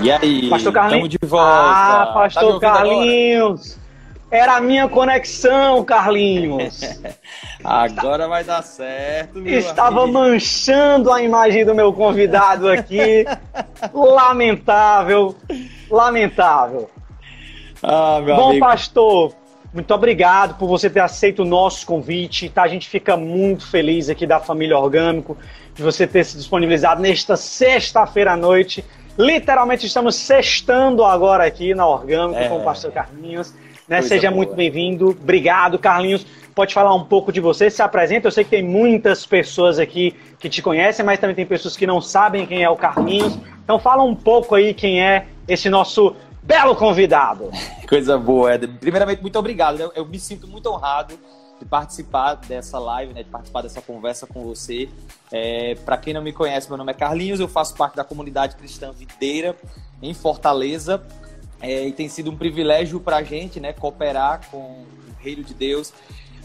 E 0.00 0.10
aí? 0.10 0.48
Pastor 0.50 0.72
Carlinhos. 0.72 1.08
De 1.08 1.18
volta. 1.22 1.46
Ah, 1.46 2.10
Pastor 2.14 2.60
Tá 2.60 2.72
Carlinhos. 2.74 3.78
Era 4.30 4.56
a 4.56 4.60
minha 4.60 4.88
conexão, 4.88 5.84
Carlinhos. 5.84 6.80
Agora 7.64 8.28
vai 8.28 8.44
dar 8.44 8.62
certo, 8.62 9.38
meu 9.38 9.58
Estava 9.58 10.02
amigo. 10.02 10.18
manchando 10.18 11.12
a 11.12 11.22
imagem 11.22 11.64
do 11.64 11.74
meu 11.74 11.92
convidado 11.92 12.68
aqui. 12.68 13.24
lamentável. 13.94 15.34
Lamentável. 15.90 16.90
Ah, 17.82 18.20
Bom, 18.24 18.50
amigo. 18.50 18.66
pastor, 18.66 19.32
muito 19.76 19.92
obrigado 19.92 20.56
por 20.56 20.66
você 20.66 20.88
ter 20.88 21.00
aceito 21.00 21.42
o 21.42 21.44
nosso 21.44 21.84
convite. 21.84 22.48
Tá? 22.48 22.62
A 22.62 22.68
gente 22.68 22.88
fica 22.88 23.14
muito 23.14 23.66
feliz 23.66 24.08
aqui 24.08 24.26
da 24.26 24.40
família 24.40 24.78
Orgânico 24.78 25.36
de 25.74 25.82
você 25.82 26.06
ter 26.06 26.24
se 26.24 26.34
disponibilizado 26.34 27.02
nesta 27.02 27.36
sexta-feira 27.36 28.32
à 28.32 28.36
noite. 28.38 28.82
Literalmente 29.18 29.86
estamos 29.86 30.16
sextando 30.16 31.04
agora 31.04 31.44
aqui 31.44 31.74
na 31.74 31.86
Orgânico 31.86 32.40
É. 32.40 32.48
com 32.48 32.56
o 32.56 32.64
pastor 32.64 32.90
Carlinhos. 32.90 33.52
Né? 33.86 34.00
Seja 34.00 34.30
boa. 34.30 34.38
muito 34.38 34.54
bem-vindo. 34.54 35.10
Obrigado, 35.10 35.78
Carlinhos. 35.78 36.26
Pode 36.54 36.72
falar 36.72 36.94
um 36.94 37.04
pouco 37.04 37.30
de 37.30 37.38
você, 37.38 37.68
se 37.68 37.82
apresenta. 37.82 38.28
Eu 38.28 38.32
sei 38.32 38.44
que 38.44 38.50
tem 38.50 38.62
muitas 38.62 39.26
pessoas 39.26 39.78
aqui 39.78 40.14
que 40.40 40.48
te 40.48 40.62
conhecem, 40.62 41.04
mas 41.04 41.18
também 41.20 41.36
tem 41.36 41.44
pessoas 41.44 41.76
que 41.76 41.86
não 41.86 42.00
sabem 42.00 42.46
quem 42.46 42.62
é 42.62 42.70
o 42.70 42.76
Carlinhos. 42.76 43.38
Então 43.62 43.78
fala 43.78 44.02
um 44.02 44.14
pouco 44.14 44.54
aí 44.54 44.72
quem 44.72 45.02
é 45.02 45.26
esse 45.46 45.68
nosso 45.68 46.16
belo 46.46 46.76
convidado. 46.76 47.50
Coisa 47.88 48.16
boa, 48.16 48.54
Éder. 48.54 48.70
Primeiramente, 48.78 49.20
muito 49.20 49.38
obrigado. 49.38 49.80
Eu, 49.80 49.92
eu 49.94 50.06
me 50.06 50.18
sinto 50.18 50.46
muito 50.46 50.70
honrado 50.70 51.18
de 51.58 51.64
participar 51.64 52.34
dessa 52.34 52.78
live, 52.78 53.12
né, 53.12 53.22
de 53.22 53.30
participar 53.30 53.62
dessa 53.62 53.82
conversa 53.82 54.26
com 54.26 54.44
você. 54.44 54.88
É, 55.32 55.74
Para 55.74 55.96
quem 55.96 56.14
não 56.14 56.22
me 56.22 56.32
conhece, 56.32 56.68
meu 56.68 56.76
nome 56.76 56.92
é 56.92 56.94
Carlinhos, 56.94 57.40
eu 57.40 57.48
faço 57.48 57.74
parte 57.74 57.96
da 57.96 58.04
comunidade 58.04 58.56
cristã 58.56 58.92
Videira, 58.92 59.56
em 60.00 60.14
Fortaleza. 60.14 61.02
É, 61.60 61.86
e 61.86 61.92
tem 61.92 62.08
sido 62.08 62.30
um 62.30 62.36
privilégio 62.36 63.00
para 63.00 63.16
a 63.16 63.22
gente 63.22 63.58
né, 63.58 63.72
cooperar 63.72 64.48
com 64.50 64.58
o 64.58 64.86
Reino 65.18 65.42
de 65.42 65.54
Deus. 65.54 65.92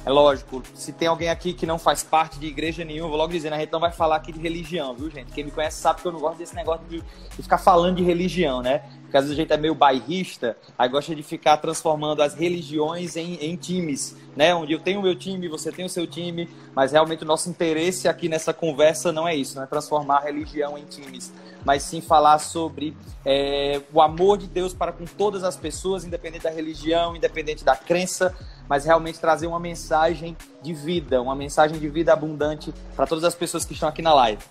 É 0.03 0.09
lógico, 0.09 0.63
se 0.73 0.91
tem 0.91 1.07
alguém 1.07 1.29
aqui 1.29 1.53
que 1.53 1.65
não 1.65 1.77
faz 1.77 2.01
parte 2.01 2.39
de 2.39 2.47
igreja 2.47 2.83
nenhuma, 2.83 3.07
vou 3.09 3.17
logo 3.17 3.31
dizendo, 3.31 3.53
a 3.53 3.59
gente 3.59 3.71
não 3.71 3.79
vai 3.79 3.91
falar 3.91 4.15
aqui 4.15 4.31
de 4.31 4.39
religião, 4.39 4.95
viu, 4.95 5.11
gente? 5.11 5.31
Quem 5.31 5.43
me 5.43 5.51
conhece 5.51 5.79
sabe 5.79 6.01
que 6.01 6.07
eu 6.07 6.11
não 6.11 6.19
gosto 6.19 6.39
desse 6.39 6.55
negócio 6.55 6.83
de 6.89 7.03
ficar 7.29 7.59
falando 7.59 7.97
de 7.97 8.03
religião, 8.03 8.63
né? 8.63 8.81
Porque 9.11 9.17
às 9.17 9.25
vezes 9.25 9.37
a 9.37 9.41
gente 9.41 9.51
é 9.51 9.57
meio 9.57 9.75
bairrista, 9.75 10.55
aí 10.77 10.87
gosta 10.87 11.13
de 11.13 11.21
ficar 11.21 11.57
transformando 11.57 12.21
as 12.21 12.33
religiões 12.33 13.17
em, 13.17 13.33
em 13.41 13.57
times, 13.57 14.15
né? 14.37 14.55
Onde 14.55 14.71
eu 14.71 14.79
tenho 14.79 15.01
o 15.01 15.03
meu 15.03 15.13
time, 15.13 15.49
você 15.49 15.69
tem 15.69 15.83
o 15.83 15.89
seu 15.89 16.07
time, 16.07 16.49
mas 16.73 16.93
realmente 16.93 17.21
o 17.25 17.27
nosso 17.27 17.49
interesse 17.49 18.07
aqui 18.07 18.29
nessa 18.29 18.53
conversa 18.53 19.11
não 19.11 19.27
é 19.27 19.35
isso, 19.35 19.57
não 19.57 19.63
é 19.63 19.67
transformar 19.67 20.19
a 20.19 20.21
religião 20.21 20.77
em 20.77 20.85
times, 20.85 21.33
mas 21.65 21.83
sim 21.83 21.99
falar 21.99 22.39
sobre 22.39 22.95
é, 23.25 23.81
o 23.91 24.01
amor 24.01 24.37
de 24.37 24.47
Deus 24.47 24.73
para 24.73 24.93
com 24.93 25.03
todas 25.03 25.43
as 25.43 25.57
pessoas, 25.57 26.05
independente 26.05 26.43
da 26.43 26.49
religião, 26.49 27.13
independente 27.13 27.65
da 27.65 27.75
crença, 27.75 28.33
mas 28.69 28.85
realmente 28.85 29.19
trazer 29.19 29.45
uma 29.45 29.59
mensagem 29.59 30.37
de 30.63 30.73
vida, 30.73 31.21
uma 31.21 31.35
mensagem 31.35 31.77
de 31.77 31.89
vida 31.89 32.13
abundante 32.13 32.73
para 32.95 33.05
todas 33.05 33.25
as 33.25 33.35
pessoas 33.35 33.65
que 33.65 33.73
estão 33.73 33.89
aqui 33.89 34.01
na 34.01 34.13
live. 34.13 34.41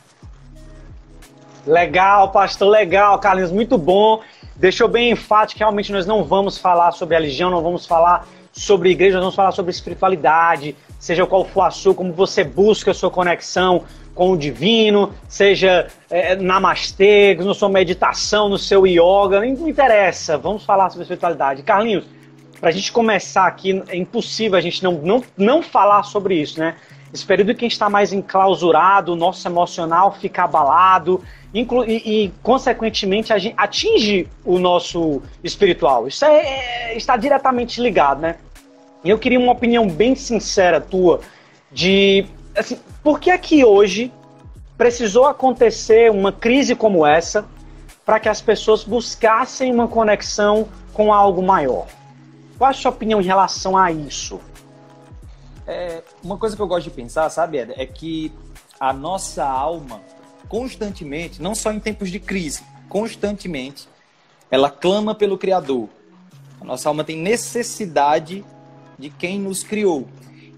Legal, 1.67 2.31
pastor, 2.31 2.69
legal, 2.69 3.19
Carlinhos, 3.19 3.53
muito 3.53 3.77
bom. 3.77 4.21
Deixou 4.57 4.89
bem 4.89 5.11
enfático 5.11 5.59
que 5.59 5.65
realmente 5.65 5.93
nós 5.93 6.07
não 6.07 6.25
vamos 6.25 6.59
falar 6.59 6.93
sobre 6.93 7.17
religião, 7.17 7.51
não 7.51 7.63
vamos 7.63 7.87
falar 7.87 8.27
sobre 8.53 8.91
igreja, 8.91 9.17
nós 9.17 9.25
vamos 9.25 9.35
falar 9.35 9.53
sobre 9.53 9.71
espiritualidade, 9.71 10.75
seja 10.99 11.25
qual 11.27 11.45
for 11.45 11.63
a 11.63 11.71
sua, 11.71 11.95
como 11.95 12.13
você 12.13 12.43
busca 12.45 12.91
a 12.91 12.95
sua 12.95 13.11
conexão 13.11 13.85
com 14.15 14.33
o 14.33 14.37
divino, 14.37 15.13
seja 15.29 15.87
é, 16.11 16.35
namastê, 16.35 17.35
na 17.37 17.55
sua 17.55 17.69
meditação, 17.69 18.49
no 18.49 18.59
seu 18.59 18.87
yoga, 18.87 19.41
não 19.41 19.69
interessa, 19.69 20.37
vamos 20.37 20.65
falar 20.65 20.91
sobre 20.91 21.03
espiritualidade. 21.03 21.63
Carlinhos, 21.63 22.05
para 22.59 22.71
a 22.71 22.73
gente 22.73 22.93
começar 22.93 23.47
aqui, 23.47 23.83
é 23.89 23.97
impossível 23.97 24.59
a 24.59 24.61
gente 24.61 24.83
não, 24.83 24.95
não, 24.95 25.25
não 25.37 25.63
falar 25.63 26.03
sobre 26.03 26.35
isso, 26.35 26.59
né? 26.59 26.77
Esse 27.13 27.25
período 27.25 27.55
que 27.55 27.65
a 27.65 27.67
gente 27.67 27.73
está 27.73 27.91
mais 27.91 28.13
enclausurado, 28.13 29.13
o 29.13 29.17
nosso 29.17 29.47
emocional 29.49 30.13
fica 30.13 30.45
abalado, 30.45 31.21
inclu 31.55 31.85
e, 31.85 31.97
e, 32.25 32.33
consequentemente, 32.43 33.33
atinge 33.57 34.29
o 34.45 34.59
nosso 34.59 35.23
espiritual. 35.43 36.07
Isso 36.07 36.25
é, 36.25 36.93
é, 36.93 36.97
está 36.97 37.17
diretamente 37.17 37.81
ligado, 37.81 38.21
né? 38.21 38.37
Eu 39.05 39.19
queria 39.19 39.39
uma 39.39 39.53
opinião 39.53 39.89
bem 39.89 40.15
sincera 40.15 40.81
tua 40.81 41.21
de, 41.73 42.27
assim, 42.57 42.79
por 43.03 43.19
que 43.19 43.31
é 43.31 43.39
que 43.39 43.65
hoje 43.65 44.13
precisou 44.77 45.27
acontecer 45.27 46.11
uma 46.11 46.33
crise 46.33 46.75
como 46.75 47.07
essa 47.07 47.45
para 48.05 48.21
que 48.21 48.29
as 48.29 48.41
pessoas 48.41 48.85
buscassem 48.85 49.73
uma 49.73 49.89
conexão 49.89 50.69
com 50.93 51.13
algo 51.13 51.43
maior? 51.43 51.87
Qual 52.59 52.69
a 52.69 52.75
sua 52.75 52.91
opinião 52.91 53.21
em 53.21 53.25
relação 53.25 53.77
a 53.77 53.91
isso? 53.91 54.39
É, 55.67 56.03
uma 56.23 56.37
coisa 56.37 56.55
que 56.55 56.61
eu 56.61 56.67
gosto 56.67 56.85
de 56.85 56.91
pensar, 56.91 57.31
sabe, 57.31 57.59
Eder, 57.59 57.75
é 57.79 57.87
que 57.87 58.33
a 58.79 58.93
nossa 58.93 59.45
alma, 59.45 60.01
constantemente, 60.51 61.41
não 61.41 61.55
só 61.55 61.73
em 61.73 61.79
tempos 61.79 62.11
de 62.11 62.19
crise, 62.19 62.63
constantemente, 62.89 63.89
ela 64.51 64.69
clama 64.69 65.15
pelo 65.15 65.39
Criador. 65.39 65.89
A 66.61 66.65
nossa 66.65 66.89
alma 66.89 67.05
tem 67.05 67.17
necessidade 67.17 68.45
de 68.99 69.09
quem 69.11 69.39
nos 69.39 69.63
criou. 69.63 70.09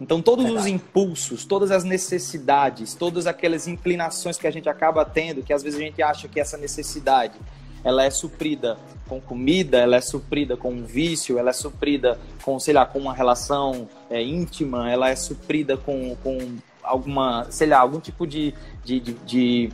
Então, 0.00 0.22
todos 0.22 0.46
Verdade. 0.46 0.66
os 0.66 0.72
impulsos, 0.72 1.44
todas 1.44 1.70
as 1.70 1.84
necessidades, 1.84 2.94
todas 2.94 3.26
aquelas 3.26 3.68
inclinações 3.68 4.38
que 4.38 4.46
a 4.46 4.50
gente 4.50 4.68
acaba 4.68 5.04
tendo, 5.04 5.42
que 5.42 5.52
às 5.52 5.62
vezes 5.62 5.78
a 5.78 5.82
gente 5.82 6.02
acha 6.02 6.26
que 6.26 6.40
essa 6.40 6.56
necessidade 6.56 7.38
ela 7.84 8.04
é 8.04 8.10
suprida 8.10 8.78
com 9.08 9.20
comida, 9.20 9.78
ela 9.78 9.96
é 9.96 10.00
suprida 10.00 10.56
com 10.56 10.72
um 10.72 10.84
vício, 10.84 11.38
ela 11.38 11.50
é 11.50 11.52
suprida 11.52 12.18
com, 12.42 12.58
sei 12.58 12.72
lá, 12.72 12.86
com 12.86 12.98
uma 12.98 13.12
relação 13.12 13.88
é, 14.08 14.22
íntima, 14.22 14.90
ela 14.90 15.10
é 15.10 15.16
suprida 15.16 15.76
com, 15.76 16.16
com 16.16 16.38
alguma, 16.82 17.46
sei 17.50 17.68
lá, 17.68 17.78
algum 17.80 18.00
tipo 18.00 18.26
de. 18.26 18.54
de, 18.84 19.00
de, 19.00 19.12
de 19.24 19.72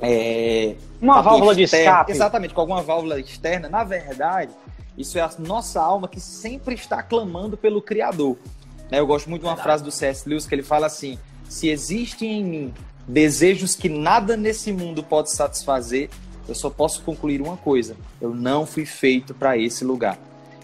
é, 0.00 0.76
uma 1.00 1.22
válvula 1.22 1.52
externo. 1.52 1.84
de 1.84 1.90
escape. 1.90 2.12
Exatamente, 2.12 2.54
com 2.54 2.60
alguma 2.60 2.82
válvula 2.82 3.20
externa. 3.20 3.68
Na 3.68 3.84
verdade, 3.84 4.52
isso 4.96 5.18
é 5.18 5.22
a 5.22 5.30
nossa 5.38 5.80
alma 5.80 6.08
que 6.08 6.20
sempre 6.20 6.74
está 6.74 7.02
clamando 7.02 7.56
pelo 7.56 7.82
Criador. 7.82 8.36
Né? 8.90 9.00
Eu 9.00 9.06
gosto 9.06 9.28
muito 9.28 9.42
de 9.42 9.48
uma 9.48 9.56
frase 9.56 9.82
do 9.82 9.90
C.S. 9.90 10.28
Lewis 10.28 10.46
que 10.46 10.54
ele 10.54 10.62
fala 10.62 10.86
assim: 10.86 11.18
se 11.48 11.68
existem 11.68 12.40
em 12.40 12.44
mim 12.44 12.74
desejos 13.06 13.74
que 13.74 13.88
nada 13.88 14.36
nesse 14.36 14.72
mundo 14.72 15.02
pode 15.02 15.30
satisfazer, 15.30 16.08
eu 16.48 16.54
só 16.54 16.70
posso 16.70 17.02
concluir 17.02 17.40
uma 17.40 17.56
coisa: 17.56 17.96
eu 18.20 18.34
não 18.34 18.66
fui 18.66 18.86
feito 18.86 19.34
para 19.34 19.56
esse 19.56 19.84
lugar. 19.84 20.18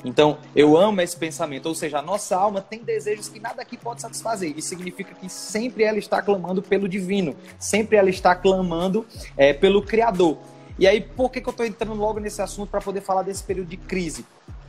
Então, 0.05 0.38
eu 0.56 0.77
amo 0.77 1.00
esse 1.00 1.16
pensamento, 1.16 1.66
ou 1.66 1.75
seja, 1.75 1.99
a 1.99 2.03
nossa 2.03 2.37
alma 2.37 2.61
tem 2.61 2.83
desejos 2.83 3.28
que 3.28 3.38
nada 3.38 3.61
aqui 3.61 3.77
pode 3.77 4.00
satisfazer. 4.00 4.56
Isso 4.56 4.69
significa 4.69 5.15
que 5.15 5.28
sempre 5.28 5.84
ela 5.84 5.99
está 5.99 6.22
clamando 6.22 6.62
pelo 6.62 6.88
divino, 6.88 7.37
sempre 7.59 7.97
ela 7.97 8.09
está 8.09 8.34
clamando 8.34 9.06
é, 9.37 9.53
pelo 9.53 9.83
Criador. 9.83 10.38
E 10.78 10.87
aí, 10.87 11.00
por 11.00 11.31
que, 11.31 11.41
que 11.41 11.49
eu 11.49 11.53
estou 11.53 11.66
entrando 11.66 11.94
logo 11.94 12.19
nesse 12.19 12.41
assunto 12.41 12.71
para 12.71 12.81
poder 12.81 13.03
falar 13.03 13.22
desse 13.22 13.43
período 13.43 13.69
de 13.69 13.77
crise? 13.77 14.25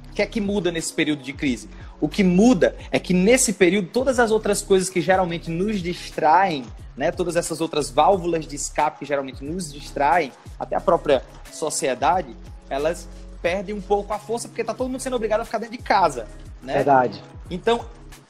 O 0.09 0.13
que 0.13 0.21
é 0.21 0.25
que 0.25 0.41
muda 0.41 0.69
nesse 0.69 0.91
período 0.91 1.23
de 1.23 1.31
crise? 1.31 1.69
O 2.01 2.09
que 2.09 2.21
muda 2.21 2.75
é 2.91 2.99
que 2.99 3.13
nesse 3.13 3.53
período, 3.53 3.87
todas 3.87 4.19
as 4.19 4.29
outras 4.29 4.61
coisas 4.61 4.89
que 4.89 4.99
geralmente 4.99 5.49
nos 5.49 5.81
distraem, 5.81 6.65
né, 6.97 7.11
todas 7.11 7.37
essas 7.37 7.61
outras 7.61 7.89
válvulas 7.89 8.45
de 8.45 8.57
escape 8.57 8.99
que 8.99 9.05
geralmente 9.05 9.41
nos 9.41 9.71
distraem, 9.71 10.33
até 10.59 10.75
a 10.75 10.81
própria 10.81 11.23
sociedade, 11.49 12.35
elas 12.69 13.07
perdem 13.41 13.75
um 13.75 13.81
pouco 13.81 14.13
a 14.13 14.19
força 14.19 14.47
porque 14.47 14.61
está 14.61 14.73
todo 14.73 14.89
mundo 14.89 14.99
sendo 14.99 15.15
obrigado 15.15 15.41
a 15.41 15.45
ficar 15.45 15.57
dentro 15.57 15.77
de 15.77 15.83
casa. 15.83 16.27
Né? 16.61 16.75
Verdade. 16.75 17.21
Então, 17.49 17.85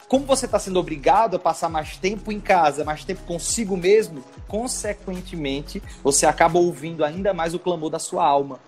como 0.07 0.25
você 0.25 0.45
está 0.45 0.59
sendo 0.59 0.79
obrigado 0.79 1.35
a 1.35 1.39
passar 1.39 1.69
mais 1.69 1.95
tempo 1.97 2.31
em 2.31 2.39
casa, 2.39 2.83
mais 2.83 3.05
tempo 3.05 3.21
consigo 3.23 3.77
mesmo, 3.77 4.23
consequentemente, 4.47 5.81
você 6.03 6.25
acaba 6.25 6.59
ouvindo 6.59 7.05
ainda 7.05 7.33
mais 7.33 7.53
o 7.53 7.59
clamor 7.59 7.89
da 7.89 7.99
sua 7.99 8.25
alma. 8.25 8.59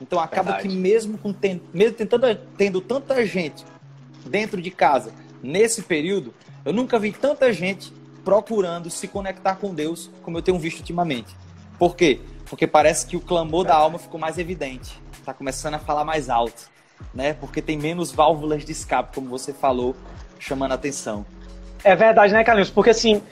Então 0.00 0.18
acaba 0.18 0.52
Verdade. 0.52 0.68
que 0.68 0.74
mesmo 0.74 1.18
com 1.18 1.34
mesmo 1.72 1.96
tentando, 1.96 2.26
tendo 2.56 2.80
tanta 2.80 3.24
gente 3.24 3.64
dentro 4.26 4.60
de 4.60 4.70
casa 4.70 5.12
nesse 5.42 5.82
período, 5.82 6.34
eu 6.64 6.72
nunca 6.72 6.98
vi 6.98 7.12
tanta 7.12 7.52
gente 7.52 7.92
procurando 8.24 8.90
se 8.90 9.08
conectar 9.08 9.56
com 9.56 9.74
Deus 9.74 10.10
como 10.22 10.38
eu 10.38 10.42
tenho 10.42 10.58
visto 10.58 10.80
ultimamente. 10.80 11.34
Por 11.78 11.96
quê? 11.96 12.20
Porque 12.50 12.66
parece 12.66 13.06
que 13.06 13.16
o 13.16 13.20
clamor 13.20 13.64
da 13.64 13.76
alma 13.76 13.96
ficou 13.96 14.18
mais 14.18 14.36
evidente. 14.36 15.00
Está 15.12 15.32
começando 15.32 15.74
a 15.74 15.78
falar 15.78 16.04
mais 16.04 16.28
alto, 16.28 16.68
né? 17.14 17.32
Porque 17.32 17.62
tem 17.62 17.78
menos 17.78 18.10
válvulas 18.10 18.64
de 18.64 18.72
escape, 18.72 19.14
como 19.14 19.28
você 19.28 19.52
falou, 19.52 19.94
chamando 20.36 20.72
a 20.72 20.74
atenção. 20.74 21.24
É 21.84 21.94
verdade, 21.94 22.32
né, 22.32 22.42
Carlinhos? 22.42 22.68
Porque 22.68 22.90
assim, 22.90 23.22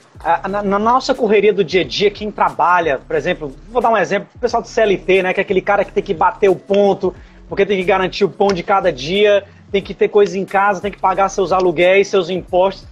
na, 0.48 0.62
na, 0.62 0.78
nossa 0.78 1.14
correria 1.14 1.52
do 1.52 1.62
dia 1.64 1.82
a 1.82 1.84
dia, 1.84 2.10
quem 2.10 2.30
trabalha, 2.30 2.98
por 2.98 3.14
exemplo, 3.16 3.54
vou 3.68 3.82
dar 3.82 3.90
um 3.90 3.96
exemplo, 3.96 4.28
o 4.34 4.38
pessoal 4.38 4.62
do 4.62 4.68
CLT, 4.68 5.22
né, 5.22 5.34
que 5.34 5.40
é 5.40 5.42
aquele 5.42 5.60
cara 5.60 5.84
que 5.84 5.92
tem 5.92 6.02
que 6.02 6.14
bater 6.14 6.48
o 6.48 6.56
ponto, 6.56 7.14
porque 7.48 7.66
tem 7.66 7.76
que 7.76 7.84
garantir 7.84 8.24
o 8.24 8.30
pão 8.30 8.48
de 8.48 8.62
cada 8.62 8.90
dia, 8.90 9.44
tem 9.70 9.82
que 9.82 9.92
ter 9.92 10.08
coisas 10.08 10.34
em 10.34 10.46
casa, 10.46 10.80
tem 10.80 10.90
que 10.90 10.98
pagar 10.98 11.28
seus 11.28 11.52
aluguéis, 11.52 12.08
seus 12.08 12.30
impostos. 12.30 12.86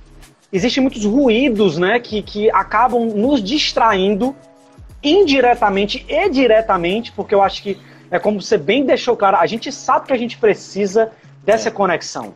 Existem 0.53 0.83
muitos 0.83 1.05
ruídos, 1.05 1.79
né, 1.79 2.01
que, 2.01 2.21
que 2.21 2.51
acabam 2.51 3.07
nos 3.07 3.43
distraindo 3.43 4.37
indiretamente 5.07 6.05
e 6.09 6.29
diretamente, 6.29 7.13
porque 7.13 7.35
eu 7.35 7.43
acho 7.43 7.63
que 7.63 7.79
é 8.11 8.19
como 8.19 8.41
você 8.43 8.59
bem 8.59 8.85
deixou 8.85 9.17
claro, 9.17 9.37
a 9.37 9.47
gente 9.47 9.71
sabe 9.71 10.07
que 10.07 10.13
a 10.13 10.19
gente 10.19 10.37
precisa 10.39 11.13
dessa 11.45 11.69
é. 11.69 11.73
conexão. 11.73 12.35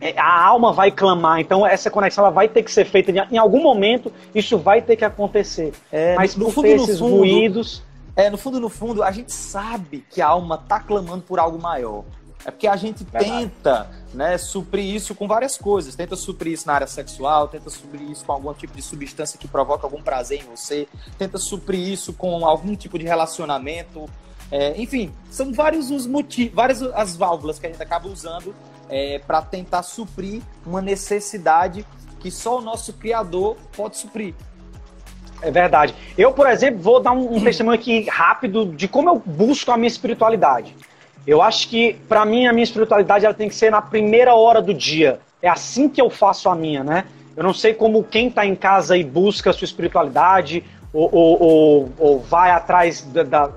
É, 0.00 0.18
a 0.18 0.46
alma 0.46 0.72
vai 0.72 0.90
clamar, 0.90 1.40
então 1.40 1.66
essa 1.66 1.90
conexão 1.90 2.24
ela 2.24 2.32
vai 2.32 2.48
ter 2.48 2.62
que 2.62 2.72
ser 2.72 2.86
feita 2.86 3.12
em 3.30 3.36
algum 3.36 3.62
momento, 3.62 4.10
isso 4.34 4.56
vai 4.56 4.80
ter 4.80 4.96
que 4.96 5.04
acontecer. 5.04 5.72
É, 5.92 6.14
Mas 6.14 6.34
no, 6.36 6.46
no 6.46 6.50
fundo, 6.50 6.66
esses 6.66 7.00
no 7.00 7.08
fundo, 7.08 7.16
ruídos. 7.18 7.82
É, 8.16 8.30
no 8.30 8.38
fundo, 8.38 8.60
no 8.60 8.68
fundo, 8.68 9.02
a 9.02 9.10
gente 9.10 9.32
sabe 9.32 10.04
que 10.10 10.22
a 10.22 10.28
alma 10.28 10.58
está 10.62 10.80
clamando 10.80 11.22
por 11.22 11.38
algo 11.38 11.60
maior. 11.60 12.04
É 12.44 12.50
porque 12.50 12.66
a 12.66 12.76
gente 12.76 13.04
Verdade. 13.04 13.30
tenta 13.30 13.90
né, 14.12 14.36
suprir 14.38 14.94
isso 14.94 15.14
com 15.14 15.26
várias 15.26 15.56
coisas. 15.56 15.94
Tenta 15.94 16.16
suprir 16.16 16.52
isso 16.52 16.66
na 16.66 16.74
área 16.74 16.86
sexual, 16.86 17.48
tenta 17.48 17.70
suprir 17.70 18.10
isso 18.10 18.24
com 18.24 18.32
algum 18.32 18.52
tipo 18.52 18.74
de 18.74 18.82
substância 18.82 19.38
que 19.38 19.48
provoca 19.48 19.86
algum 19.86 20.02
prazer 20.02 20.40
em 20.40 20.44
você, 20.44 20.88
tenta 21.18 21.38
suprir 21.38 21.80
isso 21.80 22.12
com 22.12 22.44
algum 22.44 22.74
tipo 22.74 22.98
de 22.98 23.04
relacionamento. 23.04 24.08
É, 24.50 24.80
enfim, 24.80 25.12
são 25.30 25.52
vários 25.52 25.90
os 25.90 26.06
motivos, 26.06 26.54
várias 26.54 26.82
as 26.82 27.16
válvulas 27.16 27.58
que 27.58 27.66
a 27.66 27.70
gente 27.70 27.82
acaba 27.82 28.08
usando 28.08 28.54
é, 28.88 29.20
para 29.20 29.40
tentar 29.42 29.82
suprir 29.82 30.42
uma 30.66 30.82
necessidade 30.82 31.86
que 32.18 32.30
só 32.30 32.58
o 32.58 32.60
nosso 32.60 32.92
Criador 32.94 33.56
pode 33.76 33.96
suprir. 33.96 34.34
É 35.42 35.50
verdade. 35.50 35.94
Eu, 36.18 36.32
por 36.32 36.46
exemplo, 36.46 36.82
vou 36.82 37.00
dar 37.00 37.12
um, 37.12 37.36
um 37.36 37.42
testemunho 37.42 37.74
aqui 37.74 38.06
rápido 38.08 38.66
de 38.66 38.86
como 38.86 39.08
eu 39.08 39.22
busco 39.24 39.70
a 39.70 39.76
minha 39.76 39.88
espiritualidade. 39.88 40.76
Eu 41.26 41.42
acho 41.42 41.68
que, 41.68 41.94
para 42.08 42.24
mim, 42.24 42.46
a 42.46 42.52
minha 42.52 42.64
espiritualidade 42.64 43.24
ela 43.24 43.34
tem 43.34 43.48
que 43.48 43.54
ser 43.54 43.70
na 43.70 43.82
primeira 43.82 44.34
hora 44.34 44.60
do 44.60 44.72
dia. 44.72 45.20
É 45.42 45.48
assim 45.48 45.88
que 45.88 46.00
eu 46.00 46.10
faço 46.10 46.48
a 46.48 46.54
minha, 46.54 46.82
né? 46.82 47.04
Eu 47.36 47.44
não 47.44 47.54
sei 47.54 47.72
como 47.72 48.02
quem 48.02 48.28
está 48.28 48.44
em 48.44 48.54
casa 48.54 48.96
e 48.96 49.04
busca 49.04 49.50
a 49.50 49.52
sua 49.52 49.64
espiritualidade 49.64 50.64
ou, 50.92 51.08
ou, 51.12 51.42
ou, 51.42 51.92
ou 51.98 52.20
vai 52.20 52.50
atrás 52.50 53.02
da, 53.02 53.22
da, 53.22 53.50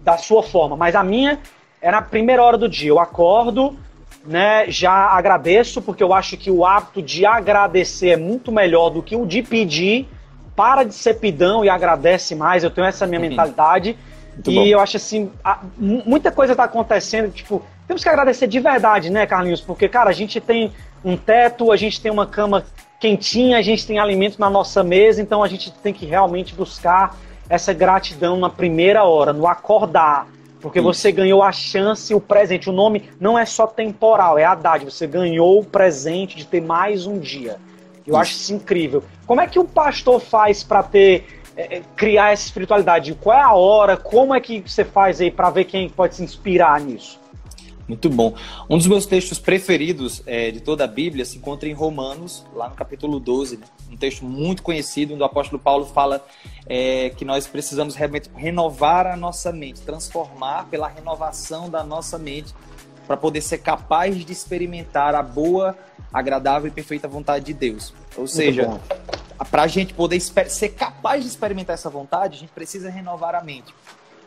da, 0.00 0.16
sua 0.16 0.42
forma, 0.42 0.76
mas 0.76 0.94
a 0.94 1.02
minha 1.02 1.38
é 1.80 1.90
na 1.90 2.00
primeira 2.00 2.42
hora 2.42 2.56
do 2.56 2.68
dia. 2.68 2.88
Eu 2.88 3.00
acordo, 3.00 3.76
né, 4.24 4.70
já 4.70 4.92
agradeço, 4.92 5.82
porque 5.82 6.02
eu 6.02 6.14
acho 6.14 6.36
que 6.36 6.50
o 6.50 6.64
hábito 6.64 7.02
de 7.02 7.26
agradecer 7.26 8.10
é 8.10 8.16
muito 8.16 8.52
melhor 8.52 8.90
do 8.90 9.02
que 9.02 9.16
o 9.16 9.26
de 9.26 9.42
pedir. 9.42 10.08
Para 10.54 10.84
de 10.84 10.94
ser 10.94 11.14
pidão 11.20 11.62
e 11.62 11.68
agradece 11.68 12.34
mais. 12.34 12.64
Eu 12.64 12.70
tenho 12.70 12.86
essa 12.86 13.06
minha 13.06 13.20
uhum. 13.20 13.28
mentalidade. 13.28 13.94
Muito 14.36 14.50
e 14.50 14.54
bom. 14.54 14.66
eu 14.66 14.80
acho 14.80 14.96
assim, 14.96 15.30
a, 15.42 15.60
muita 15.78 16.30
coisa 16.30 16.52
está 16.52 16.64
acontecendo, 16.64 17.32
tipo, 17.32 17.62
temos 17.86 18.02
que 18.02 18.08
agradecer 18.08 18.46
de 18.46 18.60
verdade, 18.60 19.10
né, 19.10 19.26
Carlinhos? 19.26 19.60
Porque, 19.60 19.88
cara, 19.88 20.10
a 20.10 20.12
gente 20.12 20.40
tem 20.40 20.72
um 21.04 21.16
teto, 21.16 21.72
a 21.72 21.76
gente 21.76 22.00
tem 22.00 22.12
uma 22.12 22.26
cama 22.26 22.64
quentinha, 23.00 23.58
a 23.58 23.62
gente 23.62 23.86
tem 23.86 23.98
alimento 23.98 24.38
na 24.38 24.50
nossa 24.50 24.82
mesa, 24.82 25.22
então 25.22 25.42
a 25.42 25.48
gente 25.48 25.72
tem 25.72 25.92
que 25.92 26.04
realmente 26.04 26.54
buscar 26.54 27.16
essa 27.48 27.72
gratidão 27.72 28.38
na 28.38 28.50
primeira 28.50 29.04
hora, 29.04 29.32
no 29.32 29.46
acordar. 29.46 30.26
Porque 30.60 30.80
isso. 30.80 30.92
você 30.92 31.12
ganhou 31.12 31.42
a 31.42 31.52
chance, 31.52 32.12
o 32.14 32.20
presente. 32.20 32.68
O 32.68 32.72
nome 32.72 33.08
não 33.20 33.38
é 33.38 33.44
só 33.46 33.66
temporal, 33.66 34.38
é 34.38 34.44
a 34.44 34.54
dádiva. 34.54 34.90
Você 34.90 35.06
ganhou 35.06 35.60
o 35.60 35.64
presente 35.64 36.36
de 36.36 36.46
ter 36.46 36.60
mais 36.60 37.06
um 37.06 37.18
dia. 37.18 37.56
Eu 38.06 38.12
isso. 38.12 38.16
acho 38.16 38.32
isso 38.32 38.54
incrível. 38.54 39.04
Como 39.26 39.40
é 39.40 39.46
que 39.46 39.58
o 39.58 39.64
pastor 39.64 40.20
faz 40.20 40.62
para 40.64 40.82
ter 40.82 41.35
é, 41.56 41.78
é, 41.78 41.82
criar 41.96 42.32
essa 42.32 42.44
espiritualidade? 42.44 43.14
Qual 43.14 43.36
é 43.36 43.42
a 43.42 43.52
hora? 43.52 43.96
Como 43.96 44.34
é 44.34 44.40
que 44.40 44.60
você 44.60 44.84
faz 44.84 45.20
aí 45.20 45.30
para 45.30 45.50
ver 45.50 45.64
quem 45.64 45.88
pode 45.88 46.16
se 46.16 46.22
inspirar 46.22 46.80
nisso? 46.80 47.18
Muito 47.88 48.10
bom. 48.10 48.34
Um 48.68 48.76
dos 48.76 48.88
meus 48.88 49.06
textos 49.06 49.38
preferidos 49.38 50.20
é, 50.26 50.50
de 50.50 50.60
toda 50.60 50.84
a 50.84 50.88
Bíblia 50.88 51.24
se 51.24 51.38
encontra 51.38 51.68
em 51.68 51.72
Romanos, 51.72 52.44
lá 52.52 52.68
no 52.68 52.74
capítulo 52.74 53.20
12, 53.20 53.58
né? 53.58 53.66
um 53.90 53.96
texto 53.96 54.24
muito 54.24 54.62
conhecido, 54.62 55.14
onde 55.14 55.22
o 55.22 55.26
apóstolo 55.26 55.60
Paulo 55.62 55.86
fala 55.86 56.24
é, 56.66 57.10
que 57.10 57.24
nós 57.24 57.46
precisamos 57.46 57.94
realmente 57.94 58.28
renovar 58.34 59.06
a 59.06 59.16
nossa 59.16 59.52
mente, 59.52 59.82
transformar 59.82 60.66
pela 60.68 60.88
renovação 60.88 61.70
da 61.70 61.84
nossa 61.84 62.18
mente, 62.18 62.52
para 63.06 63.16
poder 63.16 63.40
ser 63.40 63.58
capaz 63.58 64.16
de 64.16 64.32
experimentar 64.32 65.14
a 65.14 65.22
boa, 65.22 65.76
agradável 66.12 66.68
e 66.68 66.70
perfeita 66.70 67.06
vontade 67.06 67.44
de 67.44 67.54
Deus. 67.54 67.94
Ou 68.16 68.26
seja, 68.26 68.80
para 69.50 69.62
a 69.62 69.66
gente 69.66 69.94
poder 69.94 70.20
ser 70.20 70.70
capaz 70.70 71.22
de 71.22 71.28
experimentar 71.28 71.74
essa 71.74 71.90
vontade, 71.90 72.36
a 72.36 72.40
gente 72.40 72.52
precisa 72.52 72.90
renovar 72.90 73.34
a 73.34 73.42
mente. 73.42 73.74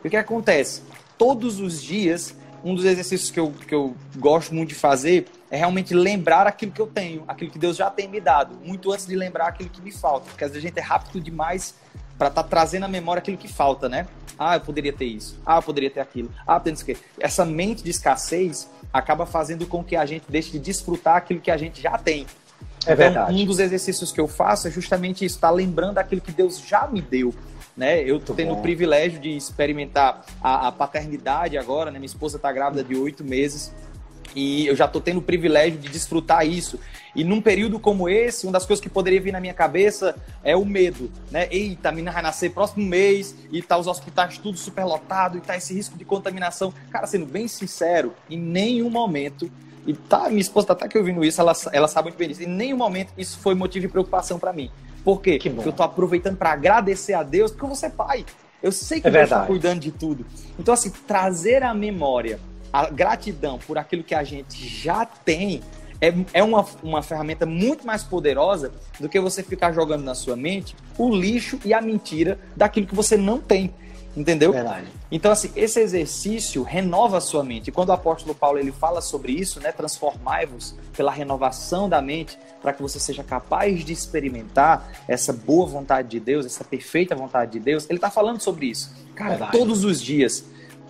E 0.02 0.08
o 0.08 0.10
que 0.10 0.16
acontece? 0.16 0.82
Todos 1.18 1.60
os 1.60 1.82
dias, 1.82 2.34
um 2.64 2.74
dos 2.74 2.84
exercícios 2.84 3.30
que 3.30 3.38
eu, 3.38 3.52
que 3.52 3.74
eu 3.74 3.94
gosto 4.16 4.54
muito 4.54 4.70
de 4.70 4.74
fazer 4.74 5.26
é 5.50 5.56
realmente 5.56 5.92
lembrar 5.92 6.46
aquilo 6.46 6.72
que 6.72 6.80
eu 6.80 6.86
tenho, 6.86 7.24
aquilo 7.26 7.50
que 7.50 7.58
Deus 7.58 7.76
já 7.76 7.90
tem 7.90 8.08
me 8.08 8.20
dado, 8.20 8.54
muito 8.64 8.92
antes 8.92 9.06
de 9.06 9.16
lembrar 9.16 9.48
aquilo 9.48 9.68
que 9.68 9.82
me 9.82 9.90
falta. 9.90 10.26
Porque 10.30 10.44
às 10.44 10.52
vezes 10.52 10.64
a 10.64 10.68
gente 10.68 10.78
é 10.78 10.82
rápido 10.82 11.20
demais 11.20 11.74
para 12.16 12.28
estar 12.28 12.42
tá 12.42 12.48
trazendo 12.48 12.84
à 12.84 12.88
memória 12.88 13.20
aquilo 13.20 13.36
que 13.36 13.48
falta, 13.48 13.88
né? 13.88 14.06
Ah, 14.42 14.56
eu 14.56 14.60
poderia 14.62 14.90
ter 14.90 15.04
isso. 15.04 15.38
Ah, 15.44 15.58
eu 15.58 15.62
poderia 15.62 15.90
ter 15.90 16.00
aquilo. 16.00 16.30
Ah, 16.46 16.58
tem 16.58 16.72
isso 16.72 16.82
que. 16.82 16.96
Essa 17.18 17.44
mente 17.44 17.84
de 17.84 17.90
escassez 17.90 18.70
acaba 18.90 19.26
fazendo 19.26 19.66
com 19.66 19.84
que 19.84 19.94
a 19.94 20.06
gente 20.06 20.24
deixe 20.30 20.50
de 20.52 20.58
desfrutar 20.58 21.16
aquilo 21.16 21.40
que 21.40 21.50
a 21.50 21.58
gente 21.58 21.82
já 21.82 21.98
tem. 21.98 22.22
É 22.86 22.92
então, 22.94 22.96
verdade. 22.96 23.34
Um 23.34 23.44
dos 23.44 23.58
exercícios 23.58 24.10
que 24.10 24.18
eu 24.18 24.26
faço 24.26 24.66
é 24.66 24.70
justamente 24.70 25.26
isso, 25.26 25.34
estar 25.34 25.48
tá 25.48 25.54
lembrando 25.54 25.98
aquilo 25.98 26.22
que 26.22 26.32
Deus 26.32 26.58
já 26.58 26.88
me 26.88 27.02
deu. 27.02 27.34
Né? 27.76 28.02
Eu 28.02 28.18
tô 28.18 28.32
tendo 28.32 28.54
bom. 28.54 28.60
o 28.60 28.62
privilégio 28.62 29.20
de 29.20 29.36
experimentar 29.36 30.24
a, 30.42 30.68
a 30.68 30.72
paternidade 30.72 31.58
agora, 31.58 31.90
né? 31.90 31.98
Minha 31.98 32.06
esposa 32.06 32.36
está 32.36 32.50
grávida 32.50 32.82
de 32.82 32.96
oito 32.96 33.22
meses 33.22 33.70
e 34.34 34.66
eu 34.66 34.76
já 34.76 34.86
tô 34.86 35.00
tendo 35.00 35.18
o 35.18 35.22
privilégio 35.22 35.78
de 35.78 35.88
desfrutar 35.88 36.46
isso. 36.46 36.78
E 37.14 37.24
num 37.24 37.40
período 37.40 37.80
como 37.80 38.08
esse, 38.08 38.46
uma 38.46 38.52
das 38.52 38.64
coisas 38.64 38.82
que 38.82 38.88
poderia 38.88 39.20
vir 39.20 39.32
na 39.32 39.40
minha 39.40 39.54
cabeça 39.54 40.14
é 40.44 40.56
o 40.56 40.64
medo, 40.64 41.10
né? 41.30 41.48
Eita, 41.50 41.88
a 41.88 41.92
menina 41.92 42.12
vai 42.12 42.22
nascer 42.22 42.50
próximo 42.50 42.86
mês 42.86 43.34
e 43.50 43.60
tá 43.60 43.76
os 43.76 43.86
hospitais 43.86 44.38
tudo 44.38 44.56
superlotado 44.56 45.36
e 45.36 45.40
tá 45.40 45.56
esse 45.56 45.74
risco 45.74 45.98
de 45.98 46.04
contaminação. 46.04 46.72
Cara, 46.90 47.06
sendo 47.06 47.26
bem 47.26 47.48
sincero, 47.48 48.14
em 48.28 48.38
nenhum 48.38 48.90
momento 48.90 49.50
e 49.86 49.94
tá, 49.94 50.28
minha 50.28 50.40
esposa 50.40 50.68
tá 50.68 50.72
até 50.74 50.88
que 50.88 50.98
ouvindo 50.98 51.24
isso, 51.24 51.40
ela, 51.40 51.52
ela 51.72 51.88
sabe 51.88 52.08
muito 52.08 52.18
bem 52.18 52.28
disso. 52.28 52.42
Em 52.42 52.46
nenhum 52.46 52.76
momento 52.76 53.12
isso 53.16 53.38
foi 53.38 53.54
motivo 53.54 53.86
de 53.86 53.92
preocupação 53.92 54.38
para 54.38 54.52
mim. 54.52 54.70
Por 55.02 55.20
quê? 55.20 55.40
Porque 55.42 55.68
eu 55.68 55.72
tô 55.72 55.82
aproveitando 55.82 56.36
para 56.36 56.52
agradecer 56.52 57.14
a 57.14 57.22
Deus, 57.22 57.50
porque 57.50 57.64
eu 57.64 57.68
vou 57.68 57.76
ser 57.76 57.90
pai. 57.90 58.24
Eu 58.62 58.70
sei 58.70 59.00
que 59.00 59.08
é 59.08 59.10
Deus 59.10 59.24
está 59.24 59.46
cuidando 59.46 59.80
de 59.80 59.90
tudo. 59.90 60.26
Então, 60.58 60.74
assim, 60.74 60.90
trazer 60.90 61.62
à 61.62 61.72
memória 61.72 62.38
a 62.72 62.88
gratidão 62.90 63.58
por 63.58 63.78
aquilo 63.78 64.02
que 64.02 64.14
a 64.14 64.24
gente 64.24 64.66
já 64.66 65.04
tem 65.04 65.62
é, 66.00 66.14
é 66.32 66.42
uma, 66.42 66.64
uma 66.82 67.02
ferramenta 67.02 67.44
muito 67.44 67.86
mais 67.86 68.02
poderosa 68.02 68.72
do 68.98 69.08
que 69.08 69.20
você 69.20 69.42
ficar 69.42 69.72
jogando 69.72 70.02
na 70.02 70.14
sua 70.14 70.34
mente 70.34 70.74
o 70.96 71.14
lixo 71.14 71.58
e 71.64 71.74
a 71.74 71.80
mentira 71.80 72.38
daquilo 72.56 72.86
que 72.86 72.94
você 72.94 73.16
não 73.16 73.38
tem. 73.38 73.72
Entendeu? 74.16 74.52
Verdade. 74.52 74.88
Então, 75.08 75.30
assim, 75.30 75.52
esse 75.54 75.78
exercício 75.78 76.64
renova 76.64 77.18
a 77.18 77.20
sua 77.20 77.44
mente. 77.44 77.68
E 77.68 77.72
quando 77.72 77.90
o 77.90 77.92
apóstolo 77.92 78.34
Paulo 78.34 78.58
ele 78.58 78.72
fala 78.72 79.00
sobre 79.00 79.32
isso, 79.32 79.60
né? 79.60 79.70
Transformai-vos 79.70 80.74
pela 80.96 81.12
renovação 81.12 81.88
da 81.88 82.02
mente, 82.02 82.36
para 82.60 82.72
que 82.72 82.82
você 82.82 82.98
seja 82.98 83.22
capaz 83.22 83.84
de 83.84 83.92
experimentar 83.92 84.90
essa 85.06 85.32
boa 85.32 85.64
vontade 85.64 86.08
de 86.08 86.18
Deus, 86.18 86.44
essa 86.44 86.64
perfeita 86.64 87.14
vontade 87.14 87.52
de 87.52 87.60
Deus. 87.60 87.86
Ele 87.88 87.98
está 87.98 88.10
falando 88.10 88.40
sobre 88.40 88.66
isso. 88.66 88.92
Cara, 89.14 89.30
Verdade. 89.30 89.52
todos 89.52 89.84
os 89.84 90.02
dias. 90.02 90.44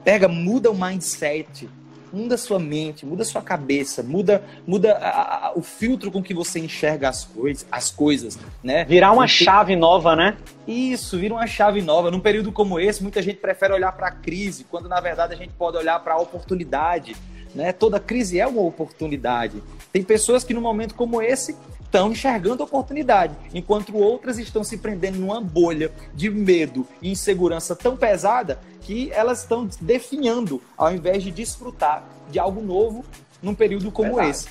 Pega, 0.04 0.28
muda 0.28 0.70
o 0.70 0.74
mindset, 0.74 1.68
muda 2.12 2.36
sua 2.36 2.58
mente, 2.58 3.06
muda 3.06 3.24
sua 3.24 3.42
cabeça, 3.42 4.02
muda, 4.02 4.42
muda 4.66 4.92
a, 4.94 5.48
a, 5.48 5.52
o 5.54 5.62
filtro 5.62 6.10
com 6.10 6.22
que 6.22 6.34
você 6.34 6.58
enxerga 6.58 7.08
as, 7.08 7.24
coisas, 7.24 7.66
as 7.70 7.90
coisas, 7.90 8.38
né? 8.62 8.84
Virar 8.84 9.12
uma 9.12 9.26
chave 9.26 9.76
nova, 9.76 10.16
né? 10.16 10.36
Isso, 10.66 11.18
vira 11.18 11.34
uma 11.34 11.46
chave 11.46 11.80
nova. 11.80 12.10
Num 12.10 12.20
período 12.20 12.52
como 12.52 12.78
esse, 12.78 13.02
muita 13.02 13.22
gente 13.22 13.38
prefere 13.38 13.72
olhar 13.72 13.92
para 13.92 14.08
a 14.08 14.12
crise, 14.12 14.64
quando 14.64 14.88
na 14.88 15.00
verdade 15.00 15.34
a 15.34 15.36
gente 15.36 15.52
pode 15.54 15.76
olhar 15.76 15.98
para 16.00 16.14
a 16.14 16.18
oportunidade. 16.18 17.16
Né? 17.54 17.72
Toda 17.72 17.98
crise 17.98 18.38
é 18.38 18.46
uma 18.46 18.62
oportunidade. 18.62 19.62
Tem 19.92 20.02
pessoas 20.02 20.44
que, 20.44 20.54
num 20.54 20.60
momento 20.60 20.94
como 20.94 21.20
esse, 21.20 21.56
estão 21.90 22.12
enxergando 22.12 22.62
a 22.62 22.66
oportunidade, 22.66 23.34
enquanto 23.52 23.96
outras 23.96 24.38
estão 24.38 24.62
se 24.62 24.78
prendendo 24.78 25.18
numa 25.18 25.40
bolha 25.40 25.90
de 26.14 26.30
medo 26.30 26.86
e 27.02 27.10
insegurança 27.10 27.74
tão 27.74 27.96
pesada 27.96 28.60
que 28.80 29.10
elas 29.10 29.40
estão 29.40 29.68
definhando, 29.80 30.62
ao 30.78 30.94
invés 30.94 31.20
de 31.24 31.32
desfrutar 31.32 32.04
de 32.30 32.38
algo 32.38 32.62
novo 32.62 33.04
num 33.42 33.56
período 33.56 33.90
como 33.90 34.14
Verdade. 34.14 34.30
esse. 34.30 34.48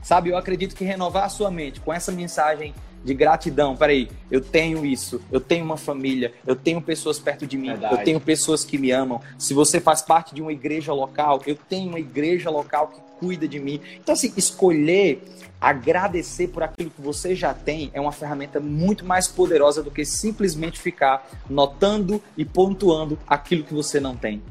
Sabe, 0.00 0.30
eu 0.30 0.36
acredito 0.36 0.76
que 0.76 0.84
renovar 0.84 1.24
a 1.24 1.28
sua 1.28 1.50
mente 1.50 1.80
com 1.80 1.92
essa 1.92 2.12
mensagem 2.12 2.72
de 3.04 3.14
gratidão. 3.14 3.76
Peraí, 3.76 4.08
eu 4.30 4.40
tenho 4.40 4.86
isso, 4.86 5.20
eu 5.32 5.40
tenho 5.40 5.64
uma 5.64 5.76
família, 5.76 6.34
eu 6.46 6.54
tenho 6.54 6.80
pessoas 6.80 7.18
perto 7.18 7.46
de 7.46 7.56
mim, 7.56 7.68
Verdade. 7.68 7.94
eu 7.94 8.04
tenho 8.04 8.20
pessoas 8.20 8.64
que 8.64 8.78
me 8.78 8.92
amam. 8.92 9.20
Se 9.38 9.54
você 9.54 9.80
faz 9.80 10.02
parte 10.02 10.34
de 10.34 10.40
uma 10.42 10.52
igreja 10.52 10.92
local, 10.92 11.42
eu 11.46 11.56
tenho 11.68 11.88
uma 11.88 11.98
igreja 11.98 12.48
local 12.48 12.88
que 12.88 13.00
cuida 13.18 13.46
de 13.46 13.58
mim. 13.58 13.80
Então, 14.00 14.12
assim, 14.12 14.32
escolher 14.36 15.22
agradecer 15.60 16.48
por 16.48 16.62
aquilo 16.62 16.90
que 16.90 17.00
você 17.00 17.34
já 17.34 17.54
tem 17.54 17.90
é 17.94 18.00
uma 18.00 18.12
ferramenta 18.12 18.60
muito 18.60 19.04
mais 19.04 19.26
poderosa 19.26 19.82
do 19.82 19.90
que 19.90 20.04
simplesmente 20.04 20.78
ficar 20.78 21.26
notando 21.48 22.22
e 22.36 22.44
pontuando 22.44 23.18
aquilo 23.26 23.64
que 23.64 23.72
você 23.72 23.98
não 23.98 24.14
tem. 24.14 24.42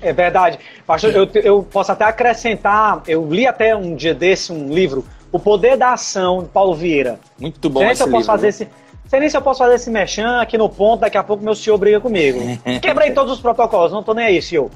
É 0.00 0.12
verdade. 0.12 0.58
Pastor, 0.86 1.14
eu, 1.14 1.28
eu 1.34 1.62
posso 1.62 1.92
até 1.92 2.04
acrescentar, 2.04 3.02
eu 3.06 3.28
li 3.30 3.46
até 3.46 3.74
um 3.74 3.94
dia 3.94 4.12
desse 4.14 4.52
um 4.52 4.72
livro, 4.72 5.04
O 5.30 5.38
Poder 5.38 5.76
da 5.76 5.92
Ação, 5.92 6.42
de 6.42 6.48
Paulo 6.48 6.74
Vieira. 6.74 7.20
Muito 7.38 7.70
bom 7.70 7.80
sei 7.80 7.90
esse 7.90 7.96
se 7.98 8.02
eu 8.02 8.10
posso 8.10 8.16
livro, 8.18 8.26
fazer 8.26 8.42
né? 8.42 8.48
esse, 8.48 8.68
sei 9.06 9.20
nem 9.20 9.30
se 9.30 9.36
eu 9.36 9.42
posso 9.42 9.58
fazer 9.58 9.76
esse 9.76 9.90
mechan 9.90 10.40
aqui 10.40 10.58
no 10.58 10.68
ponto, 10.68 11.00
daqui 11.00 11.16
a 11.16 11.22
pouco 11.22 11.44
meu 11.44 11.54
senhor 11.54 11.78
briga 11.78 12.00
comigo. 12.00 12.40
Quebrei 12.82 13.12
todos 13.12 13.32
os 13.32 13.40
protocolos, 13.40 13.92
não 13.92 14.02
tô 14.02 14.12
nem 14.12 14.26
aí, 14.26 14.42
senhor. 14.42 14.70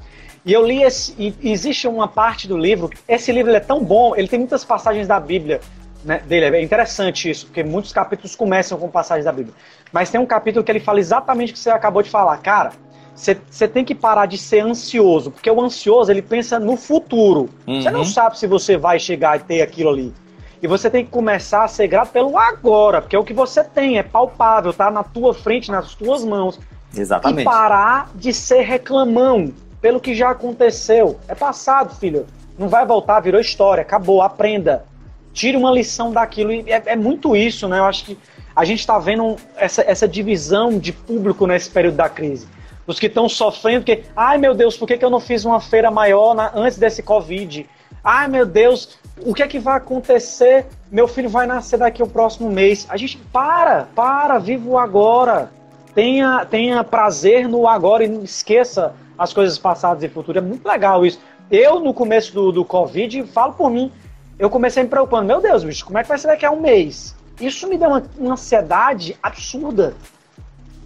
E 0.47 0.53
eu 0.53 0.65
li 0.65 0.81
esse, 0.81 1.13
e 1.19 1.35
existe 1.51 1.89
uma 1.89 2.07
parte 2.07 2.47
do 2.47 2.57
livro, 2.57 2.89
esse 3.09 3.33
livro 3.33 3.51
é 3.53 3.59
tão 3.59 3.83
bom, 3.83 4.15
ele 4.15 4.29
tem 4.29 4.39
muitas 4.39 4.65
passagens 4.65 5.09
da 5.09 5.19
Bíblia 5.19 5.61
né, 6.05 6.23
dele, 6.25 6.57
é 6.57 6.63
interessante 6.63 7.29
isso, 7.29 7.47
porque 7.47 7.65
muitos 7.65 7.93
capítulos 7.93 8.37
começam 8.37 8.79
com 8.79 8.89
passagens 8.89 9.25
da 9.25 9.33
Bíblia. 9.33 9.53
Mas 9.93 10.09
tem 10.09 10.21
um 10.21 10.25
capítulo 10.27 10.65
que 10.65 10.71
ele 10.71 10.79
fala 10.79 11.01
exatamente 11.01 11.51
o 11.51 11.53
que 11.55 11.59
você 11.59 11.71
acabou 11.71 12.01
de 12.01 12.09
falar. 12.09 12.37
Cara, 12.39 12.71
você 13.13 13.67
tem 13.67 13.85
que 13.85 13.93
parar 13.93 14.27
de 14.27 14.39
ser 14.39 14.61
ansioso, 14.61 15.33
porque 15.33 15.51
o 15.51 15.61
ansioso 15.61 16.13
ele 16.13 16.23
pensa 16.23 16.61
no 16.61 16.77
futuro. 16.77 17.51
Você 17.67 17.91
não 17.91 18.01
Uhum. 18.01 18.05
sabe 18.07 18.39
se 18.39 18.47
você 18.47 18.77
vai 18.77 19.01
chegar 19.01 19.37
e 19.37 19.41
ter 19.43 19.63
aquilo 19.63 19.91
ali. 19.91 20.15
E 20.63 20.69
você 20.69 20.89
tem 20.89 21.05
que 21.05 21.11
começar 21.11 21.65
a 21.65 21.69
ser 21.69 21.89
grato 21.89 22.13
pelo 22.13 22.39
agora, 22.39 23.03
porque 23.03 23.17
é 23.17 23.19
o 23.19 23.25
que 23.25 23.35
você 23.35 23.65
tem, 23.65 23.99
é 23.99 24.03
palpável, 24.05 24.73
tá 24.73 24.93
na 24.93 25.03
tua 25.03 25.35
frente, 25.35 25.73
nas 25.73 25.93
tuas 25.97 26.25
mãos. 26.25 26.61
E 26.95 27.01
Exatamente. 27.01 27.45
parar 27.45 28.11
de 28.15 28.33
ser 28.33 28.61
reclamão 28.61 29.53
pelo 29.87 30.01
que 30.01 30.17
já 30.17 30.31
aconteceu. 30.31 31.17
É 31.29 31.35
passado, 31.37 31.95
filho. 31.95 32.27
Não 32.59 32.69
vai 32.69 32.85
voltar, 32.85 33.21
virou 33.21 33.41
história, 33.41 33.83
acabou, 33.83 34.21
aprenda. 34.21 34.85
Tire 35.33 35.57
uma 35.57 35.71
lição 35.71 36.11
daquilo. 36.11 36.51
E 36.51 36.73
é, 36.73 36.83
é 36.87 36.97
muito 36.97 37.37
isso, 37.37 37.69
né? 37.69 37.79
Eu 37.79 37.85
acho 37.85 38.05
que 38.05 38.19
a 38.57 38.65
gente 38.65 38.81
está 38.81 38.99
vendo 38.99 39.37
essa, 39.57 39.85
essa 39.87 40.09
divisão 40.09 40.77
de 40.77 40.93
público 40.93 41.47
nesse 41.47 41.71
período 41.71 41.95
da 41.95 42.09
crise. 42.09 42.49
Os 42.85 42.99
que 42.99 43.07
estão 43.07 43.29
sofrendo, 43.29 43.85
porque, 43.85 44.03
ai 44.17 44.39
meu 44.39 44.55
Deus, 44.55 44.77
por 44.77 44.89
que, 44.89 44.99
que 44.99 45.05
eu 45.05 45.11
não 45.11 45.21
fiz 45.21 45.45
uma 45.45 45.61
feira 45.61 45.89
maior 45.89 46.35
na- 46.35 46.51
antes 46.53 46.79
desse 46.79 47.01
Covid? 47.01 47.65
Ai 48.03 48.27
meu 48.27 48.45
Deus, 48.45 48.99
o 49.25 49.33
que 49.33 49.45
é 49.45 49.47
que 49.47 49.61
vai 49.61 49.77
acontecer? 49.77 50.67
Meu 50.91 51.07
filho 51.07 51.29
vai 51.29 51.47
nascer 51.47 51.79
daqui 51.79 52.03
o 52.03 52.09
próximo 52.09 52.51
mês. 52.51 52.89
A 52.89 52.97
gente 52.97 53.19
para, 53.33 53.87
para, 53.95 54.37
viva 54.41 54.69
o 54.69 54.79
agora. 54.79 55.49
Tenha, 55.95 56.45
tenha 56.45 56.83
prazer 56.83 57.49
no 57.49 57.69
agora 57.69 58.03
e 58.03 58.09
não 58.09 58.25
esqueça 58.25 58.93
as 59.19 59.33
coisas 59.33 59.59
passadas 59.59 60.03
e 60.03 60.09
futuras. 60.09 60.43
É 60.43 60.47
muito 60.47 60.67
legal 60.67 61.05
isso. 61.05 61.19
Eu, 61.51 61.81
no 61.81 61.95
começo 61.95 62.33
do, 62.33 62.53
do 62.53 62.65
Covid, 62.65 63.23
falo 63.25 63.53
por 63.53 63.71
mim, 63.71 63.91
eu 64.39 64.51
comecei 64.51 64.83
me 64.83 64.89
preocupando. 64.89 65.27
Meu 65.27 65.41
Deus, 65.41 65.65
bicho, 65.65 65.85
como 65.85 65.99
é 65.99 66.03
que 66.03 66.09
vai 66.09 66.19
ser 66.19 66.27
daqui 66.29 66.45
a 66.45 66.51
um 66.51 66.61
mês? 66.61 67.15
Isso 67.41 67.69
me 67.69 67.79
deu 67.79 67.89
uma, 67.89 68.03
uma 68.19 68.33
ansiedade 68.35 69.17
absurda. 69.23 69.95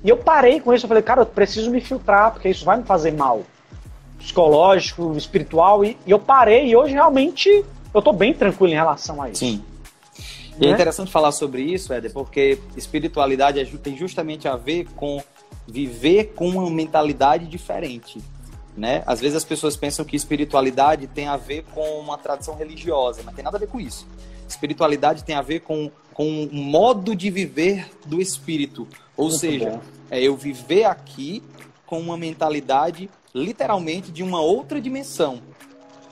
E 0.05 0.09
eu 0.09 0.17
parei 0.17 0.61
com 0.61 0.73
isso. 0.73 0.85
Eu 0.85 0.89
falei, 0.89 1.03
cara, 1.03 1.23
eu 1.23 1.27
preciso 1.27 1.71
me 1.71 1.81
filtrar, 1.81 2.33
porque 2.33 2.49
isso 2.49 2.65
vai 2.65 2.77
me 2.77 2.85
fazer 2.85 3.13
mal. 3.13 3.43
Psicológico, 4.19 5.17
espiritual. 5.17 5.85
E, 5.85 5.97
e 6.07 6.11
eu 6.11 6.19
parei. 6.19 6.69
E 6.69 6.77
hoje, 6.77 6.93
realmente, 6.93 7.65
eu 7.95 8.03
tô 8.03 8.13
bem 8.13 8.35
tranquilo 8.35 8.73
em 8.73 8.77
relação 8.77 9.21
a 9.23 9.31
isso. 9.31 9.41
Sim. 9.41 9.65
E 10.61 10.65
é 10.65 10.69
Né? 10.69 10.75
interessante 10.75 11.11
falar 11.11 11.33
sobre 11.33 11.63
isso, 11.63 11.93
Éder, 11.93 12.13
porque 12.13 12.59
espiritualidade 12.77 13.59
é 13.59 13.65
tem 13.65 13.97
justamente 13.97 14.47
a 14.47 14.57
ver 14.57 14.87
com 14.95 15.23
viver 15.71 16.33
com 16.35 16.49
uma 16.49 16.71
mentalidade 16.71 17.47
diferente. 17.47 18.21
Né? 18.77 19.03
Às 19.07 19.21
vezes 19.21 19.37
as 19.37 19.45
pessoas 19.45 19.77
pensam 19.77 20.05
que 20.05 20.17
espiritualidade 20.17 21.07
tem 21.07 21.27
a 21.27 21.37
ver 21.37 21.65
com 21.75 22.01
uma 22.01 22.17
tradição 22.17 22.55
religiosa, 22.55 23.23
mas 23.25 23.35
tem 23.35 23.45
nada 23.45 23.57
a 23.57 23.61
ver 23.61 23.69
com 23.69 23.81
isso. 23.81 24.07
Espiritualidade 24.49 25.25
tem 25.25 25.35
a 25.35 25.43
ver 25.43 25.61
com, 25.61 25.91
com 26.15 26.25
um 26.25 26.63
modo 26.63 27.15
de 27.15 27.31
viver 27.31 27.91
do 28.07 28.21
espírito. 28.21 28.87
Ou 29.17 29.29
Muito 29.29 29.41
seja, 29.41 29.71
bom. 29.71 29.81
é 30.11 30.23
eu 30.23 30.37
viver 30.37 30.85
aqui 30.85 31.43
com 31.85 32.01
uma 32.01 32.17
mentalidade 32.17 33.11
literalmente 33.35 34.11
de 34.11 34.23
uma 34.23 34.41
outra 34.41 34.81
dimensão. 34.81 35.41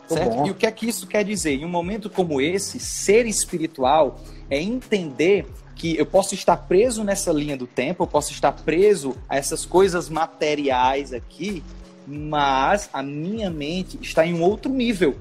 Certo? 0.08 0.46
E 0.46 0.50
o 0.50 0.54
que 0.54 0.66
é 0.66 0.70
que 0.70 0.88
isso 0.88 1.06
quer 1.06 1.22
dizer? 1.22 1.54
Em 1.54 1.64
um 1.64 1.68
momento 1.68 2.08
como 2.08 2.40
esse, 2.40 2.80
ser 2.80 3.26
espiritual 3.26 4.18
é 4.48 4.60
entender 4.60 5.46
que 5.78 5.96
eu 5.96 6.04
posso 6.04 6.34
estar 6.34 6.56
preso 6.56 7.04
nessa 7.04 7.32
linha 7.32 7.56
do 7.56 7.66
tempo, 7.66 8.02
eu 8.02 8.06
posso 8.06 8.32
estar 8.32 8.50
preso 8.52 9.16
a 9.28 9.36
essas 9.36 9.64
coisas 9.64 10.08
materiais 10.08 11.12
aqui, 11.12 11.62
mas 12.04 12.90
a 12.92 13.00
minha 13.00 13.48
mente 13.48 13.96
está 14.02 14.26
em 14.26 14.34
um 14.34 14.42
outro 14.42 14.72
nível. 14.72 15.16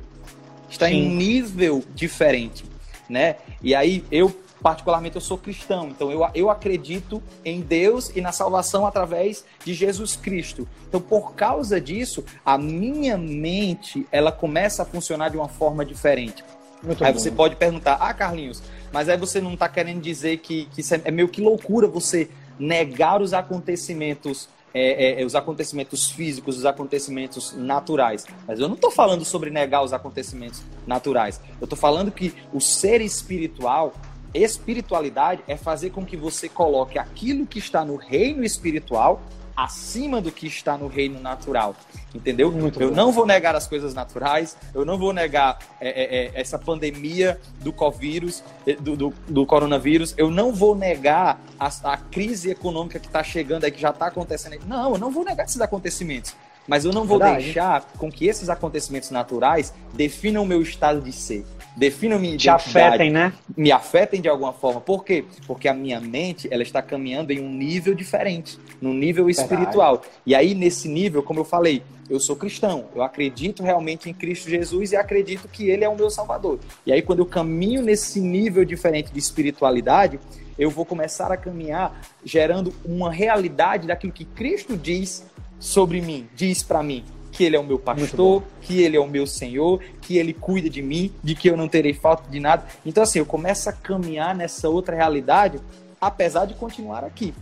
Está 0.67 0.89
em 0.89 1.03
Sim. 1.03 1.09
um 1.09 1.15
nível 1.15 1.83
diferente, 1.93 2.65
né? 3.07 3.35
E 3.61 3.75
aí 3.75 4.03
eu 4.11 4.35
particularmente 4.59 5.15
eu 5.15 5.21
sou 5.21 5.37
cristão, 5.37 5.89
então 5.89 6.11
eu, 6.11 6.27
eu 6.33 6.49
acredito 6.49 7.21
em 7.45 7.61
Deus 7.61 8.11
e 8.15 8.19
na 8.19 8.31
salvação 8.31 8.87
através 8.87 9.45
de 9.63 9.73
Jesus 9.75 10.15
Cristo. 10.15 10.67
Então 10.89 10.99
por 10.99 11.35
causa 11.35 11.79
disso, 11.79 12.25
a 12.43 12.57
minha 12.57 13.15
mente, 13.17 14.07
ela 14.11 14.31
começa 14.31 14.81
a 14.81 14.85
funcionar 14.85 15.29
de 15.29 15.37
uma 15.37 15.47
forma 15.47 15.85
diferente. 15.85 16.43
Muito 16.81 17.03
Aí 17.03 17.13
bom. 17.13 17.19
você 17.19 17.31
pode 17.31 17.55
perguntar, 17.55 17.93
ah, 17.95 18.13
Carlinhos, 18.13 18.61
mas 18.97 19.09
aí 19.09 19.15
você 19.15 19.39
não 19.39 19.53
está 19.53 19.69
querendo 19.69 20.01
dizer 20.01 20.37
que, 20.37 20.65
que 20.73 20.81
é, 20.91 21.01
é 21.03 21.11
meio 21.11 21.29
que 21.29 21.39
loucura 21.39 21.87
você 21.87 22.31
negar 22.57 23.21
os 23.21 23.31
acontecimentos, 23.31 24.49
é, 24.73 25.21
é, 25.21 25.23
os 25.23 25.35
acontecimentos 25.35 26.09
físicos, 26.09 26.57
os 26.57 26.65
acontecimentos 26.65 27.53
naturais. 27.55 28.25
Mas 28.47 28.59
eu 28.59 28.67
não 28.67 28.73
estou 28.73 28.89
falando 28.89 29.23
sobre 29.23 29.51
negar 29.51 29.83
os 29.83 29.93
acontecimentos 29.93 30.63
naturais. 30.87 31.39
Eu 31.61 31.65
estou 31.65 31.77
falando 31.77 32.09
que 32.09 32.33
o 32.51 32.59
ser 32.59 32.99
espiritual, 32.99 33.93
espiritualidade, 34.33 35.43
é 35.47 35.55
fazer 35.55 35.91
com 35.91 36.03
que 36.03 36.17
você 36.17 36.49
coloque 36.49 36.97
aquilo 36.97 37.45
que 37.45 37.59
está 37.59 37.85
no 37.85 37.97
reino 37.97 38.43
espiritual 38.43 39.21
acima 39.57 40.21
do 40.21 40.31
que 40.31 40.45
está 40.45 40.77
no 40.77 40.87
reino 40.87 41.19
natural. 41.19 41.75
Entendeu? 42.13 42.51
Muito 42.51 42.79
eu 42.79 42.89
bom. 42.89 42.95
não 42.95 43.11
vou 43.11 43.25
negar 43.25 43.55
as 43.55 43.67
coisas 43.67 43.95
naturais, 43.95 44.55
eu 44.73 44.85
não 44.85 44.97
vou 44.99 45.11
negar 45.11 45.57
é, 45.81 45.89
é, 45.89 46.25
é, 46.25 46.31
essa 46.35 46.59
pandemia 46.59 47.41
do 47.61 47.73
covírus, 47.73 48.43
eh, 48.67 48.75
do, 48.75 48.95
do, 48.95 49.13
do 49.27 49.45
coronavírus, 49.45 50.13
eu 50.15 50.29
não 50.29 50.53
vou 50.53 50.75
negar 50.75 51.41
a, 51.59 51.67
a 51.67 51.97
crise 51.97 52.51
econômica 52.51 52.99
que 52.99 53.07
está 53.07 53.23
chegando 53.23 53.63
aí, 53.63 53.71
que 53.71 53.81
já 53.81 53.89
está 53.89 54.07
acontecendo 54.07 54.53
aí. 54.53 54.59
Não, 54.65 54.93
eu 54.93 54.97
não 54.99 55.11
vou 55.11 55.25
negar 55.25 55.45
esses 55.45 55.59
acontecimentos. 55.59 56.35
Mas 56.67 56.83
eu 56.83 56.91
não 56.91 57.05
vou 57.05 57.17
Verdade. 57.17 57.45
deixar 57.45 57.81
com 57.97 58.11
que 58.11 58.27
esses 58.27 58.49
acontecimentos 58.49 59.09
naturais 59.09 59.73
definam 59.93 60.43
o 60.43 60.45
meu 60.45 60.61
estado 60.61 61.01
de 61.01 61.13
ser, 61.13 61.45
definam 61.77 62.19
minha 62.19 62.35
Te 62.35 62.49
afetem, 62.49 63.11
né? 63.11 63.31
me 63.55 63.71
afetem 63.71 64.19
de 64.19 64.27
alguma 64.27 64.51
forma. 64.51 64.81
Por 64.81 65.05
quê? 65.05 65.23
Porque 65.45 65.67
a 65.67 65.73
minha 65.73 66.01
mente 66.01 66.47
ela 66.51 66.63
está 66.63 66.81
caminhando 66.81 67.31
em 67.31 67.39
um 67.39 67.49
nível 67.49 67.93
diferente, 67.93 68.59
num 68.81 68.93
nível 68.93 69.29
espiritual. 69.29 70.01
E 70.25 70.33
aí, 70.33 70.55
nesse 70.55 70.89
nível, 70.89 71.21
como 71.21 71.39
eu 71.39 71.45
falei, 71.45 71.83
eu 72.09 72.19
sou 72.19 72.35
cristão, 72.35 72.85
eu 72.95 73.03
acredito 73.03 73.61
realmente 73.61 74.09
em 74.09 74.13
Cristo 74.13 74.49
Jesus 74.49 74.91
e 74.91 74.95
acredito 74.95 75.47
que 75.47 75.69
Ele 75.69 75.83
é 75.83 75.89
o 75.89 75.95
meu 75.95 76.09
Salvador. 76.09 76.59
E 76.85 76.91
aí, 76.91 77.01
quando 77.01 77.19
eu 77.19 77.25
caminho 77.25 77.81
nesse 77.81 78.19
nível 78.19 78.65
diferente 78.65 79.11
de 79.11 79.19
espiritualidade, 79.19 80.19
eu 80.57 80.71
vou 80.71 80.85
começar 80.85 81.31
a 81.31 81.37
caminhar 81.37 82.01
gerando 82.25 82.73
uma 82.83 83.11
realidade 83.11 83.87
daquilo 83.87 84.11
que 84.11 84.25
Cristo 84.25 84.75
diz 84.75 85.25
sobre 85.59 86.01
mim, 86.01 86.27
diz 86.35 86.63
para 86.63 86.81
mim. 86.81 87.03
Que 87.37 87.43
ele 87.43 87.55
é 87.55 87.59
o 87.59 87.63
meu 87.63 87.77
pastor, 87.77 88.41
que 88.61 88.81
ele 88.81 88.97
é 88.97 88.99
o 88.99 89.05
meu 89.05 89.27
senhor, 89.27 89.79
que 90.01 90.17
ele 90.17 90.33
cuida 90.33 90.67
de 90.67 90.81
mim, 90.81 91.13
de 91.23 91.35
que 91.35 91.47
eu 91.47 91.55
não 91.55 91.67
terei 91.67 91.93
falta 91.93 92.27
de 92.29 92.39
nada. 92.39 92.65
Então, 92.83 93.03
assim, 93.03 93.19
eu 93.19 93.25
começo 93.27 93.69
a 93.69 93.71
caminhar 93.71 94.33
nessa 94.33 94.67
outra 94.67 94.95
realidade, 94.95 95.59
apesar 96.01 96.45
de 96.45 96.55
continuar 96.55 97.03
aqui. 97.03 97.35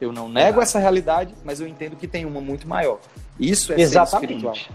Eu 0.00 0.12
não 0.12 0.28
nego 0.28 0.62
essa 0.62 0.78
realidade, 0.78 1.34
mas 1.44 1.60
eu 1.60 1.66
entendo 1.66 1.96
que 1.96 2.06
tem 2.06 2.24
uma 2.24 2.40
muito 2.40 2.68
maior. 2.68 3.00
Isso 3.40 3.72
é 3.72 3.76
ser 3.76 4.00
espiritual. 4.00 4.54
Exatamente. 4.54 4.70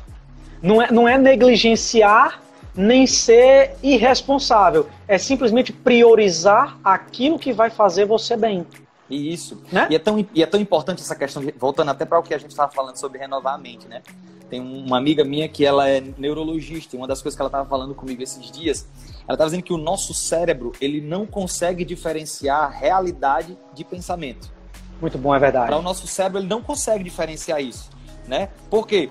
Não 0.61 0.81
é, 0.81 0.91
não 0.91 1.07
é 1.07 1.17
negligenciar 1.17 2.41
nem 2.75 3.07
ser 3.07 3.77
irresponsável. 3.81 4.89
É 5.07 5.17
simplesmente 5.17 5.71
priorizar 5.71 6.77
aquilo 6.83 7.39
que 7.39 7.53
vai 7.53 7.69
fazer 7.69 8.05
você 8.05 8.35
bem. 8.35 8.67
E 9.09 9.33
isso. 9.33 9.61
Né? 9.71 9.87
E, 9.89 9.95
é 9.95 9.99
tão, 9.99 10.27
e 10.33 10.43
é 10.43 10.45
tão 10.45 10.59
importante 10.59 11.01
essa 11.01 11.15
questão, 11.15 11.43
de, 11.43 11.53
voltando 11.57 11.91
até 11.91 12.05
para 12.05 12.19
o 12.19 12.23
que 12.23 12.33
a 12.33 12.37
gente 12.37 12.51
estava 12.51 12.71
falando 12.71 12.97
sobre 12.97 13.19
renovar 13.19 13.53
a 13.53 13.57
mente, 13.57 13.87
né? 13.87 14.01
Tem 14.49 14.61
uma 14.61 14.97
amiga 14.97 15.23
minha 15.23 15.49
que 15.49 15.65
ela 15.65 15.89
é 15.89 16.01
neurologista, 16.17 16.95
e 16.95 16.99
uma 16.99 17.07
das 17.07 17.21
coisas 17.21 17.35
que 17.35 17.41
ela 17.41 17.47
estava 17.47 17.67
falando 17.67 17.95
comigo 17.95 18.21
esses 18.21 18.51
dias, 18.51 18.87
ela 19.27 19.33
estava 19.33 19.45
dizendo 19.45 19.63
que 19.63 19.73
o 19.73 19.77
nosso 19.77 20.13
cérebro, 20.13 20.71
ele 20.79 21.01
não 21.01 21.25
consegue 21.25 21.83
diferenciar 21.83 22.71
realidade 22.71 23.57
de 23.73 23.83
pensamento. 23.83 24.53
Muito 25.01 25.17
bom, 25.17 25.35
é 25.35 25.39
verdade. 25.39 25.67
Para 25.67 25.77
o 25.77 25.81
nosso 25.81 26.07
cérebro, 26.07 26.39
ele 26.39 26.47
não 26.47 26.61
consegue 26.61 27.03
diferenciar 27.03 27.61
isso, 27.61 27.89
né? 28.27 28.49
Por 28.69 28.87
quê? 28.87 29.09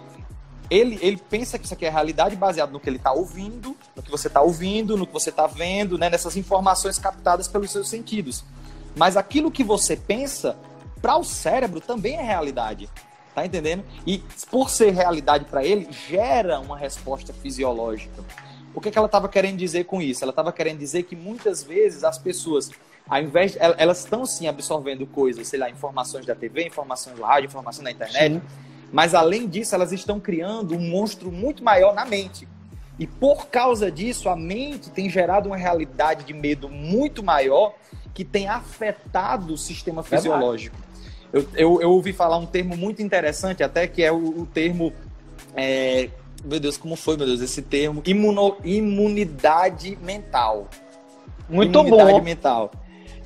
Ele, 0.71 0.99
ele 1.03 1.17
pensa 1.17 1.59
que 1.59 1.67
isso 1.67 1.75
aqui 1.75 1.85
é 1.85 1.91
realidade 1.91 2.35
baseado 2.37 2.73
no 2.73 2.81
que 2.81 2.88
ele 2.88 2.97
está 2.97 3.12
ouvindo, 3.12 3.76
no 3.95 4.03
que 4.03 4.11
você 4.11 4.29
está 4.29 4.41
ouvindo, 4.41 4.97
no 4.97 5.07
que 5.07 5.12
você 5.12 5.31
está 5.31 5.47
vendo, 5.47 5.99
né? 5.99 6.09
nessas 6.09 6.37
informações 6.37 6.99
captadas 6.99 7.47
pelos 7.47 7.71
seus 7.71 7.88
sentidos. 7.88 8.45
Mas 8.97 9.17
aquilo 9.17 9.50
que 9.50 9.62
você 9.62 9.95
pensa, 9.95 10.57
para 11.03 11.17
o 11.19 11.25
cérebro, 11.25 11.81
também 11.81 12.17
é 12.17 12.23
realidade. 12.23 12.88
Tá 13.35 13.45
entendendo? 13.45 13.85
E 14.07 14.23
por 14.50 14.71
ser 14.71 14.91
realidade 14.91 15.45
para 15.47 15.64
ele, 15.64 15.88
gera 15.91 16.61
uma 16.61 16.79
resposta 16.79 17.33
fisiológica. 17.33 18.23
O 18.75 18.81
que, 18.81 18.91
que 18.91 18.99
ela 18.99 19.07
estava 19.07 19.29
querendo 19.29 19.57
dizer 19.57 19.85
com 19.85 20.00
isso? 20.00 20.25
Ela 20.25 20.31
estava 20.31 20.53
querendo 20.53 20.79
dizer 20.79 21.05
que 21.05 21.17
muitas 21.17 21.62
vezes 21.62 22.05
as 22.05 22.19
pessoas, 22.19 22.71
ao 23.09 23.21
invés 23.21 23.53
de, 23.53 23.59
elas 23.59 24.00
estão 24.00 24.25
sim 24.26 24.47
absorvendo 24.47 25.07
coisas, 25.07 25.49
sei 25.49 25.59
lá, 25.59 25.71
informações 25.71 26.26
da 26.26 26.35
TV, 26.35 26.67
informações 26.67 27.17
do 27.17 27.23
rádio, 27.23 27.47
informação 27.47 27.83
da 27.83 27.91
internet, 27.91 28.35
Sim. 28.35 28.43
Mas 28.93 29.12
além 29.12 29.49
disso, 29.49 29.75
elas 29.75 29.91
estão 29.91 30.21
criando 30.21 30.76
um 30.76 30.81
monstro 30.81 31.33
muito 31.33 31.64
maior 31.64 31.93
na 31.93 32.05
mente. 32.05 32.47
E 32.97 33.09
por 33.09 33.49
causa 33.49 33.91
disso, 33.91 34.29
a 34.29 34.37
mente 34.37 34.88
tem 34.88 35.11
gerado 35.11 35.49
uma 35.49 35.57
realidade 35.57 36.25
de 36.25 36.33
medo 36.33 36.69
muito 36.69 37.21
maior 37.21 37.75
que 38.14 38.25
tem 38.25 38.47
afetado 38.47 39.55
o 39.55 39.59
sistema 39.59 40.05
fisiológico. 40.05 40.76
Eu, 41.35 41.45
eu, 41.57 41.83
eu, 41.83 41.91
ouvi 41.91 42.12
falar 42.12 42.37
um 42.37 42.47
termo 42.47 42.76
muito 42.76 43.03
interessante, 43.03 43.64
até 43.64 43.88
que 43.88 44.05
é 44.05 44.12
o, 44.12 44.43
o 44.43 44.47
termo. 44.47 44.93
É, 45.57 46.09
meu 46.45 46.61
Deus, 46.61 46.76
como 46.76 46.95
foi, 46.95 47.17
meu 47.17 47.26
Deus, 47.26 47.41
esse 47.41 47.61
termo? 47.61 48.00
Imuno, 48.07 48.57
imunidade 48.62 49.99
mental. 50.00 50.69
Muito 51.49 51.76
imunidade 51.76 52.12
bom. 52.12 52.23
mental. 52.23 52.71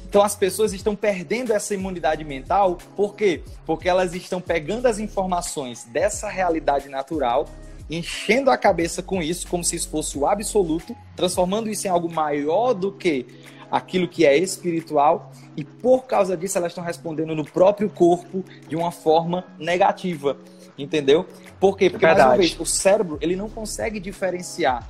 Então 0.08 0.22
as 0.22 0.34
pessoas 0.34 0.72
estão 0.72 0.96
perdendo 0.96 1.52
essa 1.52 1.74
imunidade 1.74 2.24
mental, 2.24 2.78
por 2.96 3.14
quê? 3.14 3.42
Porque 3.66 3.86
elas 3.86 4.14
estão 4.14 4.40
pegando 4.40 4.86
as 4.86 4.98
informações 4.98 5.84
dessa 5.84 6.30
realidade 6.30 6.88
natural, 6.88 7.46
enchendo 7.90 8.50
a 8.50 8.56
cabeça 8.56 9.02
com 9.02 9.22
isso, 9.22 9.46
como 9.48 9.62
se 9.62 9.76
isso 9.76 9.90
fosse 9.90 10.16
o 10.16 10.26
absoluto, 10.26 10.96
transformando 11.14 11.68
isso 11.68 11.86
em 11.86 11.90
algo 11.90 12.10
maior 12.10 12.72
do 12.72 12.90
que 12.90 13.26
aquilo 13.70 14.08
que 14.08 14.24
é 14.24 14.36
espiritual, 14.36 15.32
e 15.56 15.64
por 15.64 16.04
causa 16.04 16.36
disso 16.36 16.58
elas 16.58 16.72
estão 16.72 16.84
respondendo 16.84 17.34
no 17.34 17.44
próprio 17.44 17.90
corpo 17.90 18.44
de 18.68 18.76
uma 18.76 18.90
forma 18.90 19.44
negativa, 19.58 20.36
entendeu? 20.76 21.26
Por 21.60 21.76
quê? 21.76 21.90
Porque, 21.90 22.06
mais 22.06 22.18
uma 22.18 22.36
vez, 22.36 22.58
o 22.58 22.66
cérebro 22.66 23.18
ele 23.20 23.36
não 23.36 23.48
consegue 23.48 23.98
diferenciar 24.00 24.88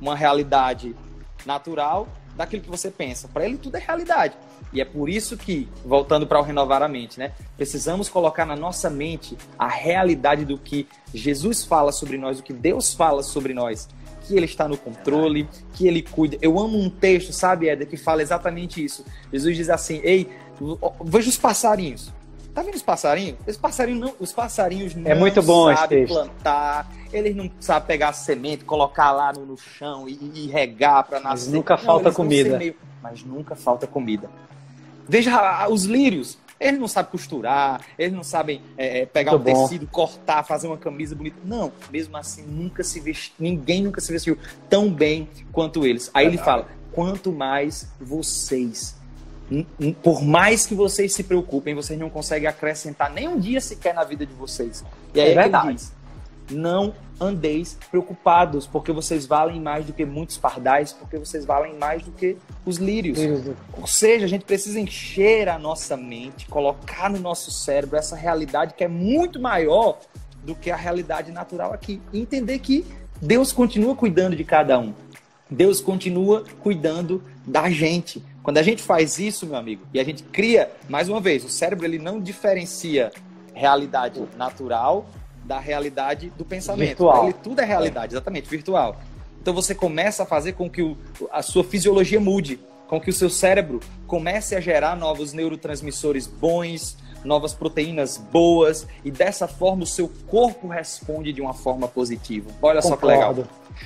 uma 0.00 0.14
realidade 0.14 0.94
natural 1.46 2.08
daquilo 2.36 2.62
que 2.62 2.70
você 2.70 2.90
pensa. 2.90 3.28
Para 3.28 3.44
ele, 3.44 3.58
tudo 3.58 3.76
é 3.76 3.80
realidade. 3.80 4.36
E 4.72 4.80
é 4.80 4.84
por 4.84 5.08
isso 5.08 5.36
que, 5.36 5.68
voltando 5.84 6.26
para 6.26 6.38
o 6.38 6.42
renovar 6.42 6.82
a 6.82 6.88
mente, 6.88 7.18
né? 7.18 7.32
Precisamos 7.56 8.08
colocar 8.08 8.44
na 8.44 8.54
nossa 8.54 8.88
mente 8.90 9.36
a 9.58 9.66
realidade 9.66 10.44
do 10.44 10.58
que 10.58 10.86
Jesus 11.12 11.64
fala 11.64 11.90
sobre 11.90 12.18
nós, 12.18 12.38
o 12.38 12.42
que 12.42 12.52
Deus 12.52 12.94
fala 12.94 13.22
sobre 13.22 13.54
nós 13.54 13.88
que 14.28 14.36
ele 14.36 14.44
está 14.44 14.68
no 14.68 14.76
controle, 14.76 15.48
que 15.72 15.88
ele 15.88 16.02
cuida. 16.02 16.36
Eu 16.42 16.58
amo 16.58 16.78
um 16.78 16.90
texto, 16.90 17.32
sabe, 17.32 17.68
Éder, 17.68 17.88
que 17.88 17.96
fala 17.96 18.20
exatamente 18.20 18.84
isso. 18.84 19.04
Jesus 19.32 19.56
diz 19.56 19.70
assim: 19.70 20.00
Ei, 20.04 20.28
veja 21.04 21.30
os 21.30 21.36
passarinhos. 21.36 22.12
Tá 22.54 22.62
vendo 22.62 22.74
os 22.74 22.82
passarinhos? 22.82 23.38
Os 23.46 23.56
passarinhos 23.56 24.00
não, 24.00 24.14
os 24.18 24.32
passarinhos 24.32 24.96
é 24.96 25.14
não 25.14 25.20
muito 25.20 25.40
bom 25.42 25.72
sabem 25.74 26.06
plantar, 26.06 26.90
eles 27.12 27.34
não 27.34 27.48
sabem 27.60 27.86
pegar 27.86 28.12
semente, 28.12 28.64
colocar 28.64 29.12
lá 29.12 29.32
no, 29.32 29.46
no 29.46 29.56
chão 29.56 30.08
e, 30.08 30.18
e 30.34 30.46
regar 30.48 31.04
para 31.04 31.20
nascer. 31.20 31.46
Mas 31.46 31.48
nunca 31.48 31.76
não, 31.76 31.82
falta 31.82 32.10
comida. 32.10 32.58
Meio, 32.58 32.74
mas 33.02 33.22
nunca 33.22 33.54
falta 33.54 33.86
comida. 33.86 34.28
Veja 35.08 35.68
os 35.68 35.84
lírios. 35.84 36.36
Eles 36.60 36.80
não 36.80 36.88
sabem 36.88 37.10
costurar, 37.10 37.80
eles 37.98 38.12
não 38.12 38.24
sabem 38.24 38.60
é, 38.76 39.06
pegar 39.06 39.32
Muito 39.32 39.48
um 39.48 39.52
bom. 39.52 39.62
tecido, 39.62 39.86
cortar, 39.86 40.42
fazer 40.42 40.66
uma 40.66 40.76
camisa 40.76 41.14
bonita. 41.14 41.36
Não, 41.44 41.72
mesmo 41.90 42.16
assim, 42.16 42.42
nunca 42.42 42.82
se 42.82 42.98
vestiu, 43.00 43.34
ninguém 43.38 43.82
nunca 43.82 44.00
se 44.00 44.12
vestiu 44.12 44.36
tão 44.68 44.90
bem 44.90 45.28
quanto 45.52 45.86
eles. 45.86 46.10
Aí 46.12 46.26
ele 46.26 46.38
fala: 46.38 46.66
quanto 46.92 47.30
mais 47.30 47.88
vocês, 48.00 48.96
por 50.02 50.22
mais 50.22 50.66
que 50.66 50.74
vocês 50.74 51.14
se 51.14 51.22
preocupem, 51.22 51.74
vocês 51.74 51.98
não 51.98 52.10
conseguem 52.10 52.48
acrescentar 52.48 53.12
nem 53.12 53.28
um 53.28 53.38
dia 53.38 53.60
sequer 53.60 53.94
na 53.94 54.04
vida 54.04 54.26
de 54.26 54.34
vocês. 54.34 54.84
E 55.14 55.20
aí 55.20 55.28
é, 55.28 55.32
é 55.32 55.34
verdade. 55.34 55.68
ele 55.68 55.74
diz: 55.76 55.92
não 56.50 56.94
andeis 57.20 57.76
preocupados, 57.90 58.66
porque 58.66 58.92
vocês 58.92 59.26
valem 59.26 59.60
mais 59.60 59.84
do 59.84 59.92
que 59.92 60.04
muitos 60.04 60.38
pardais, 60.38 60.92
porque 60.92 61.18
vocês 61.18 61.44
valem 61.44 61.76
mais 61.76 62.02
do 62.02 62.12
que 62.12 62.36
os 62.64 62.76
lírios. 62.76 63.18
Ou 63.78 63.86
seja, 63.86 64.24
a 64.24 64.28
gente 64.28 64.44
precisa 64.44 64.78
encher 64.78 65.48
a 65.48 65.58
nossa 65.58 65.96
mente, 65.96 66.46
colocar 66.46 67.10
no 67.10 67.18
nosso 67.18 67.50
cérebro 67.50 67.96
essa 67.96 68.14
realidade 68.14 68.74
que 68.74 68.84
é 68.84 68.88
muito 68.88 69.40
maior 69.40 69.98
do 70.44 70.54
que 70.54 70.70
a 70.70 70.76
realidade 70.76 71.32
natural 71.32 71.72
aqui. 71.72 72.00
E 72.12 72.20
entender 72.20 72.58
que 72.60 72.86
Deus 73.20 73.52
continua 73.52 73.94
cuidando 73.94 74.36
de 74.36 74.44
cada 74.44 74.78
um. 74.78 74.94
Deus 75.50 75.80
continua 75.80 76.44
cuidando 76.60 77.22
da 77.46 77.70
gente. 77.70 78.22
Quando 78.42 78.58
a 78.58 78.62
gente 78.62 78.82
faz 78.82 79.18
isso, 79.18 79.46
meu 79.46 79.56
amigo, 79.56 79.86
e 79.92 79.98
a 79.98 80.04
gente 80.04 80.22
cria, 80.22 80.70
mais 80.88 81.08
uma 81.08 81.20
vez, 81.20 81.44
o 81.44 81.48
cérebro 81.48 81.84
ele 81.84 81.98
não 81.98 82.20
diferencia 82.20 83.10
realidade 83.54 84.22
natural 84.36 85.06
da 85.48 85.58
realidade 85.58 86.30
do 86.36 86.44
pensamento. 86.44 86.88
Virtual. 86.88 87.24
Ele, 87.24 87.32
tudo 87.32 87.60
é 87.60 87.64
realidade, 87.64 88.12
exatamente, 88.12 88.48
virtual. 88.48 88.96
Então 89.40 89.54
você 89.54 89.74
começa 89.74 90.24
a 90.24 90.26
fazer 90.26 90.52
com 90.52 90.68
que 90.68 90.82
o, 90.82 90.96
a 91.32 91.40
sua 91.40 91.64
fisiologia 91.64 92.20
mude, 92.20 92.60
com 92.86 93.00
que 93.00 93.08
o 93.08 93.12
seu 93.12 93.30
cérebro 93.30 93.80
comece 94.06 94.54
a 94.54 94.60
gerar 94.60 94.94
novos 94.94 95.32
neurotransmissores 95.32 96.26
bons, 96.26 96.98
novas 97.24 97.54
proteínas 97.54 98.18
boas, 98.18 98.86
e 99.02 99.10
dessa 99.10 99.48
forma 99.48 99.84
o 99.84 99.86
seu 99.86 100.08
corpo 100.26 100.68
responde 100.68 101.32
de 101.32 101.40
uma 101.40 101.54
forma 101.54 101.88
positiva. 101.88 102.50
Olha 102.60 102.82
Concordo. 102.82 102.88
só 102.88 102.96
que 102.96 103.06
legal. 103.06 103.34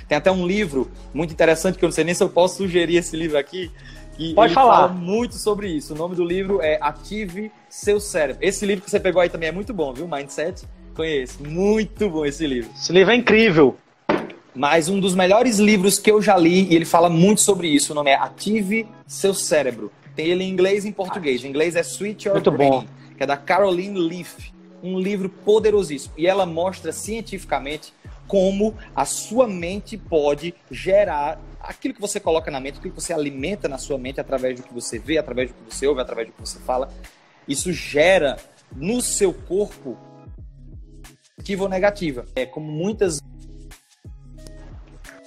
Tem 0.08 0.18
até 0.18 0.32
um 0.32 0.44
livro 0.44 0.90
muito 1.14 1.32
interessante 1.32 1.78
que 1.78 1.84
eu 1.84 1.88
não 1.88 1.94
sei 1.94 2.02
nem 2.02 2.14
se 2.14 2.24
eu 2.24 2.28
posso 2.28 2.56
sugerir 2.56 2.96
esse 2.96 3.16
livro 3.16 3.38
aqui. 3.38 3.70
Que 4.16 4.34
Pode 4.34 4.52
falar. 4.52 4.88
fala 4.88 4.88
muito 4.88 5.36
sobre 5.36 5.68
isso. 5.68 5.94
O 5.94 5.96
nome 5.96 6.14
do 6.14 6.24
livro 6.24 6.60
é 6.60 6.76
Ative 6.80 7.52
Seu 7.68 8.00
Cérebro. 8.00 8.44
Esse 8.44 8.66
livro 8.66 8.84
que 8.84 8.90
você 8.90 9.00
pegou 9.00 9.22
aí 9.22 9.30
também 9.30 9.48
é 9.48 9.52
muito 9.52 9.72
bom, 9.72 9.92
viu? 9.92 10.06
Mindset 10.08 10.66
Conheço. 10.94 11.42
Muito 11.42 12.08
bom 12.08 12.24
esse 12.24 12.46
livro. 12.46 12.70
Esse 12.74 12.92
livro 12.92 13.12
é 13.12 13.16
incrível. 13.16 13.76
Mas 14.54 14.88
um 14.88 15.00
dos 15.00 15.14
melhores 15.14 15.58
livros 15.58 15.98
que 15.98 16.10
eu 16.10 16.20
já 16.20 16.36
li, 16.36 16.68
e 16.70 16.74
ele 16.74 16.84
fala 16.84 17.08
muito 17.08 17.40
sobre 17.40 17.68
isso, 17.68 17.92
o 17.92 17.94
nome 17.94 18.10
é 18.10 18.14
Ative 18.14 18.86
Seu 19.06 19.32
Cérebro. 19.32 19.90
Tem 20.14 20.26
ele 20.26 20.44
em 20.44 20.50
inglês 20.50 20.84
e 20.84 20.88
em 20.88 20.92
português. 20.92 21.42
Em 21.42 21.48
inglês 21.48 21.74
é 21.74 21.82
Switch 21.82 22.26
Your 22.26 22.34
muito 22.34 22.50
Brain, 22.50 22.70
bom. 22.70 22.84
que 23.16 23.22
é 23.22 23.26
da 23.26 23.36
Caroline 23.36 23.98
Leaf. 23.98 24.52
Um 24.82 24.98
livro 24.98 25.28
poderosíssimo. 25.28 26.12
E 26.18 26.26
ela 26.26 26.44
mostra 26.44 26.92
cientificamente 26.92 27.94
como 28.26 28.74
a 28.94 29.04
sua 29.04 29.46
mente 29.46 29.96
pode 29.96 30.54
gerar 30.70 31.40
aquilo 31.60 31.94
que 31.94 32.00
você 32.00 32.18
coloca 32.20 32.50
na 32.50 32.60
mente, 32.60 32.78
aquilo 32.78 32.92
que 32.94 33.00
você 33.00 33.12
alimenta 33.12 33.68
na 33.68 33.78
sua 33.78 33.96
mente 33.96 34.20
através 34.20 34.60
do 34.60 34.66
que 34.66 34.74
você 34.74 34.98
vê, 34.98 35.18
através 35.18 35.50
do 35.50 35.54
que 35.54 35.74
você 35.74 35.86
ouve, 35.86 36.00
através 36.00 36.28
do 36.28 36.32
que 36.32 36.40
você 36.40 36.58
fala. 36.58 36.92
Isso 37.46 37.72
gera 37.72 38.36
no 38.74 39.00
seu 39.00 39.32
corpo 39.32 39.96
positiva 41.42 41.64
ou 41.64 41.68
negativa. 41.68 42.24
É 42.36 42.46
como 42.46 42.70
muitas 42.70 43.20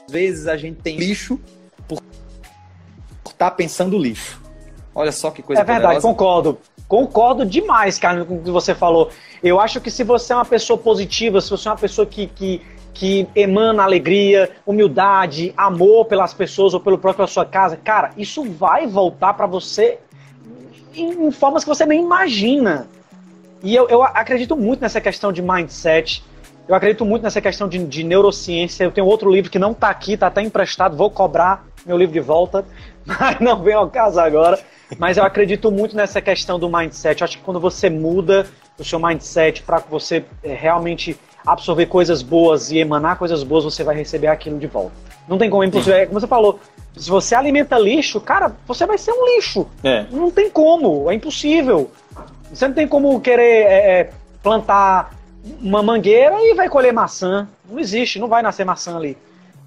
vezes 0.10 0.47
a 0.47 0.56
gente 0.56 0.82
tem 0.82 0.97
lixo 0.97 1.39
por 1.88 1.99
estar 3.25 3.49
tá 3.49 3.51
pensando 3.51 3.97
lixo. 3.97 4.41
Olha 4.93 5.12
só 5.12 5.30
que 5.30 5.43
coisa 5.43 5.62
É 5.62 5.65
verdade, 5.65 5.95
poderosa. 5.95 6.08
concordo. 6.08 6.58
Concordo 6.88 7.45
demais, 7.45 7.99
cara, 7.99 8.23
com 8.23 8.38
o 8.38 8.43
que 8.43 8.51
você 8.51 8.73
falou. 8.73 9.10
Eu 9.43 9.60
acho 9.60 9.82
que 9.82 9.91
se 9.91 10.04
você 10.04 10.32
é 10.32 10.36
uma 10.36 10.45
pessoa 10.45 10.78
positiva, 10.78 11.41
se 11.41 11.49
você 11.49 11.67
é 11.67 11.71
uma 11.71 11.78
pessoa 11.78 12.06
que, 12.06 12.28
que, 12.28 12.62
que 12.93 13.28
emana 13.36 13.84
alegria, 13.84 14.51
humildade, 14.65 15.54
amor 15.58 16.06
pelas 16.06 16.34
pessoas 16.34 16.73
ou 16.73 16.80
pelo 16.80 16.97
próprio 16.97 17.25
a 17.25 17.28
sua 17.28 17.45
casa, 17.45 17.75
cara, 17.75 18.12
isso 18.15 18.43
vai 18.43 18.88
voltar 18.88 19.34
para 19.34 19.47
você 19.47 19.97
em, 20.93 21.28
em 21.28 21.32
formas 21.32 21.63
que 21.63 21.69
você 21.69 21.86
nem 21.86 22.01
imagina. 22.01 22.88
E 23.65 23.75
eu, 23.75 23.89
eu 23.89 24.04
acredito 24.04 24.56
muito 24.56 24.80
nessa 24.80 25.01
questão 25.01 25.34
de 25.34 25.41
mindset. 25.41 26.23
Eu 26.67 26.75
acredito 26.75 27.04
muito 27.04 27.23
nessa 27.23 27.41
questão 27.41 27.67
de, 27.67 27.84
de 27.84 28.04
neurociência. 28.04 28.84
Eu 28.84 28.91
tenho 28.91 29.08
outro 29.08 29.32
livro 29.32 29.49
que 29.49 29.58
não 29.58 29.71
está 29.71 29.89
aqui, 29.89 30.13
está 30.13 30.28
até 30.28 30.43
emprestado. 30.43 30.95
Vou 30.95 31.10
cobrar 31.10 31.65
meu 31.84 31.97
livro 31.97 32.13
de 32.13 32.19
volta, 32.19 32.63
mas 33.04 33.39
não 33.39 33.63
vem 33.63 33.73
ao 33.73 33.89
caso 33.89 34.19
agora. 34.19 34.60
Mas 34.99 35.17
eu 35.17 35.23
acredito 35.23 35.71
muito 35.71 35.95
nessa 35.95 36.21
questão 36.21 36.60
do 36.60 36.69
mindset. 36.69 37.21
Eu 37.21 37.25
acho 37.25 37.39
que 37.39 37.43
quando 37.43 37.60
você 37.60 37.89
muda 37.89 38.45
o 38.78 38.84
seu 38.84 38.99
mindset 38.99 39.63
para 39.63 39.80
você 39.80 40.23
é, 40.43 40.54
realmente 40.54 41.17
absorver 41.43 41.88
coisas 41.88 42.21
boas 42.21 42.69
e 42.69 42.78
emanar 42.78 43.17
coisas 43.17 43.41
boas, 43.41 43.63
você 43.63 43.84
vai 43.84 43.95
receber 43.95 44.28
aquilo 44.28 44.60
de 44.60 44.67
volta. 44.67 44.93
Não 45.28 45.39
tem 45.39 45.49
como, 45.49 45.63
é 45.63 45.65
impossível. 45.65 45.95
É 45.95 46.06
como 46.06 46.19
você 46.19 46.28
falou, 46.28 46.60
se 46.95 47.10
você 47.10 47.34
alimenta 47.34 47.80
lixo, 47.80 48.21
cara, 48.21 48.56
você 48.67 48.86
vai 48.86 48.99
ser 48.99 49.12
um 49.12 49.25
lixo. 49.36 49.65
É. 49.84 50.06
Não 50.12 50.30
tem 50.30 50.51
como, 50.51 51.10
é 51.10 51.15
impossível. 51.15 51.89
Você 52.54 52.68
não 52.68 52.76
tem 52.76 52.88
como 52.88 53.20
querer 53.20 53.44
é, 53.44 54.00
é, 54.00 54.10
plantar 54.42 55.12
uma 55.62 55.84
mangueira 55.84 56.36
e 56.42 56.54
vai 56.54 56.70
colher 56.70 56.94
maçã. 56.94 57.48
Não 57.70 57.80
existe, 57.80 58.20
não 58.20 58.28
vai 58.28 58.42
nascer 58.42 58.66
maçã 58.66 58.96
ali. 58.96 59.18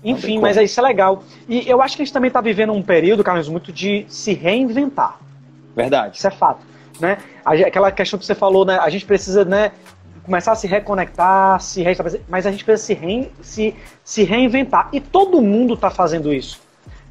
Enfim, 0.03 0.39
mas 0.39 0.57
isso 0.57 0.79
é 0.79 0.83
legal. 0.83 1.23
E 1.49 1.69
eu 1.69 1.83
acho 1.83 1.97
que 1.97 2.03
a 2.03 2.05
gente 2.05 2.13
também 2.13 2.29
está 2.29 2.41
vivendo 2.41 2.73
um 2.73 2.83
período, 2.83 3.25
Carlos, 3.25 3.49
muito 3.49 3.73
de 3.73 4.07
se 4.09 4.33
reinventar. 4.33 5.19
Verdade. 5.75 6.17
Isso 6.17 6.27
é 6.27 6.31
fato. 6.31 6.61
Né? 7.01 7.19
Aquela 7.45 7.91
questão 7.91 8.19
que 8.19 8.25
você 8.25 8.35
falou, 8.35 8.65
né? 8.65 8.79
A 8.81 8.91
gente 8.91 9.05
precisa 9.05 9.45
né, 9.45 9.73
começar 10.25 10.53
a 10.53 10.55
se 10.55 10.67
reconectar, 10.67 11.61
se 11.61 11.83
restabelecer, 11.83 12.25
mas 12.29 12.47
a 12.47 12.51
gente 12.51 12.65
precisa 12.65 12.87
se, 12.87 12.95
rein, 12.95 13.31
se, 13.41 13.75
se 14.05 14.23
reinventar. 14.23 14.89
E 14.93 15.01
todo 15.01 15.41
mundo 15.41 15.75
está 15.75 15.91
fazendo 15.91 16.33
isso 16.33 16.68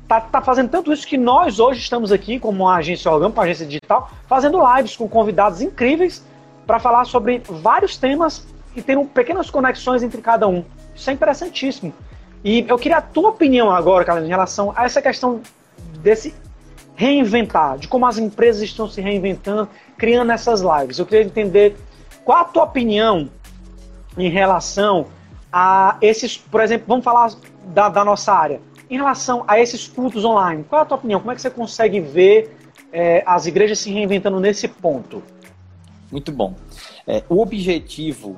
tá, 0.07 0.21
tá 0.21 0.41
fazendo 0.41 0.69
tanto 0.69 0.91
isso 0.91 1.05
que 1.05 1.17
nós 1.17 1.59
hoje 1.59 1.79
estamos 1.79 2.11
aqui, 2.11 2.39
como 2.39 2.63
uma 2.63 2.75
agência 2.75 3.11
orgânica, 3.11 3.39
uma 3.39 3.45
agência 3.45 3.65
digital, 3.65 4.09
fazendo 4.27 4.59
lives 4.75 4.95
com 4.95 5.07
convidados 5.07 5.61
incríveis 5.61 6.23
para 6.65 6.79
falar 6.79 7.05
sobre 7.05 7.41
vários 7.47 7.97
temas 7.97 8.47
e 8.75 8.81
tendo 8.81 9.05
pequenas 9.05 9.49
conexões 9.49 10.03
entre 10.03 10.21
cada 10.21 10.47
um. 10.47 10.63
Isso 10.95 11.09
é 11.09 11.13
interessantíssimo. 11.13 11.93
E 12.43 12.65
eu 12.67 12.77
queria 12.77 12.97
a 12.97 13.01
tua 13.01 13.29
opinião 13.29 13.71
agora, 13.71 14.05
Carlos, 14.05 14.25
em 14.25 14.29
relação 14.29 14.71
a 14.75 14.85
essa 14.85 15.01
questão 15.01 15.41
desse 16.01 16.33
reinventar, 16.95 17.77
de 17.77 17.87
como 17.87 18.05
as 18.05 18.17
empresas 18.17 18.61
estão 18.61 18.87
se 18.87 19.01
reinventando, 19.01 19.69
criando 19.97 20.31
essas 20.31 20.61
lives. 20.61 20.97
Eu 20.97 21.05
queria 21.05 21.25
entender 21.25 21.77
qual 22.23 22.39
a 22.39 22.43
tua 22.43 22.63
opinião 22.63 23.29
em 24.17 24.29
relação 24.29 25.07
a 25.51 25.97
esses, 26.01 26.37
por 26.37 26.61
exemplo, 26.61 26.85
vamos 26.87 27.03
falar 27.03 27.31
da, 27.65 27.89
da 27.89 28.03
nossa 28.03 28.33
área, 28.33 28.59
em 28.89 28.97
relação 28.97 29.43
a 29.47 29.59
esses 29.59 29.87
cultos 29.87 30.23
online, 30.23 30.63
qual 30.63 30.81
é 30.81 30.83
a 30.83 30.85
tua 30.85 30.97
opinião? 30.97 31.19
Como 31.19 31.31
é 31.31 31.35
que 31.35 31.41
você 31.41 31.49
consegue 31.49 31.99
ver 31.99 32.57
é, 32.91 33.23
as 33.25 33.45
igrejas 33.45 33.79
se 33.79 33.91
reinventando 33.91 34.39
nesse 34.39 34.67
ponto? 34.67 35.21
Muito 36.11 36.31
bom. 36.31 36.55
É, 37.05 37.23
o 37.29 37.41
objetivo 37.41 38.37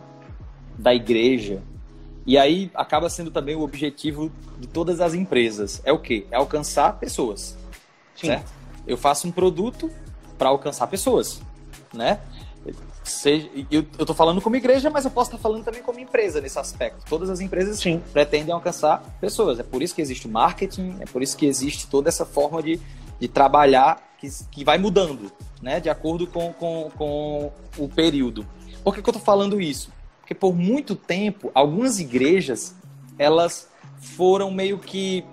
da 0.78 0.94
igreja, 0.94 1.62
e 2.26 2.38
aí 2.38 2.72
acaba 2.74 3.10
sendo 3.10 3.30
também 3.32 3.56
o 3.56 3.62
objetivo 3.62 4.32
de 4.60 4.68
todas 4.68 5.02
as 5.02 5.14
empresas, 5.14 5.82
é 5.84 5.92
o 5.92 6.00
quê? 6.00 6.26
É 6.32 6.36
alcançar 6.36 7.00
pessoas. 7.00 7.58
Sim. 8.16 8.28
Certo? 8.28 8.52
Eu 8.88 8.98
faço 8.98 9.28
um 9.28 9.32
produto 9.32 9.90
para 10.38 10.50
alcançar 10.50 10.88
pessoas, 10.88 11.42
né? 11.94 12.20
Seja, 13.10 13.50
eu, 13.72 13.86
eu 13.98 14.06
tô 14.06 14.14
falando 14.14 14.42
como 14.42 14.56
igreja, 14.56 14.90
mas 14.90 15.04
eu 15.04 15.12
posso 15.12 15.32
estar 15.32 15.42
falando 15.42 15.64
também 15.64 15.82
como 15.82 16.00
empresa 16.00 16.40
nesse 16.40 16.60
aspecto. 16.60 17.04
Todas 17.10 17.30
as 17.30 17.40
empresas 17.40 17.80
Sim. 17.80 18.02
pretendem 18.14 18.54
alcançar 18.54 19.04
pessoas. 19.20 19.60
É 19.60 19.64
por 19.64 19.82
isso 19.82 19.96
que 19.96 20.02
existe 20.02 20.28
o 20.28 20.30
marketing, 20.30 20.98
é 21.00 21.06
por 21.06 21.22
isso 21.22 21.36
que 21.36 21.46
existe 21.46 21.88
toda 21.88 22.08
essa 22.10 22.26
forma 22.26 22.62
de, 22.62 22.80
de 23.20 23.28
trabalhar 23.28 24.16
que, 24.20 24.30
que 24.52 24.64
vai 24.64 24.78
mudando, 24.78 25.32
né? 25.62 25.80
De 25.80 25.90
acordo 25.90 26.28
com, 26.28 26.54
com, 26.54 26.92
com 26.98 27.52
o 27.78 27.90
período. 27.90 28.46
Por 28.84 28.94
que, 28.94 29.02
que 29.02 29.10
eu 29.10 29.14
tô 29.14 29.20
falando 29.20 29.60
isso? 29.60 29.92
Porque 30.22 30.36
por 30.36 30.56
muito 30.56 30.96
tempo, 30.96 31.52
algumas 31.56 32.00
igrejas, 32.00 32.76
elas 33.18 33.68
foram 34.00 34.52
meio 34.52 34.78
que 34.78 35.26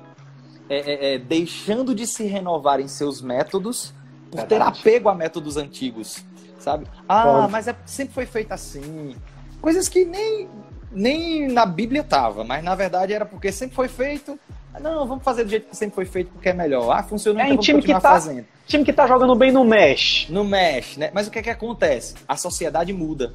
é, 0.68 0.76
é, 0.76 1.14
é, 1.14 1.18
deixando 1.18 1.94
de 1.94 2.06
se 2.06 2.24
renovar 2.24 2.80
em 2.80 2.88
seus 2.88 3.20
métodos 3.20 3.92
por 4.30 4.38
Verdade. 4.38 4.48
ter 4.48 4.62
apego 4.62 5.08
a 5.08 5.14
métodos 5.14 5.56
antigos 5.56 6.24
sabe? 6.66 6.84
Ah, 7.08 7.22
Pode. 7.22 7.52
mas 7.52 7.68
é, 7.68 7.76
sempre 7.86 8.12
foi 8.12 8.26
feito 8.26 8.50
assim. 8.50 9.14
Coisas 9.60 9.88
que 9.88 10.04
nem, 10.04 10.48
nem 10.90 11.46
na 11.46 11.64
Bíblia 11.64 12.02
tava, 12.02 12.42
mas 12.42 12.64
na 12.64 12.74
verdade 12.74 13.12
era 13.12 13.24
porque 13.24 13.52
sempre 13.52 13.76
foi 13.76 13.86
feito. 13.86 14.36
Não, 14.80 15.06
vamos 15.06 15.22
fazer 15.22 15.44
do 15.44 15.50
jeito 15.50 15.68
que 15.68 15.76
sempre 15.76 15.94
foi 15.94 16.04
feito 16.04 16.32
porque 16.32 16.48
é 16.48 16.52
melhor. 16.52 16.90
Ah, 16.90 17.04
funcionou, 17.04 17.40
é, 17.40 17.46
então 17.46 17.58
time 17.58 17.80
que 17.80 17.92
tá, 17.92 18.00
fazendo. 18.00 18.44
Time 18.66 18.84
que 18.84 18.92
tá 18.92 19.06
jogando 19.06 19.34
bem 19.36 19.52
no 19.52 19.64
mesh. 19.64 20.26
No 20.28 20.44
mesh, 20.44 20.96
né? 20.96 21.10
Mas 21.14 21.28
o 21.28 21.30
que 21.30 21.38
é 21.38 21.42
que 21.42 21.50
acontece? 21.50 22.16
A 22.26 22.36
sociedade 22.36 22.92
muda. 22.92 23.32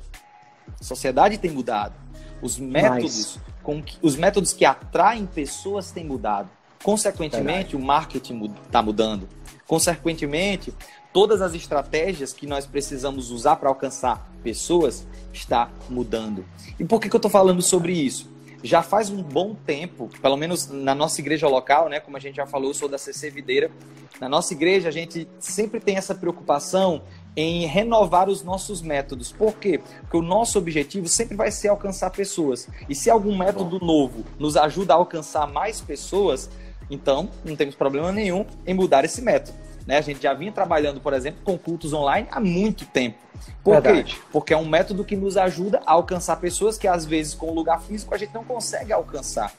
A 0.79 0.83
sociedade 0.83 1.37
tem 1.37 1.51
mudado. 1.51 1.93
Os 2.41 2.59
métodos, 2.59 3.39
com 3.63 3.81
que, 3.81 3.97
os 4.01 4.17
métodos 4.17 4.51
que 4.51 4.65
atraem 4.65 5.25
pessoas 5.25 5.89
têm 5.91 6.03
mudado. 6.03 6.49
Consequentemente, 6.83 7.71
Verdade. 7.71 7.75
o 7.77 7.79
marketing 7.79 8.53
está 8.65 8.81
mudando. 8.81 9.27
Consequentemente, 9.65 10.73
todas 11.13 11.41
as 11.41 11.53
estratégias 11.53 12.33
que 12.33 12.47
nós 12.47 12.65
precisamos 12.65 13.31
usar 13.31 13.57
para 13.57 13.69
alcançar 13.69 14.31
pessoas 14.43 15.05
está 15.33 15.69
mudando. 15.89 16.45
E 16.79 16.85
por 16.85 16.99
que, 16.99 17.09
que 17.09 17.15
eu 17.15 17.19
estou 17.19 17.31
falando 17.31 17.61
sobre 17.61 17.93
isso? 17.93 18.29
Já 18.63 18.83
faz 18.83 19.09
um 19.09 19.23
bom 19.23 19.55
tempo, 19.55 20.09
pelo 20.21 20.37
menos 20.37 20.67
na 20.67 20.93
nossa 20.93 21.19
igreja 21.19 21.47
local, 21.47 21.89
né, 21.89 21.99
como 21.99 22.15
a 22.15 22.19
gente 22.19 22.35
já 22.35 22.45
falou, 22.45 22.69
eu 22.69 22.73
sou 22.75 22.87
da 22.87 22.97
CC 22.97 23.29
Videira, 23.29 23.71
na 24.19 24.29
nossa 24.29 24.53
igreja 24.53 24.87
a 24.87 24.91
gente 24.91 25.27
sempre 25.39 25.79
tem 25.79 25.97
essa 25.97 26.13
preocupação 26.13 27.01
em 27.35 27.65
renovar 27.65 28.29
os 28.29 28.43
nossos 28.43 28.81
métodos. 28.81 29.31
Por 29.31 29.55
quê? 29.55 29.79
Porque 30.01 30.17
o 30.17 30.21
nosso 30.21 30.59
objetivo 30.59 31.07
sempre 31.07 31.35
vai 31.35 31.49
ser 31.49 31.69
alcançar 31.69 32.11
pessoas. 32.11 32.67
E 32.87 32.93
se 32.93 33.09
algum 33.09 33.35
método 33.35 33.83
novo 33.83 34.23
nos 34.37 34.57
ajuda 34.57 34.93
a 34.93 34.97
alcançar 34.97 35.47
mais 35.47 35.81
pessoas, 35.81 36.49
então 36.89 37.29
não 37.43 37.55
temos 37.55 37.73
problema 37.73 38.11
nenhum 38.11 38.45
em 38.67 38.73
mudar 38.73 39.05
esse 39.05 39.21
método. 39.21 39.57
Né? 39.91 39.97
A 39.97 40.01
gente 40.01 40.23
já 40.23 40.33
vinha 40.33 40.53
trabalhando, 40.53 41.01
por 41.01 41.11
exemplo, 41.11 41.41
com 41.43 41.57
cultos 41.57 41.91
online 41.91 42.25
há 42.31 42.39
muito 42.39 42.85
tempo. 42.85 43.17
Por 43.61 43.73
Verdade. 43.73 44.15
quê? 44.15 44.21
Porque 44.31 44.53
é 44.53 44.57
um 44.57 44.65
método 44.65 45.03
que 45.03 45.17
nos 45.17 45.35
ajuda 45.35 45.81
a 45.85 45.91
alcançar 45.91 46.37
pessoas 46.37 46.77
que, 46.77 46.87
às 46.87 47.05
vezes, 47.05 47.33
com 47.33 47.47
o 47.47 47.53
lugar 47.53 47.81
físico, 47.81 48.15
a 48.15 48.17
gente 48.17 48.33
não 48.33 48.41
consegue 48.41 48.93
alcançar. 48.93 49.53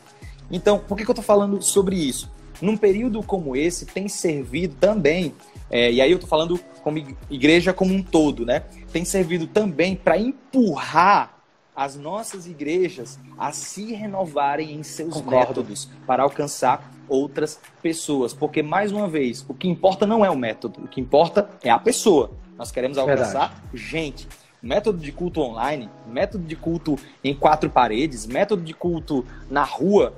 Então, 0.51 0.79
por 0.79 0.97
que, 0.97 1.05
que 1.05 1.11
eu 1.11 1.13
estou 1.13 1.23
falando 1.23 1.61
sobre 1.61 1.97
isso? 1.97 2.31
Num 2.63 2.79
período 2.79 3.23
como 3.23 3.55
esse, 3.55 3.85
tem 3.85 4.09
servido 4.09 4.75
também, 4.77 5.35
é, 5.69 5.93
e 5.93 6.01
aí 6.01 6.11
eu 6.11 6.15
estou 6.15 6.31
falando 6.31 6.59
como 6.83 6.97
igreja 7.29 7.75
como 7.75 7.93
um 7.93 8.03
todo, 8.03 8.47
né? 8.47 8.63
Tem 8.91 9.05
servido 9.05 9.47
também 9.47 9.95
para 9.95 10.17
empurrar 10.17 11.42
as 11.75 11.97
nossas 11.97 12.47
igrejas 12.47 13.19
a 13.39 13.51
se 13.53 13.95
renovarem 13.95 14.75
em 14.75 14.83
seus 14.83 15.15
Concordo. 15.15 15.37
métodos 15.37 15.89
para 16.07 16.23
alcançar 16.23 16.93
outras 17.09 17.59
pessoas. 17.83 18.35
Porque, 18.35 18.63
mais 18.63 18.93
uma 18.93 19.09
vez, 19.09 19.45
o 19.49 19.55
que 19.55 19.69
importa 19.69 20.07
não 20.07 20.25
é 20.25 20.31
o 20.31 20.37
método, 20.37 20.85
o 20.85 20.89
que 20.89 21.01
importa 21.01 21.49
é 21.63 21.71
a 21.71 21.79
pessoa. 21.79 22.31
Nós 22.59 22.71
queremos 22.71 22.99
alcançar 22.99 23.49
Verdade. 23.49 23.77
gente. 23.77 24.29
Método 24.63 24.99
de 24.99 25.11
culto 25.11 25.41
online, 25.41 25.91
método 26.07 26.45
de 26.45 26.55
culto 26.55 26.97
em 27.25 27.35
quatro 27.35 27.69
paredes, 27.69 28.27
método 28.27 28.63
de 28.63 28.73
culto 28.73 29.25
na 29.51 29.65
rua, 29.65 30.15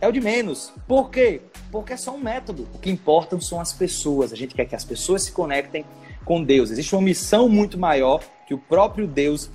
é 0.00 0.08
o 0.08 0.12
de 0.12 0.20
menos. 0.20 0.72
Por 0.88 1.08
quê? 1.08 1.42
Porque 1.70 1.92
é 1.92 1.96
só 1.96 2.12
um 2.12 2.18
método. 2.18 2.66
O 2.74 2.78
que 2.78 2.90
importa 2.90 3.40
são 3.40 3.60
as 3.60 3.72
pessoas. 3.72 4.32
A 4.32 4.36
gente 4.36 4.54
quer 4.54 4.64
que 4.64 4.74
as 4.74 4.84
pessoas 4.84 5.22
se 5.22 5.32
conectem 5.32 5.84
com 6.24 6.42
Deus. 6.42 6.70
Existe 6.70 6.96
uma 6.96 7.02
missão 7.02 7.48
muito 7.48 7.78
maior 7.78 8.20
que 8.46 8.54
o 8.54 8.58
próprio 8.58 9.06
Deus 9.06 9.50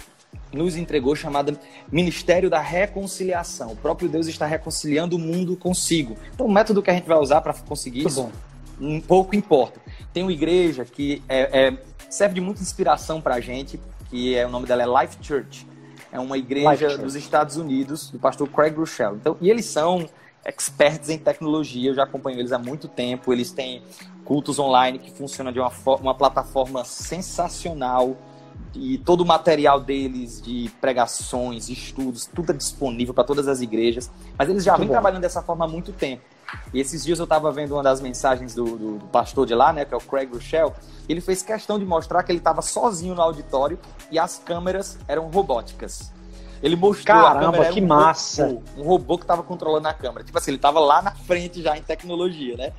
nos 0.52 0.76
entregou, 0.76 1.16
chamada 1.16 1.58
Ministério 1.92 2.50
da 2.50 2.60
Reconciliação. 2.60 3.72
O 3.72 3.76
próprio 3.76 4.10
Deus 4.10 4.28
está 4.28 4.46
reconciliando 4.46 5.16
o 5.16 5.20
mundo 5.20 5.56
consigo. 5.56 6.18
Então, 6.34 6.46
o 6.46 6.52
método 6.52 6.82
que 6.82 6.90
a 6.90 6.94
gente 6.94 7.08
vai 7.08 7.18
usar 7.18 7.42
para 7.42 7.54
conseguir 7.54 8.06
isso, 8.06 8.24
bom. 8.24 8.32
um 8.80 9.02
pouco 9.02 9.36
importa. 9.36 9.80
Tem 10.14 10.24
uma 10.24 10.32
igreja 10.34 10.86
que 10.86 11.22
é, 11.28 11.68
é, 11.68 11.78
serve 12.10 12.36
de 12.36 12.42
muita 12.42 12.62
inspiração 12.62 13.22
para 13.22 13.36
a 13.36 13.40
gente, 13.40 13.80
que 14.10 14.36
é 14.36 14.46
o 14.46 14.50
nome 14.50 14.68
dela 14.68 14.84
é 14.84 15.02
Life 15.02 15.18
Church. 15.22 15.68
É 16.12 16.20
uma 16.20 16.38
igreja 16.38 16.98
dos 16.98 17.16
Estados 17.16 17.56
Unidos, 17.56 18.10
do 18.10 18.20
pastor 18.20 18.50
Craig 18.50 18.76
Rochelle. 18.76 19.16
Então, 19.16 19.38
e 19.40 19.50
eles 19.50 19.66
são 19.66 20.10
experts 20.46 21.10
em 21.10 21.18
tecnologia, 21.18 21.92
eu 21.92 21.96
já 21.96 22.04
acompanho 22.04 22.40
eles 22.40 22.52
há 22.52 22.60
muito 22.60 22.88
tempo. 22.88 23.32
Eles 23.32 23.52
têm 23.52 23.82
cultos 24.26 24.60
online 24.60 25.00
que 25.00 25.12
funcionam 25.12 25.52
de 25.52 25.60
uma, 25.60 25.72
uma 26.02 26.14
plataforma 26.14 26.84
sensacional 26.84 28.18
e 28.74 28.98
todo 29.00 29.22
o 29.22 29.26
material 29.26 29.80
deles 29.80 30.42
de 30.42 30.72
pregações, 30.80 31.70
estudos, 31.70 32.26
tudo 32.26 32.52
é 32.52 32.56
disponível 32.56 33.14
para 33.14 33.24
todas 33.24 33.48
as 33.48 33.62
igrejas. 33.62 34.10
Mas 34.38 34.50
eles 34.50 34.64
já 34.64 34.78
vêm 34.78 34.88
trabalhando 34.88 35.22
dessa 35.22 35.42
forma 35.42 35.66
há 35.66 35.68
muito 35.68 35.92
tempo. 35.92 36.24
E 36.74 36.80
esses 36.80 37.04
dias 37.04 37.20
eu 37.20 37.24
estava 37.24 37.52
vendo 37.52 37.74
uma 37.74 37.84
das 37.84 38.02
mensagens 38.02 38.54
do, 38.54 38.66
do, 38.66 38.98
do, 39.00 39.06
pastor 39.08 39.46
de 39.46 39.54
lá, 39.54 39.72
né, 39.72 39.86
que 39.86 39.94
é 39.94 39.98
o 39.98 40.02
Craig 40.02 40.30
Rochelle. 40.32 40.72
Ele 41.08 41.22
fez 41.22 41.42
questão 41.42 41.78
de 41.78 41.86
mostrar 41.86 42.24
que 42.24 42.32
ele 42.32 42.40
estava 42.40 42.62
sozinho 42.62 43.16
no 43.16 43.22
auditório 43.22 43.80
e 44.10 44.18
as 44.18 44.38
câmeras 44.38 44.98
eram 45.08 45.30
robóticas. 45.30 46.12
Ele 46.62 46.76
mostrou 46.76 47.18
Caramba, 47.18 47.40
a 47.40 47.52
câmera, 47.52 47.74
que 47.74 47.82
um 47.82 47.88
massa! 47.88 48.48
Robô, 48.48 48.62
um 48.78 48.84
robô 48.84 49.18
que 49.18 49.24
estava 49.24 49.44
controlando 49.44 49.88
a 49.88 49.94
câmera. 49.94 50.24
Tipo 50.24 50.38
assim, 50.38 50.52
ele 50.52 50.58
estava 50.58 50.80
lá 50.80 51.02
na 51.02 51.12
frente 51.12 51.62
já 51.62 51.76
em 51.78 51.82
tecnologia, 51.82 52.56
né? 52.56 52.74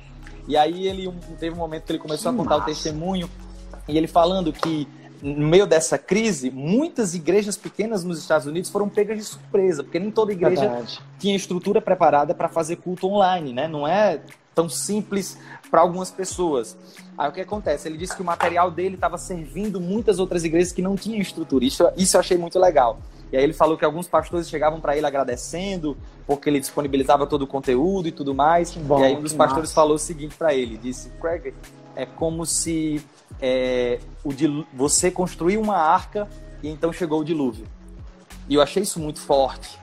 E 0.47 0.55
aí 0.55 0.87
ele 0.87 1.11
teve 1.39 1.55
um 1.55 1.59
momento 1.59 1.83
que 1.83 1.91
ele 1.91 1.99
começou 1.99 2.31
que 2.31 2.39
a 2.39 2.43
contar 2.43 2.57
massa. 2.57 2.71
o 2.71 2.73
testemunho 2.73 3.29
e 3.87 3.97
ele 3.97 4.07
falando 4.07 4.51
que 4.53 4.87
no 5.23 5.47
meio 5.47 5.65
dessa 5.65 5.97
crise, 5.97 6.51
muitas 6.51 7.15
igrejas 7.15 7.55
pequenas 7.55 8.03
nos 8.03 8.19
Estados 8.19 8.45
Unidos 8.45 8.69
foram 8.69 8.89
pegas 8.89 9.17
de 9.17 9.23
surpresa, 9.23 9.81
porque 9.81 9.97
nem 9.97 10.11
toda 10.11 10.33
igreja 10.33 10.67
Verdade. 10.67 11.01
tinha 11.17 11.33
estrutura 11.33 11.81
preparada 11.81 12.35
para 12.35 12.49
fazer 12.49 12.75
culto 12.75 13.07
online, 13.07 13.53
né? 13.53 13.65
Não 13.65 13.87
é 13.87 14.19
tão 14.53 14.67
simples 14.67 15.37
para 15.71 15.79
algumas 15.79 16.11
pessoas. 16.11 16.77
Aí 17.17 17.29
o 17.29 17.31
que 17.31 17.39
acontece? 17.39 17.87
Ele 17.87 17.97
disse 17.97 18.15
que 18.15 18.21
o 18.21 18.25
material 18.25 18.69
dele 18.69 18.95
estava 18.95 19.17
servindo 19.17 19.79
muitas 19.79 20.19
outras 20.19 20.43
igrejas 20.43 20.73
que 20.73 20.81
não 20.81 20.97
tinham 20.97 21.21
estrutura. 21.21 21.63
Isso, 21.63 21.89
isso 21.95 22.17
eu 22.17 22.19
achei 22.19 22.37
muito 22.37 22.59
legal. 22.59 22.99
E 23.31 23.37
aí 23.37 23.43
ele 23.43 23.53
falou 23.53 23.77
que 23.77 23.85
alguns 23.85 24.07
pastores 24.07 24.49
chegavam 24.49 24.79
para 24.79 24.95
ele 24.95 25.07
agradecendo, 25.07 25.97
porque 26.27 26.49
ele 26.49 26.59
disponibilizava 26.59 27.25
todo 27.25 27.43
o 27.43 27.47
conteúdo 27.47 28.07
e 28.07 28.11
tudo 28.11 28.35
mais. 28.35 28.73
Bom, 28.73 28.99
e 28.99 29.05
aí 29.05 29.15
um 29.15 29.21
dos 29.21 29.33
pastores 29.33 29.69
massa. 29.69 29.73
falou 29.73 29.95
o 29.95 29.99
seguinte 29.99 30.35
para 30.35 30.53
ele, 30.53 30.77
disse, 30.77 31.09
Craig, 31.19 31.53
é 31.95 32.05
como 32.05 32.45
se 32.45 33.03
é, 33.41 33.99
o 34.23 34.31
você 34.73 35.11
construiu 35.11 35.61
uma 35.61 35.77
arca 35.77 36.27
e 36.61 36.69
então 36.69 36.91
chegou 36.93 37.21
o 37.21 37.25
dilúvio. 37.25 37.65
E 38.47 38.55
eu 38.55 38.61
achei 38.61 38.83
isso 38.83 38.99
muito 38.99 39.19
forte. 39.19 39.79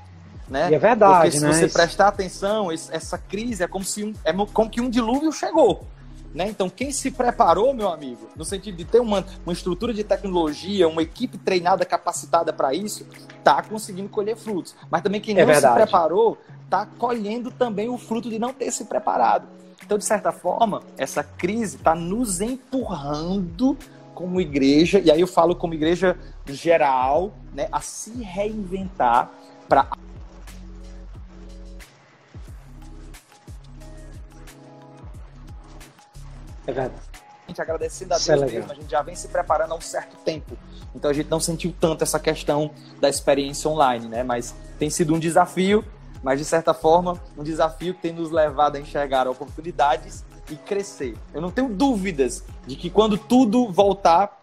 Né? 0.49 0.71
E 0.71 0.75
é 0.75 0.79
verdade, 0.79 1.31
Porque 1.31 1.39
se 1.39 1.45
né? 1.45 1.53
você 1.53 1.69
prestar 1.69 2.09
atenção, 2.09 2.73
essa 2.73 3.17
crise 3.17 3.63
é 3.63 3.69
como 3.69 3.85
se 3.85 4.03
um, 4.03 4.13
é 4.25 4.33
como 4.53 4.69
que 4.69 4.81
um 4.81 4.91
dilúvio 4.91 5.31
chegou. 5.33 5.87
Né? 6.35 6.49
Então, 6.49 6.69
quem 6.69 6.93
se 6.93 7.11
preparou, 7.11 7.75
meu 7.75 7.89
amigo, 7.89 8.29
no 8.37 8.45
sentido 8.45 8.77
de 8.77 8.85
ter 8.85 9.01
uma, 9.01 9.25
uma 9.45 9.53
estrutura 9.53 9.93
de 9.93 10.05
tecnologia, 10.05 10.89
uma 10.89 11.03
equipe 11.03 11.39
treinada, 11.39 11.85
capacitada 11.85 12.53
para 12.53 12.73
isso, 12.73 13.07
está 13.39 13.63
conseguindo 13.63 14.09
colher 14.09 14.37
frutos. 14.37 14.75
Mas 14.91 15.03
também 15.03 15.21
quem 15.21 15.37
é 15.37 15.41
não 15.41 15.47
verdade. 15.47 15.75
se 15.75 15.83
preparou, 15.83 16.39
está 16.65 16.87
colhendo 16.87 17.51
também 17.51 17.89
o 17.89 17.99
fruto 17.99 18.31
de 18.31 18.39
não 18.39 18.53
ter 18.53 18.71
se 18.71 18.85
preparado. 18.85 19.47
Então, 19.91 19.99
de 19.99 20.05
certa 20.05 20.31
forma, 20.31 20.85
essa 20.97 21.25
crise 21.25 21.75
está 21.75 21.97
nos 21.97 22.41
empurrando 22.41 23.77
como 24.15 24.41
igreja, 24.41 25.01
e 25.01 25.11
aí 25.11 25.21
eu 25.21 25.27
falo 25.27 25.57
como 25.57 25.75
igreja 25.75 26.17
geral, 26.47 27.33
né, 27.53 27.67
a 27.73 27.81
se 27.81 28.23
reinventar 28.23 29.29
para 29.69 29.91
É 36.69 36.73
verdade. 36.73 36.95
agradecendo 37.59 38.15
a 38.15 38.17
é 38.17 38.21
Deus 38.21 38.43
é 38.43 38.47
mesmo, 38.47 38.71
a 38.71 38.75
gente 38.77 38.91
já 38.93 39.03
vem 39.03 39.17
se 39.17 39.27
preparando 39.27 39.73
há 39.73 39.77
um 39.77 39.81
certo 39.81 40.17
tempo. 40.19 40.57
Então 40.95 41.11
a 41.11 41.15
gente 41.15 41.29
não 41.29 41.41
sentiu 41.41 41.75
tanto 41.81 42.05
essa 42.05 42.21
questão 42.21 42.71
da 43.01 43.09
experiência 43.09 43.69
online, 43.69 44.07
né? 44.07 44.23
Mas 44.23 44.55
tem 44.79 44.89
sido 44.89 45.13
um 45.13 45.19
desafio, 45.19 45.85
mas 46.23 46.39
de 46.39 46.45
certa 46.45 46.75
forma, 46.75 47.21
um 47.37 47.43
desafio 47.43 47.95
que 47.95 48.03
tem 48.03 48.13
nos 48.13 48.31
levado 48.31 48.77
a 48.77 48.81
enxergar 48.81 49.27
oportunidades 49.29 50.25
e 50.51 50.57
crescer. 50.57 51.17
Eu 51.33 51.41
não 51.41 51.51
tenho 51.51 51.69
dúvidas 51.69 52.45
de 52.67 52.77
que 52.77 52.91
quando 52.91 53.17
tudo 53.17 53.69
voltar, 53.71 54.41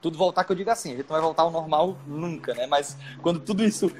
tudo 0.00 0.16
voltar 0.16 0.44
que 0.44 0.52
eu 0.52 0.56
digo 0.56 0.70
assim, 0.70 0.92
a 0.92 0.96
gente 0.96 1.08
não 1.08 1.14
vai 1.14 1.20
voltar 1.20 1.42
ao 1.42 1.50
normal 1.50 1.96
nunca, 2.06 2.54
né? 2.54 2.66
Mas 2.66 2.96
quando 3.22 3.40
tudo 3.40 3.64
isso 3.64 3.90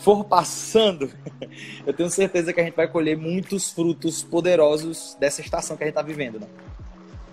for 0.00 0.24
passando, 0.24 1.10
eu 1.86 1.94
tenho 1.94 2.10
certeza 2.10 2.52
que 2.52 2.60
a 2.60 2.64
gente 2.64 2.74
vai 2.74 2.88
colher 2.88 3.16
muitos 3.16 3.70
frutos 3.70 4.22
poderosos 4.22 5.16
dessa 5.20 5.40
estação 5.40 5.76
que 5.76 5.84
a 5.84 5.86
gente 5.86 5.92
está 5.92 6.02
vivendo. 6.02 6.40
Né? 6.40 6.46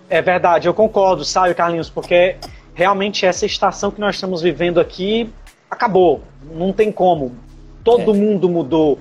É 0.08 0.22
verdade, 0.22 0.68
eu 0.68 0.74
concordo, 0.74 1.24
sabe, 1.24 1.54
Carlinhos, 1.54 1.90
porque 1.90 2.36
realmente 2.74 3.26
essa 3.26 3.44
estação 3.44 3.90
que 3.90 4.00
nós 4.00 4.14
estamos 4.14 4.40
vivendo 4.40 4.78
aqui 4.78 5.32
acabou, 5.70 6.22
não 6.52 6.72
tem 6.72 6.92
como. 6.92 7.34
Todo 7.82 8.12
é. 8.12 8.14
mundo 8.14 8.48
mudou. 8.48 8.98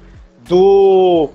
Do 0.48 1.30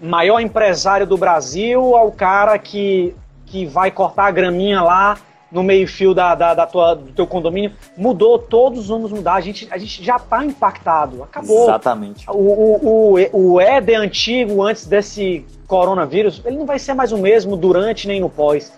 maior 0.00 0.40
empresário 0.40 1.06
do 1.06 1.16
Brasil 1.16 1.96
ao 1.96 2.12
cara 2.12 2.58
que, 2.58 3.14
que 3.46 3.66
vai 3.66 3.90
cortar 3.90 4.26
a 4.26 4.30
graminha 4.30 4.82
lá 4.82 5.16
no 5.50 5.62
meio-fio 5.62 6.12
da, 6.12 6.34
da, 6.34 6.54
da, 6.54 6.66
tua, 6.66 6.94
do 6.94 7.12
teu 7.12 7.26
condomínio, 7.26 7.72
mudou, 7.96 8.38
todos 8.38 8.88
vamos 8.88 9.12
mudar, 9.12 9.34
a 9.34 9.40
gente, 9.40 9.68
a 9.70 9.78
gente 9.78 10.02
já 10.04 10.16
está 10.16 10.44
impactado, 10.44 11.22
acabou. 11.22 11.64
Exatamente. 11.64 12.28
O, 12.28 12.32
o, 12.32 13.18
o, 13.32 13.52
o 13.52 13.60
Éden 13.60 13.96
antigo, 13.96 14.62
antes 14.62 14.86
desse 14.86 15.46
coronavírus, 15.66 16.42
ele 16.44 16.58
não 16.58 16.66
vai 16.66 16.78
ser 16.78 16.94
mais 16.94 17.12
o 17.12 17.18
mesmo 17.18 17.56
durante 17.56 18.08
nem 18.08 18.20
no 18.20 18.28
pós. 18.28 18.72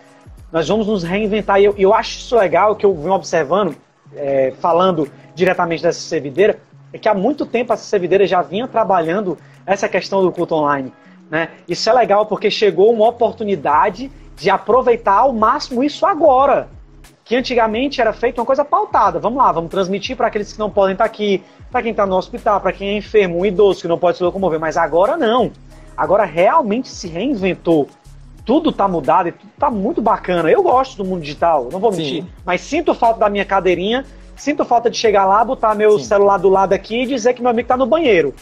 Nós 0.52 0.68
vamos 0.68 0.86
nos 0.86 1.02
reinventar, 1.02 1.60
e 1.60 1.64
eu, 1.64 1.74
eu 1.76 1.94
acho 1.94 2.18
isso 2.18 2.36
legal, 2.36 2.76
que 2.76 2.84
eu 2.84 2.94
venho 2.94 3.14
observando, 3.14 3.74
é, 4.14 4.52
falando 4.60 5.10
diretamente 5.34 5.82
dessa 5.82 6.00
servideira, 6.00 6.58
é 6.92 6.98
que 6.98 7.08
há 7.08 7.14
muito 7.14 7.44
tempo 7.44 7.72
essa 7.72 7.84
servideira 7.84 8.26
já 8.26 8.40
vinha 8.40 8.66
trabalhando 8.66 9.36
essa 9.68 9.88
questão 9.88 10.22
do 10.22 10.32
culto 10.32 10.54
online. 10.54 10.92
Né? 11.30 11.50
Isso 11.68 11.88
é 11.90 11.92
legal 11.92 12.24
porque 12.24 12.50
chegou 12.50 12.90
uma 12.90 13.06
oportunidade 13.06 14.10
de 14.34 14.48
aproveitar 14.48 15.18
ao 15.18 15.32
máximo 15.32 15.84
isso 15.84 16.06
agora. 16.06 16.68
Que 17.22 17.36
antigamente 17.36 18.00
era 18.00 18.14
feito 18.14 18.38
uma 18.38 18.46
coisa 18.46 18.64
pautada. 18.64 19.18
Vamos 19.18 19.38
lá, 19.38 19.52
vamos 19.52 19.70
transmitir 19.70 20.16
para 20.16 20.28
aqueles 20.28 20.50
que 20.50 20.58
não 20.58 20.70
podem 20.70 20.94
estar 20.94 21.04
aqui, 21.04 21.44
para 21.70 21.82
quem 21.82 21.90
está 21.90 22.06
no 22.06 22.16
hospital, 22.16 22.58
para 22.62 22.72
quem 22.72 22.88
é 22.88 22.96
enfermo, 22.96 23.40
um 23.40 23.44
idoso 23.44 23.82
que 23.82 23.88
não 23.88 23.98
pode 23.98 24.16
se 24.16 24.24
locomover. 24.24 24.58
Mas 24.58 24.78
agora 24.78 25.18
não. 25.18 25.52
Agora 25.94 26.24
realmente 26.24 26.88
se 26.88 27.06
reinventou. 27.06 27.88
Tudo 28.46 28.70
está 28.70 28.88
mudado 28.88 29.28
e 29.28 29.32
tudo 29.32 29.50
está 29.52 29.70
muito 29.70 30.00
bacana. 30.00 30.50
Eu 30.50 30.62
gosto 30.62 30.96
do 30.96 31.04
mundo 31.04 31.20
digital, 31.20 31.68
não 31.70 31.78
vou 31.78 31.90
mentir. 31.90 32.22
Sim. 32.22 32.30
Mas 32.46 32.62
sinto 32.62 32.94
falta 32.94 33.20
da 33.20 33.28
minha 33.28 33.44
cadeirinha, 33.44 34.06
sinto 34.34 34.64
falta 34.64 34.88
de 34.88 34.96
chegar 34.96 35.26
lá, 35.26 35.44
botar 35.44 35.74
meu 35.74 35.98
Sim. 35.98 36.04
celular 36.06 36.38
do 36.38 36.48
lado 36.48 36.72
aqui 36.72 37.02
e 37.02 37.06
dizer 37.06 37.34
que 37.34 37.42
meu 37.42 37.50
amigo 37.50 37.66
está 37.66 37.76
no 37.76 37.84
banheiro. 37.84 38.34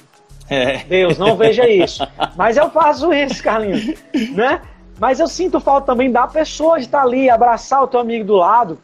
É. 0.48 0.78
Deus, 0.84 1.18
não 1.18 1.36
veja 1.36 1.68
isso. 1.68 2.06
Mas 2.36 2.56
eu 2.56 2.70
faço 2.70 3.12
isso, 3.12 3.42
Carlinhos. 3.42 3.98
Né? 4.34 4.60
Mas 4.98 5.20
eu 5.20 5.26
sinto 5.26 5.60
falta 5.60 5.86
também 5.86 6.10
da 6.10 6.26
pessoa 6.26 6.78
de 6.78 6.86
estar 6.86 7.02
ali, 7.02 7.28
abraçar 7.28 7.82
o 7.82 7.86
teu 7.86 8.00
amigo 8.00 8.24
do 8.24 8.36
lado. 8.36 8.78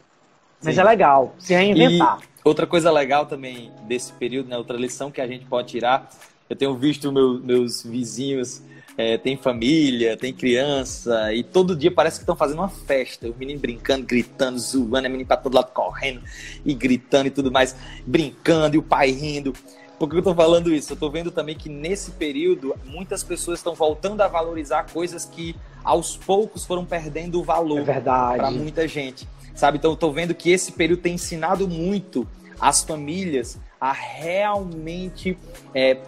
Mas 0.63 0.75
Sim. 0.75 0.81
é 0.81 0.83
legal, 0.83 1.35
se 1.37 1.53
reinventar. 1.53 2.19
E 2.19 2.25
outra 2.43 2.65
coisa 2.65 2.91
legal 2.91 3.25
também 3.25 3.71
desse 3.85 4.13
período, 4.13 4.49
né, 4.49 4.57
outra 4.57 4.77
lição 4.77 5.11
que 5.11 5.19
a 5.19 5.27
gente 5.27 5.45
pode 5.45 5.67
tirar, 5.69 6.09
eu 6.49 6.55
tenho 6.55 6.75
visto 6.75 7.11
meu, 7.11 7.39
meus 7.39 7.83
vizinhos, 7.83 8.61
é, 8.97 9.17
tem 9.17 9.35
família, 9.35 10.15
tem 10.15 10.31
criança, 10.31 11.33
e 11.33 11.43
todo 11.43 11.75
dia 11.75 11.91
parece 11.91 12.17
que 12.17 12.23
estão 12.23 12.35
fazendo 12.35 12.59
uma 12.59 12.69
festa. 12.69 13.27
O 13.27 13.35
menino 13.37 13.59
brincando, 13.59 14.05
gritando, 14.05 14.59
zoando, 14.59 15.07
a 15.07 15.09
menino 15.09 15.25
para 15.25 15.37
todo 15.37 15.55
lado 15.55 15.71
correndo 15.73 16.21
e 16.63 16.73
gritando 16.73 17.27
e 17.27 17.31
tudo 17.31 17.51
mais, 17.51 17.75
brincando, 18.05 18.75
e 18.75 18.79
o 18.79 18.83
pai 18.83 19.11
rindo. 19.11 19.53
Por 20.03 20.09
que 20.09 20.15
eu 20.15 20.19
estou 20.19 20.35
falando 20.35 20.73
isso? 20.73 20.91
Eu 20.91 20.95
estou 20.95 21.09
vendo 21.09 21.31
também 21.31 21.55
que 21.55 21.69
nesse 21.69 22.11
período 22.11 22.75
muitas 22.83 23.23
pessoas 23.23 23.59
estão 23.59 23.73
voltando 23.73 24.19
a 24.19 24.27
valorizar 24.27 24.85
coisas 24.91 25.23
que 25.23 25.55
aos 25.81 26.17
poucos 26.17 26.65
foram 26.65 26.83
perdendo 26.83 27.39
o 27.39 27.43
valor 27.43 27.87
é 27.87 28.01
para 28.01 28.51
muita 28.51 28.85
gente. 28.85 29.25
Sabe? 29.55 29.77
Então 29.77 29.91
eu 29.91 29.93
estou 29.93 30.11
vendo 30.11 30.35
que 30.35 30.51
esse 30.51 30.73
período 30.73 31.03
tem 31.03 31.13
ensinado 31.13 31.69
muito 31.69 32.27
as 32.59 32.83
famílias 32.83 33.57
a 33.79 33.93
realmente 33.93 35.37
é, 35.73 36.01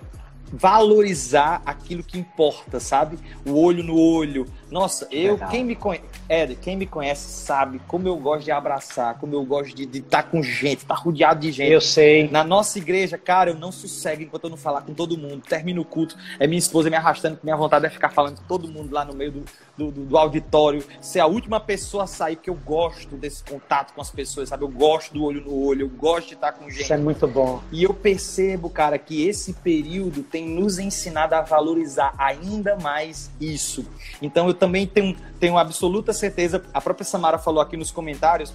valorizar 0.52 1.62
aquilo 1.66 2.04
que 2.04 2.18
importa, 2.18 2.82
sabe? 2.82 3.18
O 3.46 3.54
olho 3.54 3.82
no 3.82 3.98
olho. 3.98 4.46
Nossa, 4.70 5.08
eu, 5.10 5.38
quem 5.50 5.64
me 5.64 5.74
conhece, 5.74 6.04
Ed, 6.28 6.56
quem 6.56 6.76
me 6.76 6.88
conhece 6.88 7.28
sabe 7.46 7.80
como 7.88 8.08
eu 8.08 8.18
gosto 8.18 8.46
de 8.46 8.52
abraçar, 8.52 9.18
como 9.20 9.36
eu 9.36 9.44
gosto 9.44 9.76
de 9.76 9.84
estar 10.00 10.24
tá 10.24 10.30
com 10.30 10.42
gente, 10.42 10.80
estar 10.80 10.96
tá 10.96 11.02
rodeado 11.02 11.40
de 11.40 11.52
gente. 11.52 11.72
Eu 11.72 11.82
sei. 11.82 12.28
Na 12.30 12.44
nossa 12.44 12.80
igreja, 12.80 13.18
cara, 13.18 13.52
eu 13.52 13.56
não 13.56 13.72
sossego 13.72 14.24
enquanto 14.24 14.46
eu 14.46 14.50
não 14.50 14.58
falar 14.58 14.82
com 14.82 14.94
todo 14.94 15.18
mundo. 15.18 15.44
Termino 15.48 15.82
o 15.82 15.86
culto, 15.86 16.18
é 16.40 16.48
minha 16.48 16.58
esposa 16.58 16.90
me 16.90 16.96
arrastando, 16.96 17.40
minha 17.44 17.56
vontade 17.56 17.86
é 17.86 17.90
ficar 17.90 18.10
falando 18.10 18.38
com 18.38 18.48
todo 18.48 18.68
mundo 18.68 18.92
lá 18.92 19.06
no 19.06 19.14
meio 19.14 19.32
do, 19.32 19.46
do, 19.78 19.92
do, 19.92 20.18
auditório, 20.18 20.84
ser 21.00 21.20
a 21.20 21.28
última 21.28 21.60
pessoa 21.60 22.06
a 22.06 22.08
sair, 22.08 22.38
porque 22.38 22.50
eu 22.50 22.56
gosto 22.56 23.16
desse 23.16 23.44
contato 23.44 23.94
com 23.94 24.02
as 24.02 24.10
pessoas, 24.10 24.50
sabe? 24.50 24.64
Eu 24.64 24.70
gosto 24.70 25.14
do 25.14 25.24
olho 25.24 25.42
no 25.42 25.56
olho, 25.64 25.82
eu 25.82 25.90
gosto 25.90 26.30
de 26.30 26.34
estar 26.34 26.54
com 26.54 26.68
gente. 26.70 26.84
Isso 26.84 26.94
é 26.94 26.98
muito 26.98 27.28
bom. 27.28 27.62
E 27.72 27.84
eu 27.84 27.94
percebo, 27.94 28.70
cara, 28.70 28.98
que 28.98 29.28
esse 29.28 29.54
período 29.54 30.24
tem 30.24 30.48
nos 30.48 30.80
ensinado 30.80 31.36
a 31.36 31.42
valorizar 31.42 32.16
ainda 32.18 32.76
mais 32.78 33.30
isso. 33.40 33.86
Então 34.22 34.48
eu 34.48 34.54
também 34.54 34.88
tenho, 34.88 35.16
tenho 35.40 35.58
absoluta 35.58 36.15
certeza, 36.16 36.64
a 36.74 36.82
própria 36.82 37.06
Samara 37.06 37.38
falou 37.38 37.62
aqui 37.62 37.78
nos 37.78 37.92
comentários, 37.92 38.52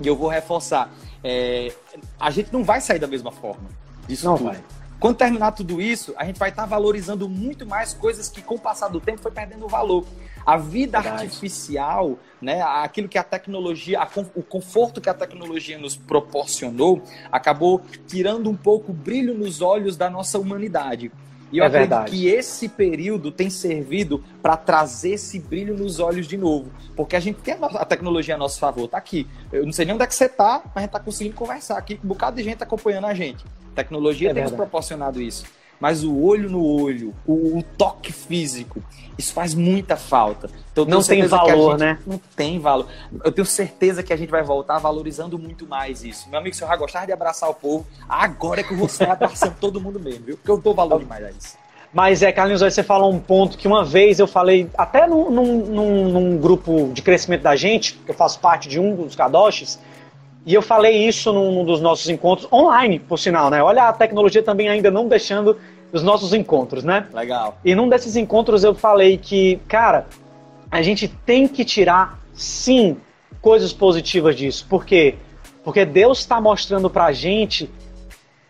e 0.00 0.06
eu 0.08 0.16
vou 0.16 0.28
reforçar. 0.28 0.90
É, 1.22 1.72
a 2.18 2.30
gente 2.30 2.52
não 2.52 2.64
vai 2.64 2.80
sair 2.80 2.98
da 2.98 3.06
mesma 3.06 3.30
forma. 3.30 3.68
Disso 4.08 4.26
não 4.26 4.36
tudo. 4.36 4.46
vai. 4.48 4.60
Quando 4.98 5.16
terminar 5.16 5.52
tudo 5.52 5.82
isso, 5.82 6.14
a 6.16 6.24
gente 6.24 6.38
vai 6.38 6.48
estar 6.48 6.64
valorizando 6.64 7.28
muito 7.28 7.66
mais 7.66 7.92
coisas 7.92 8.28
que, 8.28 8.40
com 8.40 8.54
o 8.54 8.58
passar 8.58 8.88
do 8.88 9.00
tempo, 9.00 9.20
foi 9.20 9.30
perdendo 9.30 9.68
valor. 9.68 10.04
A 10.46 10.56
vida 10.56 11.00
Verdade. 11.00 11.24
artificial, 11.24 12.18
né, 12.40 12.62
aquilo 12.62 13.08
que 13.08 13.18
a 13.18 13.22
tecnologia, 13.22 14.00
o 14.34 14.42
conforto 14.42 15.00
que 15.00 15.08
a 15.08 15.14
tecnologia 15.14 15.78
nos 15.78 15.96
proporcionou, 15.96 17.02
acabou 17.30 17.82
tirando 18.06 18.48
um 18.48 18.56
pouco 18.56 18.92
o 18.92 18.94
brilho 18.94 19.34
nos 19.34 19.60
olhos 19.60 19.96
da 19.96 20.08
nossa 20.08 20.38
humanidade. 20.38 21.12
E 21.54 21.58
eu 21.58 21.64
é 21.64 21.68
acredito 21.68 21.90
verdade. 21.90 22.10
que 22.10 22.26
esse 22.26 22.68
período 22.68 23.30
tem 23.30 23.48
servido 23.48 24.24
para 24.42 24.56
trazer 24.56 25.10
esse 25.10 25.38
brilho 25.38 25.76
nos 25.76 26.00
olhos 26.00 26.26
de 26.26 26.36
novo. 26.36 26.68
Porque 26.96 27.14
a 27.14 27.20
gente 27.20 27.40
tem 27.42 27.54
a, 27.60 27.84
tecnologia 27.84 28.34
a 28.34 28.38
nosso 28.38 28.58
favor, 28.58 28.88
tá 28.88 28.98
aqui. 28.98 29.24
Eu 29.52 29.64
não 29.64 29.72
sei 29.72 29.84
nem 29.84 29.94
onde 29.94 30.02
é 30.02 30.06
que 30.08 30.16
você 30.16 30.28
tá, 30.28 30.62
mas 30.64 30.76
a 30.78 30.80
gente 30.80 30.90
tá 30.90 30.98
conseguindo 30.98 31.36
conversar 31.36 31.78
aqui 31.78 32.00
um 32.02 32.08
bocado 32.08 32.36
de 32.38 32.42
gente 32.42 32.60
acompanhando 32.60 33.06
a 33.06 33.14
gente. 33.14 33.44
A 33.70 33.76
tecnologia 33.76 34.30
é 34.30 34.34
tem 34.34 34.42
nos 34.42 34.50
proporcionado 34.50 35.22
isso 35.22 35.44
mas 35.84 36.02
o 36.02 36.18
olho 36.18 36.48
no 36.48 36.64
olho, 36.64 37.12
o, 37.26 37.58
o, 37.58 37.62
toque 37.76 38.10
físico, 38.10 38.82
isso 39.18 39.34
faz 39.34 39.54
muita 39.54 39.98
falta. 39.98 40.48
Então, 40.72 40.86
não 40.86 41.02
tem 41.02 41.26
valor, 41.26 41.76
né? 41.76 41.98
Não 42.06 42.18
tem 42.34 42.58
valor. 42.58 42.86
Eu 43.22 43.30
tenho 43.30 43.44
certeza 43.44 44.02
que 44.02 44.10
a 44.10 44.16
gente 44.16 44.30
vai 44.30 44.42
voltar 44.42 44.78
valorizando 44.78 45.38
muito 45.38 45.66
mais 45.66 46.02
isso. 46.02 46.26
Meu 46.30 46.38
amigo, 46.38 46.56
se 46.56 46.64
eu 46.64 46.68
já 46.68 46.74
gostar 46.74 47.04
de 47.04 47.12
abraçar 47.12 47.50
o 47.50 47.54
povo, 47.54 47.86
agora 48.08 48.62
é 48.62 48.64
que 48.64 48.72
eu 48.72 48.78
vou 48.78 48.88
sair 48.88 49.10
abraçando 49.10 49.56
todo 49.60 49.78
mundo 49.78 50.00
mesmo, 50.00 50.24
viu? 50.24 50.36
Porque 50.38 50.50
eu 50.50 50.56
dou 50.56 50.74
valor 50.74 51.00
demais 51.00 51.22
a 51.22 51.30
isso. 51.30 51.58
Mas 51.92 52.22
é, 52.22 52.32
Carlinhos, 52.32 52.62
você 52.62 52.82
falou 52.82 53.12
um 53.12 53.20
ponto 53.20 53.58
que 53.58 53.68
uma 53.68 53.84
vez 53.84 54.18
eu 54.18 54.26
falei, 54.26 54.70
até 54.78 55.06
num, 55.06 55.30
num, 55.30 56.08
num 56.08 56.38
grupo 56.38 56.92
de 56.94 57.02
crescimento 57.02 57.42
da 57.42 57.56
gente, 57.56 57.92
que 58.06 58.10
eu 58.10 58.14
faço 58.14 58.40
parte 58.40 58.70
de 58.70 58.80
um 58.80 58.96
dos 58.96 59.14
kadoshis, 59.14 59.78
e 60.46 60.52
eu 60.52 60.60
falei 60.60 61.06
isso 61.06 61.32
num 61.32 61.64
dos 61.64 61.80
nossos 61.80 62.08
encontros 62.10 62.50
online, 62.52 62.98
por 62.98 63.18
sinal, 63.18 63.48
né? 63.48 63.62
Olha 63.62 63.88
a 63.88 63.92
tecnologia 63.92 64.42
também 64.42 64.68
ainda 64.68 64.90
não 64.90 65.08
deixando 65.08 65.56
os 65.94 66.02
nossos 66.02 66.34
encontros, 66.34 66.82
né? 66.82 67.06
Legal. 67.12 67.58
E 67.64 67.74
num 67.74 67.88
desses 67.88 68.16
encontros 68.16 68.64
eu 68.64 68.74
falei 68.74 69.16
que, 69.16 69.60
cara, 69.68 70.06
a 70.70 70.82
gente 70.82 71.06
tem 71.06 71.46
que 71.46 71.64
tirar, 71.64 72.18
sim, 72.34 72.96
coisas 73.40 73.72
positivas 73.72 74.34
disso. 74.34 74.66
Por 74.68 74.84
quê? 74.84 75.14
Porque 75.62 75.84
Deus 75.84 76.18
está 76.18 76.40
mostrando 76.40 76.90
pra 76.90 77.12
gente 77.12 77.70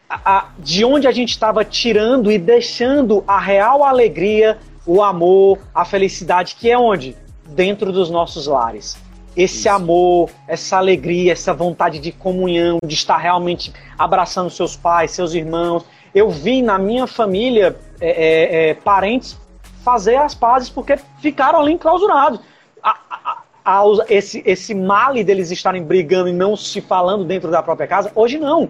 a, 0.08 0.38
a, 0.38 0.48
de 0.58 0.84
onde 0.84 1.06
a 1.06 1.12
gente 1.12 1.30
estava 1.30 1.64
tirando 1.64 2.32
e 2.32 2.38
deixando 2.38 3.22
a 3.26 3.38
real 3.38 3.84
alegria, 3.84 4.58
o 4.86 5.02
amor, 5.02 5.58
a 5.74 5.84
felicidade, 5.84 6.56
que 6.56 6.70
é 6.70 6.78
onde? 6.78 7.14
Dentro 7.46 7.92
dos 7.92 8.08
nossos 8.08 8.46
lares. 8.46 8.96
Esse 9.36 9.58
Isso. 9.58 9.68
amor, 9.68 10.30
essa 10.48 10.78
alegria, 10.78 11.32
essa 11.32 11.52
vontade 11.52 11.98
de 11.98 12.10
comunhão, 12.10 12.78
de 12.86 12.94
estar 12.94 13.18
realmente 13.18 13.72
abraçando 13.98 14.48
seus 14.48 14.76
pais, 14.76 15.10
seus 15.10 15.34
irmãos, 15.34 15.84
eu 16.14 16.30
vi 16.30 16.62
na 16.62 16.78
minha 16.78 17.06
família 17.06 17.76
é, 18.00 18.08
é, 18.08 18.70
é, 18.70 18.74
parentes 18.74 19.38
fazer 19.82 20.16
as 20.16 20.34
pazes 20.34 20.70
porque 20.70 20.96
ficaram 21.20 21.60
ali 21.60 21.72
enclausurados. 21.72 22.40
A, 22.82 22.96
a, 23.10 23.42
a, 23.64 23.84
esse, 24.08 24.42
esse 24.46 24.74
male 24.74 25.24
deles 25.24 25.50
estarem 25.50 25.82
brigando 25.82 26.28
e 26.28 26.32
não 26.32 26.56
se 26.56 26.80
falando 26.80 27.24
dentro 27.24 27.50
da 27.50 27.62
própria 27.62 27.86
casa, 27.86 28.12
hoje 28.14 28.38
não. 28.38 28.68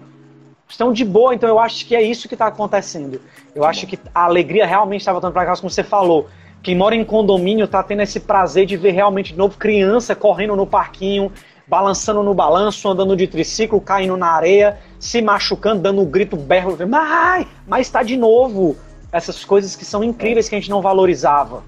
Estão 0.69 0.93
de 0.93 1.05
boa, 1.05 1.35
então 1.35 1.49
eu 1.49 1.59
acho 1.59 1.87
que 1.87 1.95
é 1.95 2.03
isso 2.03 2.27
que 2.27 2.35
está 2.35 2.47
acontecendo. 2.47 3.21
Eu 3.55 3.65
acho 3.65 3.87
que 3.87 3.99
a 4.15 4.25
alegria 4.25 4.67
realmente 4.67 5.03
está 5.03 5.13
voltando 5.13 5.33
para 5.33 5.45
casa, 5.45 5.61
como 5.61 5.71
você 5.71 5.85
falou. 5.85 6.29
Quem 6.63 6.75
mora 6.75 6.97
em 6.97 7.05
condomínio 7.05 7.69
tá 7.69 7.83
tendo 7.83 8.01
esse 8.01 8.19
prazer 8.19 8.65
de 8.65 8.77
ver 8.77 8.93
realmente 8.93 9.33
de 9.33 9.39
novo 9.39 9.59
criança 9.59 10.15
correndo 10.15 10.57
no 10.57 10.67
parquinho, 10.67 11.31
balançando 11.66 12.22
no 12.22 12.35
balanço, 12.35 12.88
andando 12.88 13.16
de 13.16 13.27
triciclo, 13.27 13.81
caindo 13.81 14.16
na 14.16 14.29
areia, 14.29 14.79
se 14.98 15.22
machucando, 15.22 15.83
dando 15.83 16.03
um 16.03 16.07
grito 16.07 16.37
berro, 16.37 16.77
mas, 16.88 17.46
mas 17.66 17.87
está 17.87 18.03
de 18.03 18.16
novo. 18.16 18.77
Essas 19.11 19.44
coisas 19.44 19.77
que 19.77 19.85
são 19.85 20.03
incríveis 20.03 20.48
que 20.48 20.55
a 20.55 20.59
gente 20.59 20.70
não 20.70 20.83
valorizava. 20.83 21.62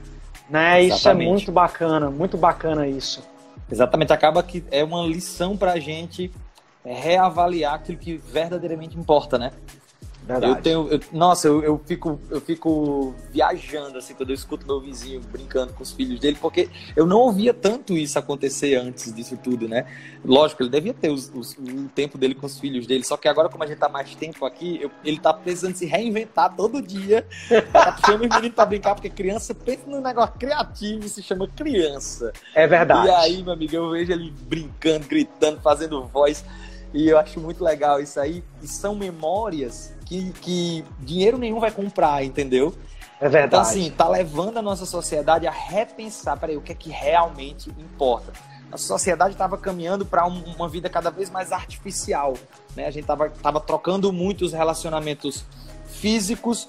Né? 0.51 0.83
Isso 0.83 1.09
é 1.09 1.15
muito 1.15 1.51
bacana, 1.51 2.11
muito 2.11 2.37
bacana 2.37 2.87
isso. 2.87 3.23
Exatamente, 3.71 4.13
acaba 4.13 4.43
que 4.43 4.65
é 4.71 4.85
uma 4.85 5.03
lição 5.07 5.57
para 5.57 5.73
a 5.73 5.81
gente 5.81 6.31
reavaliar 6.85 7.75
aquilo 7.75 7.99
que 7.99 8.17
verdadeiramente 8.17 8.97
importa, 8.97 9.39
né? 9.39 9.51
Verdade. 10.27 10.47
Eu 10.47 10.63
tenho. 10.63 10.89
Eu, 10.89 11.01
nossa, 11.13 11.47
eu, 11.47 11.63
eu, 11.63 11.81
fico, 11.87 12.21
eu 12.31 12.41
fico 12.41 13.15
viajando 13.31 13.97
assim 13.97 14.13
quando 14.13 14.31
eu 14.31 14.35
escuto 14.35 14.67
meu 14.67 14.81
vizinho 14.81 15.21
brincando 15.21 15.73
com 15.73 15.85
os 15.85 15.93
filhos 15.93 16.19
dele, 16.19 16.37
porque 16.41 16.69
eu 16.97 17.07
não 17.07 17.19
ouvia 17.19 17.55
tanto 17.55 17.93
isso 17.97 18.19
acontecer 18.19 18.75
antes 18.75 19.15
disso 19.15 19.37
tudo, 19.37 19.69
né? 19.69 19.87
Lógico, 20.25 20.65
ele 20.65 20.71
devia 20.71 20.93
ter 20.93 21.11
os, 21.11 21.31
os, 21.33 21.53
o 21.53 21.89
tempo 21.95 22.19
dele 22.19 22.35
com 22.35 22.47
os 22.47 22.59
filhos 22.59 22.87
dele, 22.87 23.05
só 23.05 23.17
que 23.17 23.29
agora, 23.29 23.49
como 23.49 23.63
a 23.63 23.67
gente 23.67 23.79
tá 23.79 23.89
mais 23.89 24.17
tempo 24.17 24.45
aqui, 24.45 24.81
eu, 24.83 24.91
ele 25.05 25.21
tá 25.21 25.33
precisando 25.33 25.77
se 25.77 25.87
reinventar 25.87 26.55
todo 26.57 26.83
dia. 26.83 27.25
Tá 27.73 27.93
puxando 27.93 28.23
os 28.23 28.29
meninos 28.29 28.55
pra 28.55 28.67
brincar, 28.67 28.95
porque 28.95 29.09
criança 29.09 29.55
pensa 29.55 29.83
num 29.87 30.01
negócio 30.01 30.35
criativo, 30.39 31.09
se 31.09 31.23
chama 31.23 31.47
criança. 31.47 32.33
É 32.55 32.67
verdade. 32.67 33.07
E 33.07 33.11
aí, 33.11 33.43
meu 33.43 33.53
amigo, 33.53 33.77
eu 33.77 33.91
vejo 33.91 34.13
ele 34.13 34.33
brincando, 34.43 35.07
gritando, 35.07 35.61
fazendo 35.61 36.05
voz. 36.07 36.45
E 36.93 37.09
eu 37.09 37.19
acho 37.19 37.39
muito 37.39 37.63
legal 37.63 38.01
isso 38.01 38.19
aí. 38.19 38.43
E 38.63 38.67
são 38.67 38.95
memórias 38.95 39.96
que, 40.07 40.33
que 40.41 40.85
dinheiro 41.01 41.37
nenhum 41.37 41.61
vai 41.61 41.71
comprar, 41.71 42.25
entendeu? 42.25 42.75
É 43.21 43.29
verdade. 43.29 43.47
Então, 43.47 43.61
assim, 43.61 43.91
tá 43.91 44.09
levando 44.09 44.59
a 44.59 44.63
nossa 44.63 44.87
sociedade 44.87 45.47
a 45.47 45.51
repensar, 45.51 46.39
peraí, 46.39 46.57
o 46.57 46.63
que 46.63 46.73
é 46.73 46.75
que 46.75 46.91
realmente 46.91 47.71
importa. 47.71 48.33
A 48.71 48.77
sociedade 48.77 49.33
estava 49.33 49.59
caminhando 49.59 50.05
para 50.05 50.27
um, 50.27 50.43
uma 50.57 50.69
vida 50.69 50.89
cada 50.89 51.11
vez 51.11 51.31
mais 51.31 51.53
artificial, 51.53 52.35
né? 52.75 52.87
A 52.87 52.91
gente 52.91 53.05
tava, 53.05 53.31
tava 53.31 53.61
trocando 53.61 54.13
muito 54.13 54.45
os 54.45 54.53
relacionamentos 54.53 55.45
físicos 55.87 56.69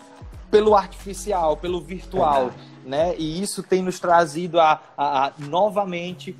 pelo 0.49 0.75
artificial, 0.75 1.57
pelo 1.57 1.81
virtual, 1.81 2.51
é 2.85 2.89
né? 2.89 3.15
E 3.17 3.41
isso 3.41 3.61
tem 3.61 3.81
nos 3.81 3.99
trazido 3.99 4.59
a, 4.59 4.81
a, 4.97 5.27
a 5.27 5.33
novamente 5.37 6.37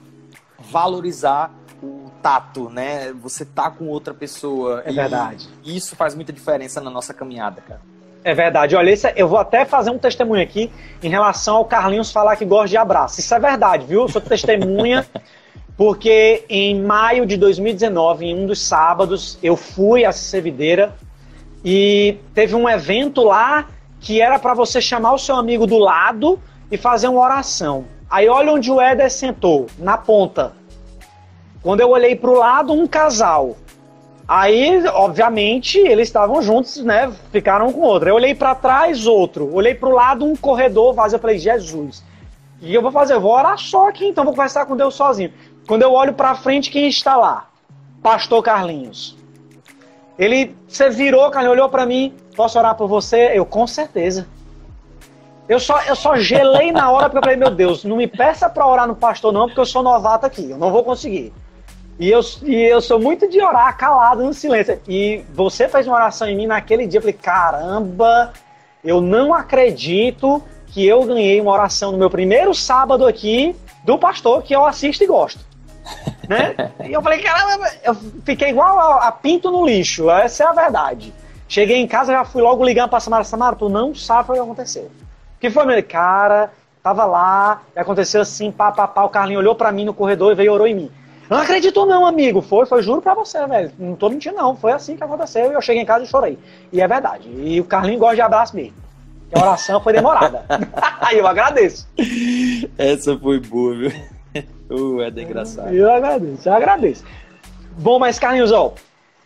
valorizar 0.60 1.54
o 1.82 2.10
tato, 2.22 2.70
né? 2.70 3.14
Você 3.22 3.46
tá 3.46 3.70
com 3.70 3.88
outra 3.88 4.14
pessoa. 4.14 4.82
É 4.86 4.92
verdade. 4.92 5.48
Isso 5.64 5.96
faz 5.96 6.16
muita 6.16 6.34
diferença 6.34 6.82
na 6.82 6.90
nossa 6.90 7.14
caminhada, 7.14 7.62
cara. 7.62 7.82
É 8.24 8.34
verdade. 8.34 8.76
Olha, 8.76 8.92
esse, 8.92 9.12
eu 9.16 9.28
vou 9.28 9.40
até 9.40 9.64
fazer 9.64 9.90
um 9.90 9.98
testemunho 9.98 10.44
aqui 10.44 10.70
em 11.02 11.10
relação 11.10 11.58
ao 11.58 11.66
Carlinhos 11.66 12.12
falar 12.12 12.36
que 12.36 12.44
gosta 12.44 12.68
de 12.68 12.78
abraço. 12.78 13.20
Isso 13.20 13.34
é 13.34 13.40
verdade, 13.40 13.86
viu? 13.86 14.02
Eu 14.02 14.10
sou 14.10 14.22
testemunha, 14.22 15.06
porque 15.78 16.44
em 16.50 16.82
maio 16.82 17.26
de 17.26 17.38
2019, 17.38 18.26
em 18.26 18.36
um 18.36 18.46
dos 18.46 18.62
sábados, 18.62 19.40
eu 19.42 19.56
fui 19.56 20.04
à 20.04 20.12
Cevideira 20.12 20.94
e 21.64 22.18
teve 22.34 22.54
um 22.54 22.68
evento 22.68 23.24
lá 23.24 23.68
que 24.00 24.22
era 24.22 24.38
para 24.38 24.54
você 24.54 24.82
chamar 24.82 25.14
o 25.14 25.18
seu 25.18 25.36
amigo 25.36 25.66
do 25.66 25.78
lado 25.78 26.40
e 26.70 26.78
fazer 26.78 27.08
uma 27.08 27.22
oração. 27.22 27.86
Aí 28.10 28.28
olha 28.28 28.52
onde 28.52 28.72
o 28.72 28.82
Éder 28.82 29.12
sentou, 29.12 29.68
na 29.78 29.98
ponta. 29.98 30.54
Quando 31.62 31.82
eu 31.82 31.90
olhei 31.90 32.16
para 32.16 32.30
o 32.30 32.38
lado, 32.38 32.74
um 32.74 32.88
casal. 32.88 33.58
Aí, 34.28 34.86
obviamente, 34.88 35.78
eles 35.78 36.10
estavam 36.10 36.42
juntos, 36.42 36.84
né? 36.84 37.12
Ficaram 37.32 37.72
com 37.72 37.82
outro. 37.82 38.10
Eu 38.10 38.16
olhei 38.16 38.36
para 38.36 38.54
trás, 38.54 39.08
outro. 39.08 39.54
Olhei 39.54 39.74
para 39.74 39.88
o 39.88 39.94
lado, 39.94 40.26
um 40.26 40.36
corredor 40.36 40.94
vazio. 40.94 41.16
Eu 41.16 41.22
falei, 41.22 41.38
Jesus, 41.38 42.04
o 42.58 42.66
que 42.66 42.74
eu 42.74 42.82
vou 42.82 42.92
fazer? 42.92 43.14
Eu 43.14 43.22
vou 43.22 43.32
orar 43.32 43.58
só 43.58 43.88
aqui, 43.88 44.06
então 44.06 44.26
vou 44.26 44.34
conversar 44.34 44.66
com 44.66 44.76
Deus 44.76 44.96
sozinho. 44.96 45.32
Quando 45.66 45.84
eu 45.84 45.94
olho 45.94 46.14
para 46.14 46.36
frente, 46.36 46.70
quem 46.70 46.88
está 46.88 47.16
lá? 47.16 47.48
Pastor 48.04 48.44
Carlinhos. 48.44 49.18
Ele, 50.20 50.56
você 50.68 50.90
virou, 50.90 51.30
Carlinhos, 51.32 51.54
olhou 51.54 51.70
para 51.70 51.86
mim. 51.86 52.14
Posso 52.36 52.60
orar 52.60 52.76
por 52.76 52.88
você? 52.88 53.32
Eu, 53.34 53.46
com 53.46 53.66
certeza. 53.66 54.28
Eu 55.48 55.60
só, 55.60 55.82
eu 55.84 55.96
só 55.96 56.18
gelei 56.18 56.74
na 56.74 56.92
hora 56.92 57.06
porque 57.06 57.20
eu 57.20 57.22
falei, 57.22 57.38
meu 57.38 57.50
Deus, 57.50 57.86
não 57.86 57.96
me 57.96 58.08
peça 58.08 58.50
para 58.50 58.68
orar 58.68 58.86
no 58.86 58.96
pastor 58.96 59.32
não, 59.32 59.48
porque 59.48 59.62
eu 59.62 59.66
sou 59.66 59.82
novato 59.82 60.26
aqui, 60.26 60.52
eu 60.52 60.58
não 60.58 60.72
vou 60.72 60.84
conseguir. 60.84 61.34
E 62.00 62.12
eu, 62.12 62.20
e 62.44 62.56
eu 62.56 62.80
sou 62.80 63.00
muito 63.00 63.28
de 63.28 63.42
orar 63.42 63.76
calado 63.76 64.24
no 64.24 64.34
silêncio. 64.34 64.80
E 64.88 65.24
você 65.34 65.68
fez 65.68 65.88
uma 65.88 65.96
oração 65.96 66.28
em 66.28 66.36
mim 66.36 66.46
naquele 66.46 66.86
dia. 66.86 67.00
Eu 67.00 67.02
falei, 67.02 67.18
caramba, 67.20 68.34
eu 68.84 69.02
não 69.02 69.34
acredito 69.34 70.44
que 70.68 70.86
eu 70.86 71.04
ganhei 71.04 71.42
uma 71.42 71.52
oração 71.52 71.92
no 71.92 71.98
meu 71.98 72.10
primeiro 72.10 72.54
sábado 72.54 73.06
aqui 73.08 73.56
do 73.84 73.98
pastor 73.98 74.44
que 74.44 74.56
eu 74.56 74.66
assisto 74.66 75.04
e 75.04 75.08
gosto. 75.08 75.40
né? 76.30 76.72
E 76.86 76.94
eu 76.94 77.02
falei, 77.02 77.20
caramba, 77.20 77.68
eu 77.84 77.96
fiquei 78.24 78.50
igual 78.50 78.78
a, 78.80 79.08
a, 79.08 79.12
pinto 79.12 79.50
no 79.50 79.66
lixo. 79.66 80.10
Essa 80.10 80.44
é 80.44 80.48
a 80.48 80.52
verdade. 80.52 81.14
Cheguei 81.48 81.78
em 81.78 81.88
casa, 81.88 82.12
já 82.12 82.26
fui 82.26 82.42
logo 82.42 82.64
ligando 82.64 82.90
pra 82.90 83.00
Samara. 83.00 83.24
Samara, 83.24 83.56
tu 83.56 83.70
não 83.70 83.96
sabe 83.96 84.30
o 84.30 84.34
que 84.34 84.40
aconteceu. 84.40 84.84
O 84.84 85.40
que 85.40 85.50
foi, 85.50 85.66
meu? 85.66 85.82
Cara, 85.84 86.52
tava 86.84 87.06
lá, 87.06 87.62
e 87.76 87.80
aconteceu 87.80 88.22
assim, 88.22 88.52
pá, 88.52 88.72
pá, 88.72 88.88
pá. 88.88 89.04
O 89.04 89.10
Carlinho 89.10 89.40
olhou 89.40 89.56
pra 89.56 89.72
mim 89.72 89.86
no 89.86 89.94
corredor 89.94 90.32
e 90.32 90.36
veio 90.36 90.48
e 90.48 90.50
orou 90.50 90.68
em 90.68 90.76
mim. 90.76 90.92
Não 91.30 91.38
acreditou 91.38 91.86
não, 91.86 92.06
amigo. 92.06 92.42
Foi, 92.42 92.66
foi, 92.66 92.82
juro 92.82 93.02
pra 93.02 93.14
você, 93.14 93.46
velho. 93.48 93.72
Não 93.78 93.96
tô 93.96 94.10
mentindo 94.10 94.36
não. 94.36 94.56
Foi 94.56 94.72
assim 94.72 94.96
que 94.96 95.04
aconteceu 95.04 95.52
e 95.52 95.54
eu 95.54 95.62
cheguei 95.62 95.82
em 95.82 95.86
casa 95.86 96.04
e 96.04 96.08
chorei. 96.08 96.38
E 96.72 96.82
é 96.82 96.88
verdade. 96.88 97.30
E 97.30 97.60
o 97.60 97.66
Carlinho 97.66 98.00
gosta 98.00 98.16
de 98.16 98.22
abraço 98.22 98.56
mesmo. 98.56 98.76
a 99.34 99.42
oração 99.42 99.82
foi 99.82 99.94
demorada. 99.94 100.46
Aí 101.02 101.18
eu 101.18 101.28
agradeço. 101.28 101.88
Essa 102.78 103.18
foi 103.18 103.40
boa, 103.40 103.76
viu? 103.76 103.92
Uh, 104.70 105.02
é 105.02 105.08
engraçado. 105.08 105.74
Eu 105.74 105.90
agradeço, 105.90 106.50
eu 106.50 106.54
agradeço. 106.54 107.06
Bom, 107.78 107.98
mas 107.98 108.20
Carlinhos, 108.20 108.52
ó, 108.52 108.74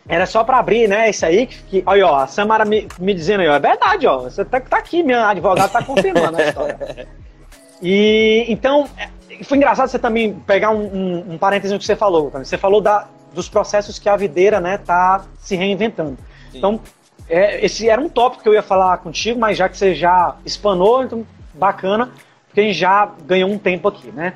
era 0.08 0.26
só 0.26 0.44
para 0.44 0.58
abrir, 0.58 0.88
né? 0.88 1.10
Isso 1.10 1.24
aí 1.24 1.46
que, 1.46 1.62
que 1.62 1.82
olha, 1.86 2.06
ó, 2.06 2.16
a 2.16 2.26
Samara 2.26 2.64
me, 2.64 2.88
me 2.98 3.14
dizendo 3.14 3.40
aí, 3.40 3.48
ó, 3.48 3.54
é 3.54 3.58
verdade, 3.58 4.06
ó. 4.06 4.18
Você 4.18 4.44
tá, 4.44 4.60
tá 4.60 4.76
aqui, 4.78 5.02
minha 5.02 5.28
advogada 5.28 5.68
tá 5.68 5.82
confirmando 5.82 6.40
a 6.40 6.44
história. 6.44 7.08
E 7.84 8.44
então, 8.46 8.88
foi 9.44 9.56
engraçado 9.56 9.88
você 9.88 9.98
também 9.98 10.34
pegar 10.46 10.70
um, 10.70 10.84
um, 10.84 11.32
um 11.32 11.38
parênteses 11.38 11.72
no 11.72 11.78
que 11.78 11.84
você 11.84 11.96
falou. 11.96 12.30
Você 12.30 12.58
falou 12.58 12.80
da, 12.80 13.08
dos 13.34 13.48
processos 13.48 13.98
que 13.98 14.08
a 14.08 14.16
videira 14.16 14.60
né, 14.60 14.78
tá 14.78 15.24
se 15.38 15.56
reinventando. 15.56 16.18
Sim. 16.50 16.58
Então, 16.58 16.80
é, 17.28 17.64
esse 17.64 17.88
era 17.88 18.00
um 18.00 18.08
tópico 18.08 18.42
que 18.42 18.48
eu 18.48 18.54
ia 18.54 18.62
falar 18.62 18.98
contigo, 18.98 19.38
mas 19.38 19.56
já 19.56 19.68
que 19.68 19.76
você 19.76 19.94
já 19.94 20.36
espanou, 20.44 21.04
então 21.04 21.26
bacana, 21.54 22.10
porque 22.46 22.60
a 22.60 22.64
gente 22.64 22.78
já 22.78 23.10
ganhou 23.24 23.50
um 23.50 23.58
tempo 23.58 23.88
aqui, 23.88 24.10
né? 24.10 24.34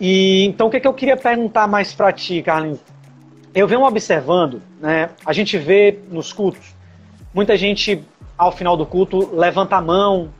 E 0.00 0.44
então 0.46 0.66
o 0.66 0.70
que, 0.70 0.80
que 0.80 0.88
eu 0.88 0.94
queria 0.94 1.16
perguntar 1.16 1.68
mais 1.68 1.94
para 1.94 2.12
ti, 2.12 2.42
Carlinhos? 2.42 2.80
Eu 3.54 3.68
venho 3.68 3.82
observando, 3.84 4.60
né? 4.80 5.10
A 5.24 5.32
gente 5.32 5.56
vê 5.56 6.00
nos 6.10 6.32
cultos, 6.32 6.74
muita 7.32 7.56
gente 7.56 8.02
ao 8.36 8.50
final 8.50 8.76
do 8.76 8.84
culto 8.84 9.32
levanta 9.34 9.76
a 9.76 9.80
mão 9.80 10.30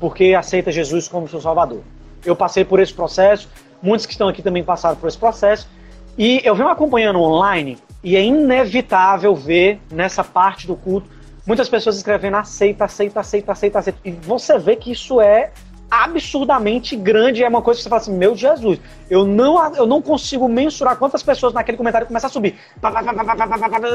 porque 0.00 0.34
aceita 0.34 0.72
Jesus 0.72 1.08
como 1.08 1.28
seu 1.28 1.40
Salvador. 1.40 1.82
Eu 2.24 2.34
passei 2.34 2.64
por 2.64 2.80
esse 2.80 2.92
processo, 2.92 3.48
muitos 3.82 4.06
que 4.06 4.12
estão 4.12 4.28
aqui 4.28 4.42
também 4.42 4.64
passaram 4.64 4.96
por 4.96 5.08
esse 5.08 5.18
processo, 5.18 5.68
e 6.16 6.40
eu 6.44 6.54
venho 6.54 6.68
acompanhando 6.68 7.20
online 7.20 7.78
e 8.02 8.16
é 8.16 8.22
inevitável 8.22 9.34
ver 9.34 9.80
nessa 9.90 10.24
parte 10.24 10.66
do 10.66 10.76
culto 10.76 11.16
muitas 11.46 11.68
pessoas 11.68 11.96
escrevendo 11.96 12.36
aceita, 12.36 12.84
aceita, 12.84 13.20
aceita, 13.20 13.52
aceita, 13.52 13.78
aceita. 13.78 13.98
E 14.04 14.10
você 14.10 14.58
vê 14.58 14.74
que 14.76 14.90
isso 14.90 15.20
é 15.20 15.52
absurdamente 15.88 16.96
grande, 16.96 17.44
é 17.44 17.48
uma 17.48 17.62
coisa 17.62 17.78
que 17.78 17.84
você 17.84 17.88
fala 17.88 18.02
assim, 18.02 18.12
meu 18.12 18.34
Jesus, 18.34 18.80
eu 19.08 19.24
não, 19.24 19.74
eu 19.76 19.86
não 19.86 20.02
consigo 20.02 20.48
mensurar 20.48 20.96
quantas 20.96 21.22
pessoas 21.22 21.52
naquele 21.52 21.78
comentário 21.78 22.08
começam 22.08 22.28
a 22.28 22.32
subir. 22.32 22.58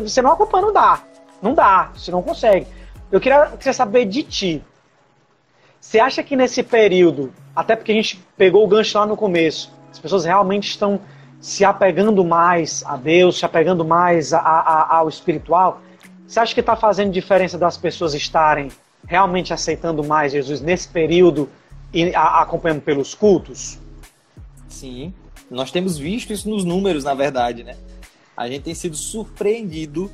Você 0.01 0.21
não 0.21 0.31
acompanha, 0.31 0.65
não 0.65 0.73
dá. 0.73 1.01
Não 1.41 1.53
dá, 1.53 1.91
você 1.93 2.11
não 2.11 2.21
consegue. 2.21 2.65
Eu 3.11 3.19
queria, 3.19 3.47
queria 3.57 3.73
saber 3.73 4.05
de 4.05 4.23
ti. 4.23 4.63
Você 5.81 5.99
acha 5.99 6.21
que 6.21 6.35
nesse 6.35 6.61
período, 6.61 7.33
até 7.55 7.75
porque 7.75 7.91
a 7.91 7.95
gente 7.95 8.23
pegou 8.37 8.63
o 8.63 8.67
gancho 8.67 8.95
lá 8.99 9.05
no 9.05 9.17
começo, 9.17 9.73
as 9.91 9.97
pessoas 9.97 10.23
realmente 10.23 10.69
estão 10.69 11.01
se 11.39 11.65
apegando 11.65 12.23
mais 12.23 12.83
a 12.85 12.95
Deus, 12.95 13.39
se 13.39 13.45
apegando 13.45 13.83
mais 13.83 14.31
a, 14.31 14.39
a, 14.39 14.97
ao 14.97 15.09
espiritual, 15.09 15.81
você 16.27 16.39
acha 16.39 16.53
que 16.53 16.59
está 16.59 16.75
fazendo 16.75 17.11
diferença 17.11 17.57
das 17.57 17.77
pessoas 17.77 18.13
estarem 18.13 18.69
realmente 19.07 19.53
aceitando 19.53 20.03
mais 20.03 20.31
Jesus 20.31 20.61
nesse 20.61 20.87
período 20.87 21.49
e 21.91 22.15
a, 22.15 22.41
acompanhando 22.41 22.81
pelos 22.81 23.15
cultos? 23.15 23.79
Sim, 24.69 25.11
nós 25.49 25.71
temos 25.71 25.97
visto 25.97 26.31
isso 26.31 26.47
nos 26.47 26.63
números, 26.63 27.03
na 27.03 27.15
verdade, 27.15 27.63
né? 27.63 27.75
A 28.37 28.47
gente 28.47 28.61
tem 28.61 28.75
sido 28.75 28.95
surpreendido 28.95 30.11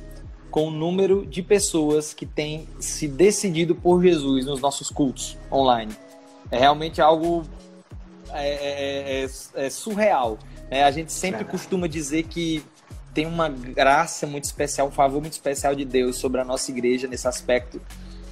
com 0.50 0.68
o 0.68 0.70
número 0.70 1.26
de 1.26 1.42
pessoas 1.42 2.14
que 2.14 2.24
têm 2.24 2.66
se 2.80 3.06
decidido 3.06 3.74
por 3.74 4.02
Jesus 4.02 4.46
nos 4.46 4.60
nossos 4.60 4.90
cultos 4.90 5.36
online. 5.52 5.92
É 6.50 6.58
realmente 6.58 7.00
algo 7.00 7.44
é, 8.30 8.48
é, 8.48 9.24
é, 9.24 9.66
é 9.66 9.70
surreal. 9.70 10.38
Né? 10.70 10.84
A 10.84 10.90
gente 10.90 11.12
sempre 11.12 11.44
costuma 11.44 11.86
dizer 11.86 12.24
que 12.24 12.62
tem 13.12 13.26
uma 13.26 13.48
graça 13.48 14.26
muito 14.26 14.44
especial, 14.44 14.88
um 14.88 14.92
favor 14.92 15.20
muito 15.20 15.32
especial 15.32 15.74
de 15.74 15.84
Deus 15.84 16.16
sobre 16.16 16.40
a 16.40 16.44
nossa 16.44 16.70
igreja 16.70 17.08
nesse 17.08 17.26
aspecto. 17.26 17.80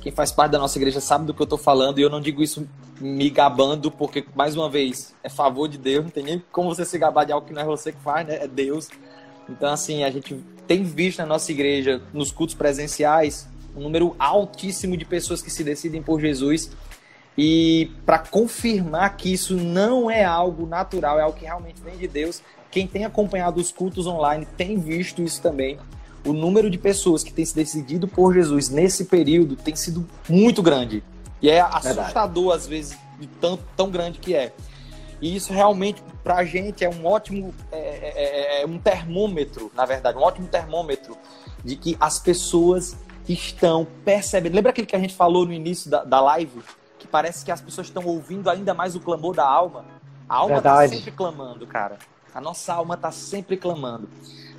Quem 0.01 0.13
faz 0.13 0.31
parte 0.31 0.53
da 0.53 0.59
nossa 0.59 0.79
igreja 0.79 1.01
sabe 1.01 1.27
do 1.27 1.35
que 1.35 1.43
eu 1.43 1.45
estou 1.45 1.59
falando 1.59 1.99
e 1.99 2.03
eu 2.03 2.09
não 2.09 2.21
digo 2.21 2.43
isso 2.43 2.69
me 3.01 3.29
gabando, 3.29 3.91
porque, 3.91 4.25
mais 4.35 4.55
uma 4.55 4.71
vez, 4.71 5.13
é 5.23 5.29
favor 5.29 5.69
de 5.69 5.77
Deus, 5.77 6.05
não 6.05 6.11
tem 6.11 6.23
nem 6.23 6.43
como 6.53 6.73
você 6.73 6.85
se 6.85 6.97
gabar 6.97 7.25
de 7.25 7.33
algo 7.33 7.47
que 7.47 7.53
não 7.53 7.63
é 7.63 7.65
você 7.65 7.93
que 7.93 8.01
faz, 8.01 8.27
né? 8.27 8.45
É 8.45 8.47
Deus. 8.47 8.89
Então, 9.49 9.73
assim, 9.73 10.05
a 10.05 10.11
gente 10.11 10.41
tem 10.67 10.83
visto 10.83 11.19
na 11.19 11.27
nossa 11.27 11.51
igreja, 11.53 12.03
nos 12.13 12.31
cultos 12.33 12.55
presenciais, 12.55 13.49
um 13.77 13.81
número 13.81 14.17
altíssimo 14.19 14.97
de 14.97 15.05
pessoas 15.05 15.43
que 15.43 15.51
se 15.51 15.63
decidem 15.63 16.03
por 16.03 16.21
Jesus. 16.21 16.71
E 17.39 17.91
para 18.07 18.19
confirmar 18.19 19.17
que 19.17 19.33
isso 19.33 19.57
não 19.57 20.11
é 20.11 20.25
algo 20.25 20.67
natural, 20.67 21.19
é 21.19 21.23
algo 21.23 21.39
que 21.39 21.45
realmente 21.45 21.81
vem 21.83 21.97
de 21.97 22.09
Deus, 22.09 22.41
quem 22.71 22.87
tem 22.87 23.05
acompanhado 23.05 23.61
os 23.61 23.71
cultos 23.71 24.07
online 24.07 24.47
tem 24.57 24.79
visto 24.79 25.23
isso 25.23 25.41
também. 25.41 25.79
O 26.25 26.33
número 26.33 26.69
de 26.69 26.79
pessoas 26.79 27.23
que 27.23 27.33
têm 27.33 27.45
se 27.45 27.55
decidido 27.55 28.09
por 28.09 28.35
Jesus 28.35 28.69
nesse 28.69 29.05
período 29.05 29.55
tem 29.55 29.77
sido 29.77 30.07
muito 30.29 30.63
grande. 30.63 31.03
E 31.41 31.49
é 31.49 31.61
assustador, 31.61 32.45
Verdade. 32.45 32.53
às 32.53 32.67
vezes, 32.67 32.99
de 33.21 33.27
tão, 33.41 33.59
tão 33.77 33.91
grande 33.91 34.19
que 34.19 34.35
é. 34.35 34.53
E 35.21 35.35
isso 35.35 35.53
realmente, 35.53 36.03
para 36.23 36.37
a 36.37 36.45
gente, 36.45 36.85
é 36.85 36.91
um 36.91 37.07
ótimo 37.07 37.55
é, 37.73 37.79
é, 37.79 38.13
é, 38.17 38.63
é, 38.63 38.67
um 38.67 38.79
termômetro, 38.79 39.71
na 39.75 39.85
verdade, 39.85 40.19
um 40.19 40.23
ótimo 40.23 40.47
termômetro 40.47 41.17
de 41.65 41.77
que 41.77 41.97
as 41.99 42.19
pessoas 42.19 42.97
estão 43.29 43.87
percebendo. 44.05 44.55
Lembra 44.55 44.71
aquele 44.71 44.87
que 44.87 44.97
a 44.97 44.99
gente 44.99 45.15
falou 45.15 45.47
no 45.47 45.53
início 45.53 45.91
da, 45.91 46.05
da 46.05 46.21
live? 46.21 46.61
Que 46.99 47.07
parece 47.07 47.45
que 47.45 47.51
as 47.51 47.61
pessoas 47.61 47.87
estão 47.87 48.05
ouvindo 48.05 48.49
ainda 48.49 48.75
mais 48.75 48.95
o 48.95 49.01
clamor 49.01 49.35
da 49.35 49.47
alma. 49.47 49.85
A 50.29 50.37
alma 50.37 50.59
está 50.59 50.89
sempre 50.89 51.11
clamando, 51.11 51.67
cara. 51.67 51.99
A 52.35 52.41
nossa 52.41 52.75
alma 52.75 52.95
está 52.95 53.11
sempre 53.11 53.57
clamando. 53.57 54.09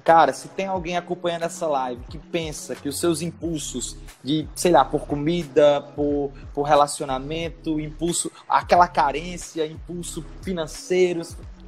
Cara, 0.07 0.31
se 0.31 0.47
tem 0.47 0.67
alguém 0.67 0.95
acompanhando 0.95 1.43
essa 1.43 1.67
live 1.67 2.01
que 2.09 2.17
pensa 2.17 2.73
que 2.73 2.87
os 2.87 2.97
seus 2.97 3.21
impulsos 3.21 3.97
de, 4.23 4.47
sei 4.55 4.71
lá, 4.71 4.85
por 4.85 5.01
comida, 5.01 5.81
por, 5.97 6.31
por 6.53 6.63
relacionamento, 6.63 7.77
impulso, 7.77 8.31
aquela 8.47 8.87
carência, 8.87 9.67
impulso 9.67 10.23
financeiro, 10.41 11.23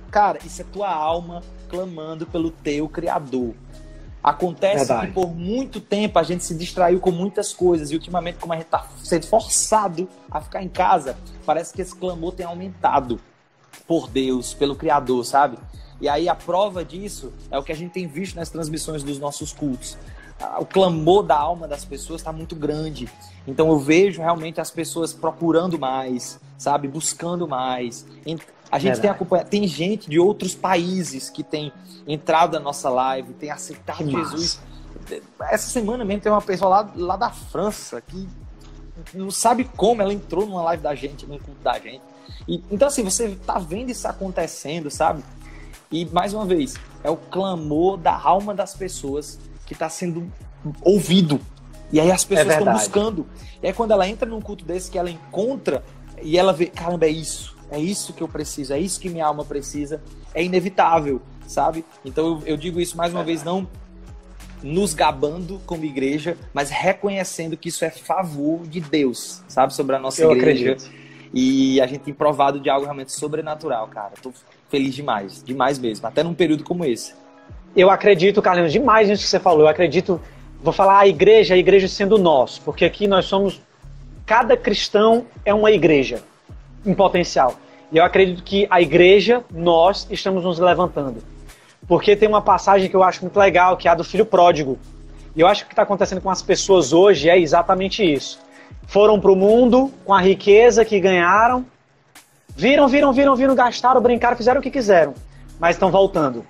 cara, 0.09 0.39
isso 0.45 0.61
é 0.61 0.65
tua 0.71 0.89
alma 0.89 1.43
clamando 1.67 2.25
pelo 2.25 2.49
teu 2.49 2.87
Criador. 2.87 3.53
Acontece 4.23 4.85
Verdade. 4.85 5.07
que 5.07 5.13
por 5.13 5.35
muito 5.35 5.81
tempo 5.81 6.17
a 6.17 6.23
gente 6.23 6.45
se 6.45 6.55
distraiu 6.55 7.01
com 7.01 7.11
muitas 7.11 7.51
coisas 7.51 7.91
e 7.91 7.93
ultimamente, 7.93 8.37
como 8.37 8.53
a 8.53 8.55
gente 8.55 8.67
está 8.67 8.87
sendo 9.03 9.27
forçado 9.27 10.07
a 10.31 10.39
ficar 10.39 10.63
em 10.63 10.69
casa, 10.69 11.17
parece 11.45 11.73
que 11.73 11.81
esse 11.81 11.93
clamor 11.93 12.31
tem 12.31 12.45
aumentado 12.45 13.19
por 13.85 14.07
Deus, 14.07 14.53
pelo 14.53 14.77
Criador, 14.77 15.25
sabe? 15.25 15.57
E 16.01 16.07
aí 16.07 16.29
a 16.29 16.35
prova 16.35 16.83
disso 16.83 17.33
é 17.51 17.57
o 17.57 17.63
que 17.63 17.71
a 17.71 17.75
gente 17.75 17.91
tem 17.91 18.07
visto 18.07 18.35
nas 18.35 18.49
transmissões 18.49 19.03
dos 19.03 19.19
nossos 19.19 19.51
cultos. 19.51 19.97
O 20.59 20.65
clamor 20.65 21.23
da 21.23 21.37
alma 21.37 21.67
das 21.67 21.83
pessoas 21.83 22.21
está 22.21 22.31
muito 22.31 22.55
grande. 22.55 23.09
Então 23.45 23.69
eu 23.69 23.77
vejo 23.77 24.21
realmente 24.21 24.61
as 24.61 24.71
pessoas 24.71 25.13
procurando 25.13 25.77
mais, 25.77 26.39
sabe, 26.57 26.87
buscando 26.87 27.47
mais. 27.47 28.05
A 28.71 28.79
gente 28.79 29.01
tem 29.01 29.09
acompanhado, 29.09 29.49
tem 29.49 29.67
gente 29.67 30.09
de 30.09 30.19
outros 30.19 30.55
países 30.55 31.29
que 31.29 31.43
tem 31.43 31.73
entrado 32.07 32.53
na 32.53 32.59
nossa 32.59 32.89
live, 32.89 33.33
tem 33.33 33.51
aceitado 33.51 33.97
que 33.97 34.11
Jesus. 34.11 34.59
Massa. 35.09 35.23
Essa 35.51 35.69
semana 35.69 36.05
mesmo 36.05 36.21
tem 36.21 36.31
uma 36.31 36.41
pessoa 36.41 36.69
lá, 36.69 36.91
lá 36.95 37.17
da 37.17 37.29
França 37.29 37.99
que 37.99 38.27
não 39.13 39.31
sabe 39.31 39.63
como 39.75 40.01
ela 40.01 40.13
entrou 40.13 40.45
numa 40.45 40.61
live 40.63 40.83
da 40.83 40.95
gente, 40.95 41.25
num 41.25 41.39
culto 41.39 41.61
da 41.61 41.79
gente. 41.79 42.01
E, 42.47 42.63
então, 42.71 42.87
assim, 42.87 43.03
você 43.03 43.37
tá 43.45 43.59
vendo 43.59 43.89
isso 43.89 44.07
acontecendo, 44.07 44.89
sabe? 44.89 45.23
E, 45.91 46.05
mais 46.05 46.33
uma 46.33 46.45
vez, 46.45 46.75
é 47.03 47.09
o 47.09 47.17
clamor 47.17 47.97
da 47.97 48.15
alma 48.15 48.53
das 48.53 48.75
pessoas 48.75 49.39
que 49.65 49.73
está 49.73 49.89
sendo 49.89 50.31
ouvido. 50.81 51.39
E 51.91 51.99
aí 51.99 52.11
as 52.11 52.23
pessoas 52.23 52.49
é 52.49 52.59
estão 52.59 52.73
buscando. 52.73 53.27
E 53.61 53.67
aí 53.67 53.73
quando 53.73 53.91
ela 53.91 54.07
entra 54.07 54.29
num 54.29 54.41
culto 54.41 54.63
desse, 54.63 54.91
que 54.91 54.97
ela 54.97 55.09
encontra 55.09 55.83
e 56.21 56.37
ela 56.37 56.53
vê, 56.53 56.67
caramba, 56.67 57.05
é 57.05 57.09
isso. 57.09 57.57
É 57.71 57.79
isso 57.79 58.13
que 58.13 58.21
eu 58.21 58.27
preciso, 58.27 58.73
é 58.73 58.79
isso 58.79 58.99
que 58.99 59.09
minha 59.09 59.25
alma 59.25 59.45
precisa. 59.45 60.01
É 60.33 60.43
inevitável, 60.43 61.21
sabe? 61.47 61.85
Então 62.03 62.25
eu, 62.25 62.41
eu 62.47 62.57
digo 62.57 62.79
isso 62.79 62.97
mais 62.97 63.13
uma 63.13 63.21
é 63.21 63.25
vez, 63.25 63.43
não 63.43 63.67
nos 64.61 64.93
gabando 64.93 65.61
como 65.65 65.85
igreja, 65.85 66.37
mas 66.53 66.69
reconhecendo 66.69 67.55
que 67.55 67.69
isso 67.69 67.85
é 67.85 67.89
favor 67.89 68.67
de 68.67 68.81
Deus, 68.81 69.41
sabe? 69.47 69.73
Sobre 69.73 69.95
a 69.95 69.99
nossa 69.99 70.21
eu 70.21 70.31
igreja. 70.31 70.73
Acredito. 70.73 70.99
E 71.33 71.79
a 71.79 71.87
gente 71.87 72.01
tem 72.01 72.13
provado 72.13 72.59
de 72.59 72.69
algo 72.69 72.85
realmente 72.85 73.11
sobrenatural, 73.11 73.87
cara. 73.87 74.13
Tô 74.21 74.33
feliz 74.69 74.95
demais, 74.95 75.43
demais 75.43 75.77
mesmo, 75.79 76.07
até 76.07 76.23
num 76.23 76.33
período 76.33 76.63
como 76.63 76.85
esse. 76.85 77.13
Eu 77.75 77.89
acredito, 77.89 78.41
Carlinhos, 78.41 78.71
demais 78.71 79.07
nisso 79.07 79.23
que 79.23 79.29
você 79.29 79.39
falou. 79.39 79.61
Eu 79.61 79.67
acredito, 79.67 80.21
vou 80.61 80.73
falar 80.73 80.99
a 80.99 81.07
igreja, 81.07 81.53
a 81.53 81.57
igreja 81.57 81.87
sendo 81.87 82.17
nós, 82.17 82.59
porque 82.59 82.85
aqui 82.85 83.07
nós 83.07 83.25
somos, 83.25 83.61
cada 84.25 84.55
cristão 84.55 85.25
é 85.43 85.53
uma 85.53 85.71
igreja 85.71 86.21
em 86.85 86.93
potencial. 86.93 87.55
E 87.91 87.97
eu 87.97 88.03
acredito 88.03 88.43
que 88.43 88.67
a 88.69 88.81
igreja, 88.81 89.43
nós, 89.51 90.07
estamos 90.09 90.43
nos 90.43 90.59
levantando. 90.59 91.23
Porque 91.87 92.15
tem 92.15 92.29
uma 92.29 92.41
passagem 92.41 92.89
que 92.89 92.95
eu 92.95 93.03
acho 93.03 93.21
muito 93.21 93.37
legal, 93.37 93.75
que 93.75 93.87
é 93.87 93.91
a 93.91 93.95
do 93.95 94.03
filho 94.03 94.25
pródigo. 94.25 94.77
E 95.35 95.41
eu 95.41 95.47
acho 95.47 95.61
que 95.61 95.65
o 95.65 95.69
que 95.69 95.73
está 95.73 95.83
acontecendo 95.83 96.21
com 96.21 96.29
as 96.29 96.41
pessoas 96.41 96.93
hoje 96.93 97.29
é 97.29 97.39
exatamente 97.39 98.03
isso. 98.03 98.39
Foram 98.85 99.19
para 99.19 99.31
o 99.31 99.35
mundo 99.35 99.91
com 100.05 100.13
a 100.13 100.21
riqueza 100.21 100.85
que 100.85 100.99
ganharam, 100.99 101.65
Viram, 102.59 102.89
viram, 102.89 103.13
viram, 103.13 103.37
viram, 103.37 103.55
gastaram, 103.55 104.01
brincaram, 104.01 104.35
fizeram 104.35 104.59
o 104.59 104.61
que 104.61 104.69
quiseram. 104.69 105.13
Mas 105.57 105.77
estão 105.77 105.89
voltando. 105.89 106.45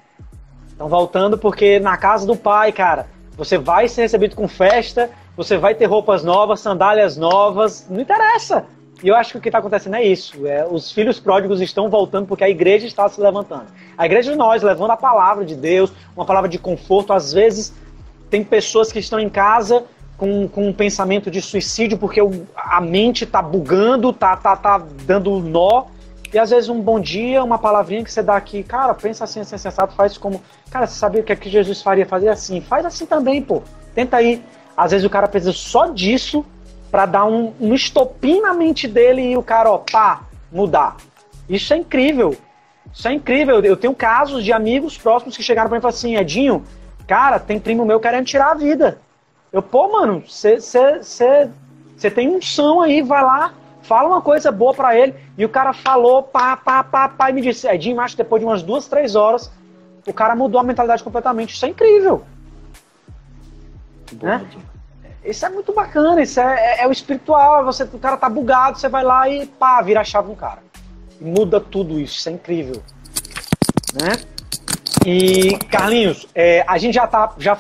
Estão 0.70 0.90
voltando 0.90 1.38
porque 1.38 1.80
na 1.80 1.98
casa 1.98 2.26
do 2.26 2.36
pai, 2.36 2.72
cara, 2.72 3.06
você 3.38 3.60
vai 3.60 3.88
ser 3.88 4.02
recebido 4.02 4.36
com 4.36 4.48
festa, 4.48 5.12
você 5.38 5.56
vai 5.56 5.76
ter 5.76 5.86
roupas 5.86 6.24
novas, 6.24 6.62
sandálias 6.62 7.16
novas, 7.16 7.86
não 7.88 8.02
interessa. 8.02 8.66
E 9.04 9.08
eu 9.08 9.16
acho 9.16 9.34
que 9.34 9.38
o 9.38 9.42
que 9.42 9.50
está 9.50 9.60
acontecendo 9.60 9.98
é 9.98 10.04
isso. 10.04 10.48
É, 10.48 10.66
os 10.68 10.92
filhos 10.92 11.20
pródigos 11.20 11.62
estão 11.62 11.92
voltando 11.92 12.26
porque 12.26 12.44
a 12.44 12.50
igreja 12.50 12.88
está 12.88 13.08
se 13.08 13.22
levantando. 13.22 13.66
A 13.96 14.08
igreja 14.08 14.32
de 14.32 14.38
nós, 14.38 14.64
levando 14.64 14.90
a 14.90 14.98
palavra 14.98 15.46
de 15.46 15.56
Deus, 15.56 15.94
uma 16.16 16.26
palavra 16.26 16.50
de 16.50 16.58
conforto. 16.58 17.14
Às 17.14 17.32
vezes, 17.32 17.72
tem 18.32 18.44
pessoas 18.44 18.92
que 18.92 18.98
estão 18.98 19.20
em 19.20 19.30
casa 19.30 19.84
com, 20.18 20.48
com 20.48 20.70
um 20.70 20.74
pensamento 20.74 21.30
de 21.30 21.40
suicídio 21.40 22.00
porque 22.00 22.20
o, 22.20 22.48
a 22.56 22.82
mente 22.82 23.26
está 23.26 23.44
bugando, 23.44 24.12
tá, 24.12 24.36
tá, 24.36 24.56
tá 24.56 24.84
dando 25.06 25.40
nó. 25.40 25.86
E 26.32 26.38
às 26.38 26.52
vezes 26.52 26.70
um 26.70 26.80
bom 26.80 27.00
dia, 27.00 27.44
uma 27.44 27.58
palavrinha 27.58 28.04
que 28.04 28.12
você 28.12 28.22
dá 28.22 28.36
aqui, 28.36 28.64
cara, 28.64 28.94
pensa 28.94 29.24
assim, 29.24 29.40
assim, 29.40 29.58
sensato, 29.58 29.96
faz 29.96 30.18
como. 30.18 30.42
Cara, 30.70 30.86
você 30.86 30.96
sabia 30.96 31.22
o 31.22 31.24
que 31.24 31.34
é 31.34 31.36
que 31.36 31.50
Jesus 31.50 31.82
faria? 31.82 32.06
Fazer 32.06 32.30
assim. 32.30 32.62
Faz 32.62 32.86
assim 32.86 33.06
também, 33.06 33.42
pô. 33.42 33.64
Tenta 33.96 34.18
aí. 34.18 34.44
Às 34.78 34.92
vezes 34.92 35.06
o 35.06 35.10
cara 35.10 35.28
precisa 35.28 35.52
só 35.52 35.88
disso 35.88 36.46
para 36.92 37.06
dar 37.06 37.26
um, 37.26 37.54
um 37.60 37.74
estopim 37.74 38.42
na 38.42 38.54
mente 38.54 38.88
dele 38.88 39.22
e 39.22 39.38
o 39.38 39.44
cara, 39.44 39.72
ó, 39.72 39.80
pá, 39.80 40.22
mudar. 40.52 40.98
Isso 41.50 41.74
é 41.74 41.78
incrível. 41.78 42.36
Isso 42.94 43.08
é 43.08 43.14
incrível. 43.14 43.60
Eu 43.62 43.76
tenho 43.76 43.94
casos 43.94 44.44
de 44.44 44.54
amigos 44.54 44.98
próximos 44.98 45.36
que 45.36 45.44
chegaram 45.44 45.70
para 45.70 45.76
mim 45.76 45.80
e 45.80 45.82
falaram 45.82 45.98
assim, 45.98 46.16
Edinho, 46.16 46.64
cara, 47.08 47.40
tem 47.40 47.60
primo 47.60 47.86
meu 47.86 48.00
querendo 48.00 48.26
tirar 48.26 48.52
a 48.52 48.56
vida. 48.56 49.00
Eu, 49.52 49.62
pô, 49.62 49.92
mano, 49.92 50.24
você 50.26 50.60
tem 52.14 52.30
um 52.30 52.42
som 52.42 52.82
aí, 52.82 53.02
vai 53.02 53.24
lá, 53.24 53.54
fala 53.90 54.08
uma 54.08 54.22
coisa 54.22 54.52
boa 54.52 54.72
para 54.72 54.96
ele, 54.96 55.16
e 55.36 55.44
o 55.44 55.50
cara 55.50 55.74
falou, 55.74 56.22
pá, 56.22 56.56
pá, 56.56 56.84
pá, 56.84 57.10
pá, 57.10 57.32
e 57.32 57.34
me 57.34 57.42
disse, 57.42 57.68
Edinho, 57.68 58.00
acho 58.00 58.16
que 58.16 58.22
depois 58.22 58.40
de 58.40 58.46
umas 58.46 58.62
duas, 58.62 58.88
três 58.88 59.16
horas, 59.16 59.52
o 60.06 60.14
cara 60.14 60.36
mudou 60.36 60.62
a 60.62 60.64
mentalidade 60.64 61.04
completamente. 61.04 61.56
Isso 61.56 61.66
é 61.66 61.70
incrível. 61.70 62.24
Né? 64.22 64.46
Isso 65.26 65.44
é 65.44 65.50
muito 65.50 65.74
bacana, 65.74 66.22
isso 66.22 66.40
é, 66.40 66.44
é, 66.44 66.84
é, 66.84 66.88
o 66.88 66.92
espiritual, 66.92 67.66
você, 67.66 67.84
o 67.84 67.98
cara 67.98 68.16
tá 68.16 68.30
bugado, 68.30 68.78
você 68.78 68.88
vai 68.88 69.04
lá 69.04 69.28
e 69.28 69.48
pá, 69.48 69.82
vira 69.82 70.02
a 70.02 70.04
chave 70.04 70.30
no 70.30 70.36
cara. 70.36 70.60
Muda 71.20 71.60
tudo 71.60 72.00
isso, 72.00 72.16
isso 72.16 72.30
é 72.30 72.32
incrível. 72.32 72.84
Né? 74.00 74.12
E, 75.04 75.58
Carlinhos, 75.66 76.28
é, 76.36 76.64
a 76.68 76.78
gente 76.78 76.94
já 76.94 77.08
tá, 77.08 77.34
já 77.40 77.58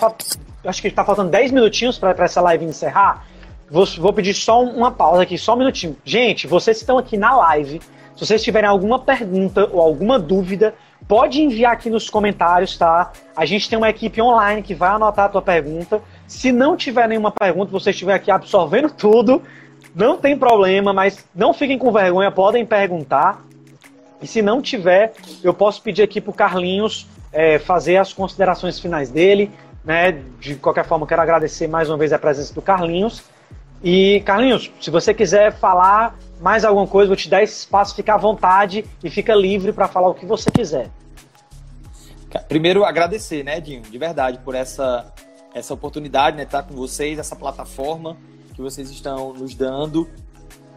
acho 0.63 0.82
que 0.82 0.91
tá 0.91 1.03
faltando 1.03 1.32
10 1.32 1.51
minutinhos 1.51 1.97
para 1.97 2.23
essa 2.23 2.39
live 2.39 2.65
encerrar. 2.65 3.25
Vou, 3.70 3.86
vou 3.86 4.13
pedir 4.13 4.34
só 4.34 4.63
uma 4.63 4.91
pausa 4.91 5.24
aqui, 5.24 5.38
só 5.38 5.53
um 5.53 5.57
minutinho. 5.57 5.95
Gente, 6.03 6.47
vocês 6.47 6.78
estão 6.78 6.97
aqui 6.97 7.17
na 7.17 7.36
live, 7.36 7.80
se 8.15 8.26
vocês 8.26 8.43
tiverem 8.43 8.70
alguma 8.70 8.99
pergunta 8.99 9.70
ou 9.72 9.80
alguma 9.80 10.20
dúvida, 10.20 10.74
pode 11.07 11.41
enviar 11.41 11.74
aqui 11.74 11.89
nos 11.89 12.09
comentários, 12.09 12.78
tá? 12.78 13.13
A 13.36 13.45
gente 13.45 13.70
tem 13.70 13.78
uma 13.78 13.89
equipe 13.89 14.22
online 14.22 14.61
que 14.61 14.76
vai 14.76 14.89
anotar 14.89 15.26
a 15.26 15.30
tua 15.30 15.41
pergunta. 15.41 16.01
Se 16.28 16.51
não 16.51 16.76
tiver 16.76 17.07
nenhuma 17.07 17.32
pergunta, 17.32 17.72
você 17.72 17.91
estiver 17.91 18.13
aqui 18.13 18.30
absorvendo 18.30 18.89
tudo, 18.97 19.41
não 19.95 20.17
tem 20.17 20.38
problema, 20.38 20.91
mas 20.91 21.26
não 21.34 21.53
fiquem 21.53 21.78
com 21.78 21.91
vergonha, 21.91 22.30
podem 22.30 22.65
perguntar. 22.65 23.41
E 24.22 24.28
se 24.28 24.41
não 24.41 24.61
tiver, 24.61 25.13
eu 25.41 25.53
posso 25.53 25.82
pedir 25.82 26.03
aqui 26.03 26.20
pro 26.20 26.34
Carlinhos 26.34 27.07
é, 27.32 27.57
fazer 27.57 27.97
as 27.97 28.11
considerações 28.11 28.80
finais 28.80 29.09
dele. 29.09 29.49
Né? 29.84 30.22
De 30.39 30.55
qualquer 30.55 30.86
forma, 30.86 31.07
quero 31.07 31.22
agradecer 31.22 31.67
mais 31.67 31.89
uma 31.89 31.97
vez 31.97 32.11
a 32.11 32.20
presença 32.20 32.53
do 32.53 32.61
Carlinhos. 32.61 33.24
E, 33.84 34.21
Carlinhos, 34.25 34.71
se 34.82 34.89
você 34.89 35.13
quiser 35.13 35.53
falar 35.53 36.17
mais 36.41 36.65
alguma 36.65 36.88
coisa, 36.88 37.07
vou 37.07 37.15
te 37.15 37.30
dar 37.30 37.43
esse 37.43 37.59
espaço, 37.59 37.95
fica 37.95 38.13
à 38.13 38.17
vontade 38.17 38.86
e 39.03 39.09
fica 39.09 39.34
livre 39.36 39.71
para 39.71 39.88
falar 39.88 40.09
o 40.09 40.13
que 40.13 40.25
você 40.25 40.49
quiser. 40.51 40.89
Primeiro, 42.47 42.84
agradecer, 42.84 43.43
né, 43.43 43.59
Dinho, 43.59 43.82
de 43.82 43.97
verdade, 43.97 44.38
por 44.39 44.53
essa, 44.53 45.11
essa 45.53 45.73
oportunidade, 45.73 46.38
né, 46.38 46.43
estar 46.43 46.63
com 46.63 46.75
vocês, 46.75 47.17
essa 47.17 47.36
plataforma 47.36 48.17
que 48.53 48.61
vocês 48.61 48.89
estão 48.89 49.34
nos 49.34 49.55
dando. 49.55 50.07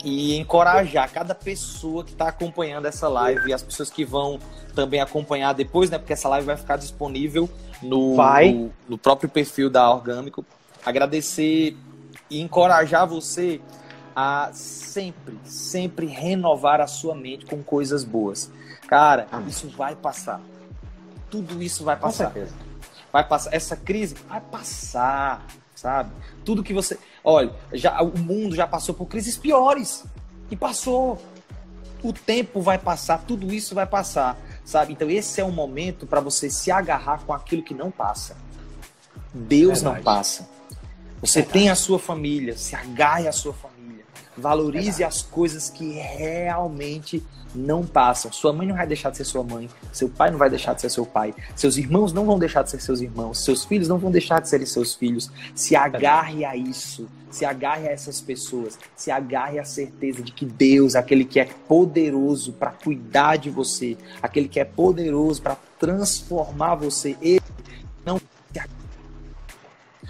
e 0.04 0.36
encorajar 0.36 1.10
cada 1.12 1.34
pessoa 1.34 2.04
que 2.04 2.12
está 2.12 2.28
acompanhando 2.28 2.86
essa 2.86 3.08
live 3.08 3.48
e 3.48 3.52
as 3.52 3.62
pessoas 3.62 3.88
que 3.90 4.04
vão 4.04 4.38
também 4.74 5.00
acompanhar 5.00 5.52
depois, 5.52 5.90
né? 5.90 5.98
Porque 5.98 6.12
essa 6.12 6.28
live 6.28 6.46
vai 6.46 6.56
ficar 6.56 6.76
disponível 6.76 7.48
no, 7.82 8.16
no, 8.16 8.70
no 8.88 8.98
próprio 8.98 9.28
perfil 9.28 9.70
da 9.70 9.88
Orgânico. 9.92 10.44
Agradecer 10.84 11.76
e 12.32 12.40
encorajar 12.40 13.06
você 13.06 13.60
a 14.16 14.50
sempre, 14.54 15.38
sempre 15.44 16.06
renovar 16.06 16.80
a 16.80 16.86
sua 16.86 17.14
mente 17.14 17.44
com 17.44 17.62
coisas 17.62 18.04
boas. 18.04 18.50
Cara, 18.88 19.26
isso 19.46 19.68
vai 19.68 19.94
passar. 19.94 20.40
Tudo 21.30 21.62
isso 21.62 21.84
vai 21.84 21.96
passar. 21.96 22.32
Vai 23.12 23.26
passar. 23.28 23.54
Essa 23.54 23.76
crise 23.76 24.16
vai 24.28 24.40
passar, 24.40 25.46
sabe? 25.74 26.10
Tudo 26.42 26.62
que 26.62 26.72
você. 26.72 26.98
Olha, 27.22 27.52
já, 27.72 28.02
o 28.02 28.18
mundo 28.18 28.56
já 28.56 28.66
passou 28.66 28.94
por 28.94 29.06
crises 29.06 29.36
piores. 29.36 30.04
E 30.50 30.56
passou. 30.56 31.20
O 32.02 32.12
tempo 32.12 32.60
vai 32.60 32.78
passar, 32.78 33.22
tudo 33.28 33.54
isso 33.54 33.76
vai 33.76 33.86
passar, 33.86 34.36
sabe? 34.64 34.92
Então 34.92 35.08
esse 35.08 35.40
é 35.40 35.44
um 35.44 35.52
momento 35.52 36.04
para 36.04 36.20
você 36.20 36.50
se 36.50 36.68
agarrar 36.68 37.22
com 37.24 37.32
aquilo 37.32 37.62
que 37.62 37.72
não 37.72 37.92
passa. 37.92 38.36
Deus 39.32 39.82
Verdade. 39.82 39.96
não 39.98 40.02
passa. 40.02 40.48
Você 41.22 41.40
tem 41.40 41.70
a 41.70 41.76
sua 41.76 42.00
família, 42.00 42.56
se 42.56 42.74
agarre 42.74 43.28
à 43.28 43.32
sua 43.32 43.54
família. 43.54 44.04
Valorize 44.36 45.04
as 45.04 45.22
coisas 45.22 45.70
que 45.70 45.92
realmente 45.92 47.22
não 47.54 47.86
passam. 47.86 48.32
Sua 48.32 48.52
mãe 48.52 48.66
não 48.66 48.74
vai 48.74 48.88
deixar 48.88 49.10
de 49.10 49.18
ser 49.18 49.24
sua 49.24 49.44
mãe, 49.44 49.70
seu 49.92 50.08
pai 50.08 50.32
não 50.32 50.38
vai 50.38 50.50
deixar 50.50 50.74
de 50.74 50.80
ser 50.80 50.90
seu 50.90 51.06
pai, 51.06 51.32
seus 51.54 51.76
irmãos 51.76 52.12
não 52.12 52.26
vão 52.26 52.40
deixar 52.40 52.64
de 52.64 52.70
ser 52.70 52.80
seus 52.80 53.00
irmãos, 53.00 53.44
seus 53.44 53.64
filhos 53.64 53.86
não 53.86 53.98
vão 53.98 54.10
deixar 54.10 54.40
de 54.40 54.48
serem 54.48 54.66
seus 54.66 54.96
filhos. 54.96 55.30
Se 55.54 55.76
agarre 55.76 56.44
a 56.44 56.56
isso, 56.56 57.08
se 57.30 57.44
agarre 57.44 57.86
a 57.86 57.92
essas 57.92 58.20
pessoas, 58.20 58.76
se 58.96 59.12
agarre 59.12 59.60
à 59.60 59.64
certeza 59.64 60.22
de 60.22 60.32
que 60.32 60.44
Deus, 60.44 60.96
aquele 60.96 61.24
que 61.24 61.38
é 61.38 61.44
poderoso 61.44 62.52
para 62.52 62.72
cuidar 62.72 63.36
de 63.36 63.48
você, 63.48 63.96
aquele 64.20 64.48
que 64.48 64.58
é 64.58 64.64
poderoso 64.64 65.40
para 65.40 65.56
transformar 65.78 66.74
você, 66.74 67.16
ele 67.22 67.42
não 68.04 68.20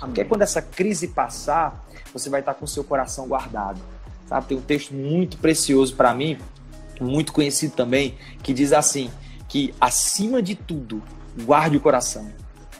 porque 0.07 0.25
quando 0.25 0.43
essa 0.43 0.61
crise 0.61 1.09
passar, 1.09 1.85
você 2.13 2.29
vai 2.29 2.41
estar 2.41 2.55
com 2.55 2.67
seu 2.67 2.85
coração 2.85 3.27
guardado. 3.27 3.81
Sabe? 4.29 4.47
Tem 4.47 4.57
um 4.57 4.63
texto 4.63 4.95
muito 4.95 5.39
precioso 5.39 5.95
para 5.95 6.13
mim, 6.15 6.39
muito 7.01 7.33
conhecido 7.33 7.75
também, 7.75 8.17
que 8.43 8.53
diz 8.53 8.73
assim: 8.73 9.11
que 9.49 9.75
acima 9.81 10.43
de 10.43 10.55
tudo, 10.55 11.03
guarde 11.45 11.77
o 11.77 11.81
coração. 11.81 12.31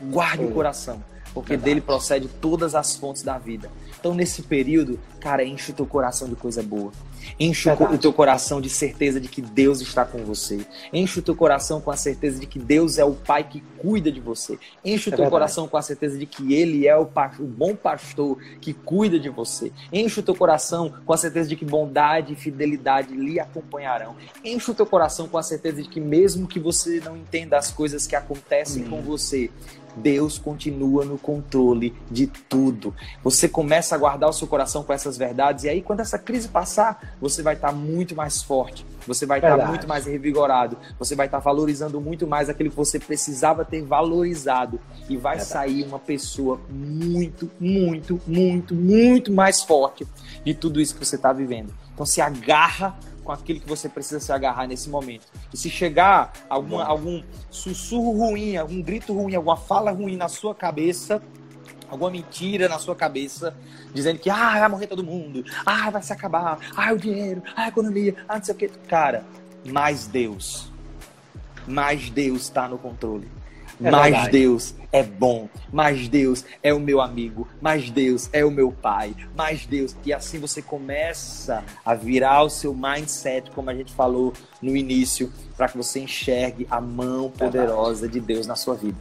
Guarde 0.05 0.45
o 0.45 0.51
coração, 0.51 1.03
porque 1.33 1.51
Verdade. 1.51 1.71
dele 1.71 1.81
procede 1.81 2.29
todas 2.29 2.75
as 2.75 2.97
fontes 2.97 3.23
da 3.23 3.39
vida. 3.39 3.71
Então, 4.03 4.15
nesse 4.15 4.43
período, 4.43 4.99
cara, 5.21 5.45
enche 5.45 5.71
o 5.71 5.75
teu 5.75 5.87
coração 5.87 6.29
de 6.29 6.35
coisa 6.35 6.61
boa. 6.61 6.91
Enche 7.39 7.69
Verdade. 7.69 7.95
o 7.95 7.99
teu 7.99 8.13
coração 8.13 8.61
de 8.61 8.69
certeza 8.69 9.21
de 9.21 9.29
que 9.29 9.41
Deus 9.41 9.81
está 9.81 10.05
com 10.05 10.25
você. 10.25 10.67
Enche 10.93 11.21
o 11.21 11.23
teu 11.23 11.37
coração 11.37 11.81
com 11.81 11.93
a 11.93 11.97
certeza 11.97 12.41
de 12.41 12.47
que 12.49 12.59
Deus 12.59 12.99
é 12.99 13.05
o 13.05 13.15
Pai 13.15 13.45
que 13.45 13.63
cuida 13.79 14.11
de 14.11 14.19
você. 14.21 14.59
Enche 14.85 15.09
o 15.09 15.11
é 15.11 15.17
teu 15.17 15.19
verdade. 15.19 15.31
coração 15.31 15.69
com 15.69 15.77
a 15.77 15.83
certeza 15.83 16.19
de 16.19 16.27
que 16.27 16.53
Ele 16.53 16.89
é 16.89 16.97
o, 16.97 17.03
o 17.39 17.47
bom 17.47 17.77
pastor 17.77 18.39
que 18.61 18.73
cuida 18.73 19.21
de 19.21 19.29
você. 19.29 19.71
Enche 19.93 20.19
o 20.19 20.23
teu 20.25 20.35
coração 20.35 20.93
com 21.07 21.13
a 21.13 21.17
certeza 21.17 21.49
de 21.49 21.55
que 21.55 21.65
bondade 21.65 22.33
e 22.33 22.37
fidelidade 22.37 23.15
lhe 23.15 23.39
acompanharão. 23.39 24.17
Enche 24.45 24.73
o 24.73 24.75
teu 24.75 24.87
coração 24.87 25.29
com 25.29 25.39
a 25.39 25.45
certeza 25.45 25.81
de 25.81 25.89
que, 25.89 26.01
mesmo 26.01 26.49
que 26.49 26.59
você 26.59 27.01
não 27.05 27.17
entenda 27.17 27.57
as 27.57 27.71
coisas 27.71 28.05
que 28.05 28.17
acontecem 28.17 28.83
hum. 28.83 28.91
com 28.91 29.03
você, 29.03 29.49
Deus 29.97 30.39
continua 30.39 31.05
no 31.05 31.19
controle 31.19 31.95
de 32.11 32.27
tudo. 32.27 32.95
Você 33.23 33.49
começa 33.49 33.95
a 33.95 33.99
guardar 33.99 34.31
o 34.31 34.33
seu 34.33 34.47
coração 34.47 34.83
com 34.83 34.93
essas 34.93 35.17
verdades, 35.17 35.65
e 35.65 35.69
aí, 35.69 35.83
quando 35.83 36.01
essa 36.01 36.19
crise 36.19 36.49
passar, 36.49 37.15
você 37.21 37.43
vai 37.43 37.55
estar 37.55 37.73
muito 37.73 38.15
mais 38.15 38.43
forte, 38.43 38.87
você 39.07 39.27
vai 39.27 39.39
estar 39.39 39.67
muito 39.67 39.87
mais 39.89 40.07
revigorado, 40.07 40.77
você 40.99 41.15
vai 41.15 41.27
estar 41.27 41.39
valorizando 41.39 42.01
muito 42.01 42.27
mais 42.27 42.49
aquilo 42.49 42.71
que 42.71 42.77
você 42.77 42.99
precisava 42.99 43.65
ter 43.65 43.83
valorizado, 43.83 44.81
e 45.09 45.17
vai 45.17 45.37
Verdade. 45.37 45.53
sair 45.53 45.85
uma 45.85 45.99
pessoa 45.99 46.61
muito, 46.71 47.51
muito, 47.61 48.21
muito, 48.27 48.75
muito 48.75 49.33
mais 49.33 49.63
forte 49.63 50.07
de 50.45 50.55
tudo 50.55 50.81
isso 50.81 50.95
que 50.95 51.05
você 51.05 51.17
está 51.17 51.33
vivendo. 51.33 51.73
Então, 51.95 52.07
se 52.07 52.21
agarra 52.21 52.97
com 53.25 53.33
aquilo 53.33 53.61
que 53.61 53.69
você 53.69 53.89
precisa 53.89 54.21
se 54.21 54.33
agarrar 54.33 54.67
nesse 54.67 54.89
momento. 54.89 55.27
E 55.53 55.57
se 55.57 55.71
chegar 55.71 56.33
alguma, 56.49 56.85
algum 56.85 57.23
sussurro 57.51 58.13
ruim, 58.13 58.57
algum 58.57 58.83
grito 58.83 59.13
ruim, 59.13 59.35
alguma 59.35 59.57
fala 59.57 59.91
ruim 59.91 60.17
na 60.17 60.29
sua 60.29 60.55
cabeça, 60.55 61.23
alguma 61.89 62.11
mentira 62.11 62.69
na 62.69 62.79
sua 62.79 62.97
cabeça, 62.97 63.57
dizendo 63.93 64.19
que 64.19 64.31
ah, 64.31 64.59
vai 64.59 64.69
morrer 64.69 64.87
todo 64.87 65.05
mundo, 65.05 65.45
ah, 65.67 65.91
vai 65.91 66.03
se 66.03 66.13
acabar, 66.13 66.59
ah, 66.77 66.93
o 66.93 66.99
dinheiro, 66.99 67.43
ah, 67.55 67.65
a 67.65 67.69
economia, 67.69 68.15
ah, 68.29 68.37
não 68.37 68.45
sei 68.45 68.55
o 68.55 68.59
que. 68.59 68.69
Cara, 68.69 69.25
mais 69.67 70.07
Deus. 70.07 70.73
Mais 71.67 72.11
Deus 72.11 72.43
está 72.43 72.67
no 72.69 72.79
controle. 72.79 73.42
É 73.81 73.91
mais 73.91 74.13
verdade. 74.13 74.31
Deus 74.31 74.75
é 74.93 75.03
bom, 75.03 75.49
mais 75.73 76.09
Deus 76.09 76.45
é 76.63 76.75
o 76.75 76.79
meu 76.79 77.01
amigo, 77.01 77.49
mais 77.61 77.91
Deus 77.91 78.29
é 78.33 78.45
o 78.45 78.51
meu 78.51 78.71
pai, 78.71 79.15
mais 79.37 79.65
Deus. 79.65 79.97
E 80.05 80.13
assim 80.13 80.39
você 80.39 80.61
começa 80.61 81.65
a 81.85 81.95
virar 81.95 82.43
o 82.43 82.51
seu 82.51 82.75
mindset, 82.75 83.51
como 83.53 83.71
a 83.71 83.75
gente 83.75 83.93
falou 83.93 84.33
no 84.61 84.77
início, 84.77 85.33
para 85.57 85.69
que 85.69 85.77
você 85.77 86.01
enxergue 86.01 86.67
a 86.71 86.81
mão 86.81 87.31
poderosa 87.31 88.03
verdade. 88.03 88.21
de 88.21 88.21
Deus 88.21 88.47
na 88.47 88.57
sua 88.57 88.75
vida. 88.75 88.99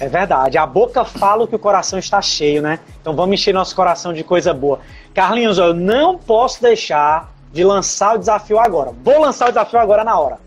É 0.00 0.08
verdade. 0.08 0.58
A 0.58 0.66
boca 0.66 1.04
fala 1.04 1.46
que 1.46 1.54
o 1.54 1.58
coração 1.58 1.98
está 1.98 2.20
cheio, 2.22 2.62
né? 2.62 2.80
Então 3.00 3.14
vamos 3.14 3.34
encher 3.34 3.52
nosso 3.52 3.76
coração 3.76 4.12
de 4.12 4.24
coisa 4.24 4.54
boa. 4.54 4.80
Carlinhos, 5.14 5.58
eu 5.58 5.74
não 5.74 6.18
posso 6.18 6.62
deixar 6.62 7.32
de 7.52 7.62
lançar 7.62 8.14
o 8.14 8.18
desafio 8.18 8.58
agora. 8.58 8.92
Vou 9.04 9.20
lançar 9.20 9.46
o 9.46 9.48
desafio 9.48 9.78
agora 9.78 10.02
na 10.02 10.18
hora. 10.18 10.38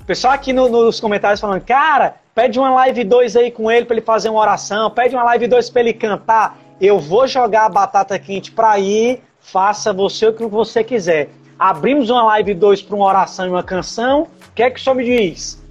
O 0.00 0.04
pessoal 0.04 0.32
aqui 0.32 0.52
no, 0.52 0.68
nos 0.68 1.00
comentários 1.00 1.40
falando, 1.40 1.60
cara, 1.62 2.19
Pede 2.34 2.58
uma 2.58 2.70
live 2.70 3.04
2 3.04 3.36
aí 3.36 3.50
com 3.50 3.70
ele 3.70 3.84
para 3.84 3.96
ele 3.96 4.04
fazer 4.04 4.28
uma 4.28 4.40
oração. 4.40 4.90
Pede 4.90 5.14
uma 5.14 5.24
live 5.24 5.48
2 5.48 5.70
para 5.70 5.80
ele 5.80 5.92
cantar. 5.92 6.58
Eu 6.80 6.98
vou 6.98 7.26
jogar 7.26 7.66
a 7.66 7.68
batata 7.68 8.18
quente 8.18 8.52
para 8.52 8.78
ir. 8.78 9.22
Faça 9.40 9.92
você 9.92 10.26
o 10.26 10.32
que 10.32 10.46
você 10.46 10.84
quiser. 10.84 11.30
Abrimos 11.58 12.08
uma 12.08 12.22
live 12.22 12.54
2 12.54 12.82
para 12.82 12.96
uma 12.96 13.04
oração 13.04 13.46
e 13.46 13.50
uma 13.50 13.62
canção. 13.62 14.22
O 14.22 14.52
que 14.54 14.62
é 14.62 14.70
que 14.70 14.80
o 14.80 14.82
senhor 14.82 14.94
me 14.94 15.04
diz? 15.04 15.62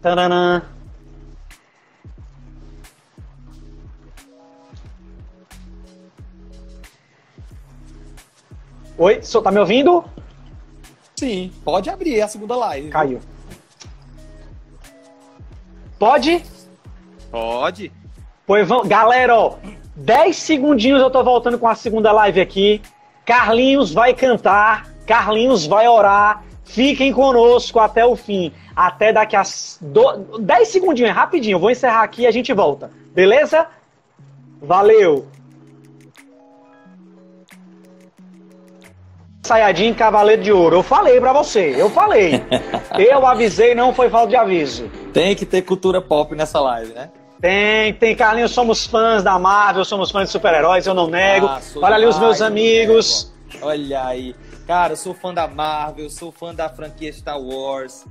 Taranã. 0.00 0.62
Oi, 8.98 9.18
o 9.18 9.22
senhor 9.22 9.42
tá 9.42 9.50
me 9.50 9.58
ouvindo? 9.58 10.02
Sim, 11.16 11.52
pode 11.62 11.90
abrir 11.90 12.22
a 12.22 12.28
segunda 12.28 12.56
live. 12.56 12.88
Caiu. 12.88 13.20
Pode? 15.98 16.44
Pode. 17.30 17.92
Pois 18.46 18.68
vamos, 18.68 18.86
galera, 18.86 19.36
ó, 19.36 19.56
10 19.96 20.36
segundinhos 20.36 21.00
eu 21.00 21.10
tô 21.10 21.22
voltando 21.24 21.58
com 21.58 21.66
a 21.66 21.74
segunda 21.74 22.12
live 22.12 22.40
aqui. 22.40 22.82
Carlinhos 23.24 23.92
vai 23.92 24.14
cantar, 24.14 24.86
Carlinhos 25.06 25.66
vai 25.66 25.88
orar. 25.88 26.44
Fiquem 26.64 27.12
conosco 27.12 27.78
até 27.78 28.04
o 28.04 28.14
fim. 28.14 28.52
Até 28.74 29.12
daqui 29.12 29.36
a 29.36 29.42
do... 29.80 30.38
10 30.38 30.68
segundinhos, 30.68 31.10
é 31.10 31.12
rapidinho. 31.12 31.54
Eu 31.54 31.60
vou 31.60 31.70
encerrar 31.70 32.02
aqui 32.02 32.22
e 32.22 32.26
a 32.26 32.30
gente 32.30 32.52
volta. 32.52 32.90
Beleza? 33.14 33.66
Valeu! 34.60 35.26
Sayajin 39.46 39.94
Cavaleiro 39.94 40.42
de 40.42 40.52
Ouro. 40.52 40.76
Eu 40.76 40.82
falei 40.82 41.20
para 41.20 41.32
você, 41.32 41.74
eu 41.80 41.88
falei. 41.88 42.42
eu 42.98 43.24
avisei, 43.24 43.74
não 43.74 43.94
foi 43.94 44.10
falta 44.10 44.28
de 44.28 44.36
aviso. 44.36 44.90
Tem 45.12 45.34
que 45.34 45.46
ter 45.46 45.62
cultura 45.62 46.00
pop 46.00 46.34
nessa 46.34 46.60
live, 46.60 46.92
né? 46.92 47.10
Tem, 47.40 47.92
tem, 47.94 48.16
Carlinhos, 48.16 48.50
somos 48.50 48.86
fãs 48.86 49.22
da 49.22 49.38
Marvel, 49.38 49.84
somos 49.84 50.10
fãs 50.10 50.24
de 50.24 50.32
super-heróis, 50.32 50.86
eu 50.86 50.94
não 50.94 51.06
nego. 51.06 51.46
Ah, 51.46 51.60
Olha 51.76 51.94
ali 51.94 52.06
os 52.06 52.18
meus 52.18 52.40
amigos. 52.40 53.32
Olha 53.62 54.04
aí. 54.06 54.34
Cara, 54.66 54.94
eu 54.94 54.96
sou 54.96 55.14
fã 55.14 55.32
da 55.32 55.46
Marvel, 55.46 56.10
sou 56.10 56.32
fã 56.32 56.52
da 56.52 56.68
franquia 56.68 57.12
Star 57.12 57.40
Wars. 57.40 58.04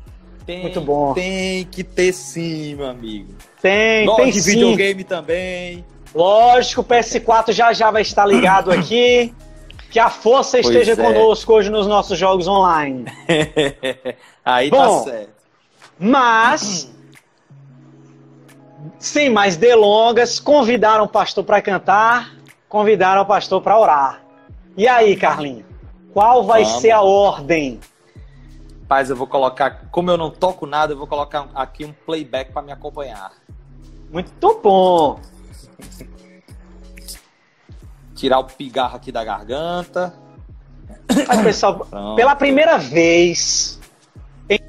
Tem, 0.45 0.61
Muito 0.61 0.79
bom. 0.79 1.13
Tem 1.13 1.65
que 1.65 1.83
ter 1.83 2.13
sim, 2.13 2.75
meu 2.75 2.87
amigo. 2.87 3.33
Tem, 3.61 4.05
tem 4.15 4.31
de 4.31 4.41
sim. 4.41 4.51
videogame 4.51 5.03
também. 5.03 5.83
Lógico, 6.13 6.81
o 6.81 6.83
PS4 6.83 7.51
já 7.51 7.73
já 7.73 7.91
vai 7.91 8.03
estar 8.03 8.25
ligado 8.25 8.71
aqui. 8.71 9.33
Que 9.95 9.99
a 10.01 10.09
força 10.09 10.57
pois 10.61 10.65
esteja 10.65 10.91
é. 10.91 10.95
conosco 10.97 11.53
hoje 11.53 11.69
nos 11.69 11.87
nossos 11.87 12.19
jogos 12.19 12.49
online. 12.49 13.05
Aí 14.43 14.69
tá 14.69 14.75
Bom, 14.75 14.97
tá 14.97 15.03
certo. 15.09 15.33
Mas, 15.97 16.93
sem 18.99 19.29
mais 19.29 19.55
delongas, 19.55 20.37
convidaram 20.37 21.05
o 21.05 21.07
pastor 21.07 21.45
para 21.45 21.61
cantar, 21.61 22.35
convidaram 22.67 23.21
o 23.21 23.25
pastor 23.25 23.61
para 23.61 23.79
orar. 23.79 24.21
E 24.75 24.85
aí, 24.85 25.15
Carlinhos? 25.15 25.63
Qual 26.13 26.43
vai 26.43 26.65
Vamos. 26.65 26.81
ser 26.81 26.91
a 26.91 27.01
ordem? 27.01 27.79
Paz, 28.89 29.09
eu 29.09 29.15
vou 29.15 29.27
colocar, 29.27 29.87
como 29.91 30.11
eu 30.11 30.17
não 30.17 30.29
toco 30.29 30.65
nada, 30.65 30.91
eu 30.91 30.97
vou 30.97 31.07
colocar 31.07 31.47
aqui 31.55 31.85
um 31.85 31.93
playback 32.05 32.51
para 32.51 32.61
me 32.61 32.73
acompanhar. 32.73 33.31
Muito 34.11 34.59
bom. 34.61 35.21
Tirar 38.15 38.39
o 38.39 38.45
pigarro 38.45 38.95
aqui 38.95 39.11
da 39.11 39.23
garganta. 39.23 40.13
Mas, 41.27 41.41
pessoal, 41.41 41.85
Pronto. 41.85 42.15
pela 42.15 42.35
primeira 42.35 42.77
vez. 42.77 43.79
Em... 44.49 44.59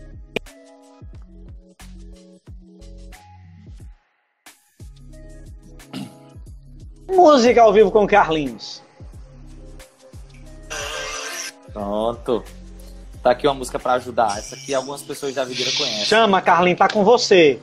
Música 7.09 7.62
ao 7.62 7.72
vivo 7.72 7.90
com 7.90 8.07
Carlinhos. 8.07 8.82
Pronto. 11.72 12.44
Tá 13.22 13.30
aqui 13.30 13.47
uma 13.47 13.55
música 13.55 13.78
para 13.78 13.94
ajudar. 13.94 14.38
Essa 14.38 14.57
aqui 14.57 14.74
algumas 14.74 15.03
pessoas 15.03 15.34
da 15.34 15.44
Videira 15.44 15.72
conhecem. 15.72 16.05
Chama, 16.05 16.40
Carlinhos, 16.42 16.78
tá 16.78 16.88
com 16.88 17.05
você. 17.05 17.61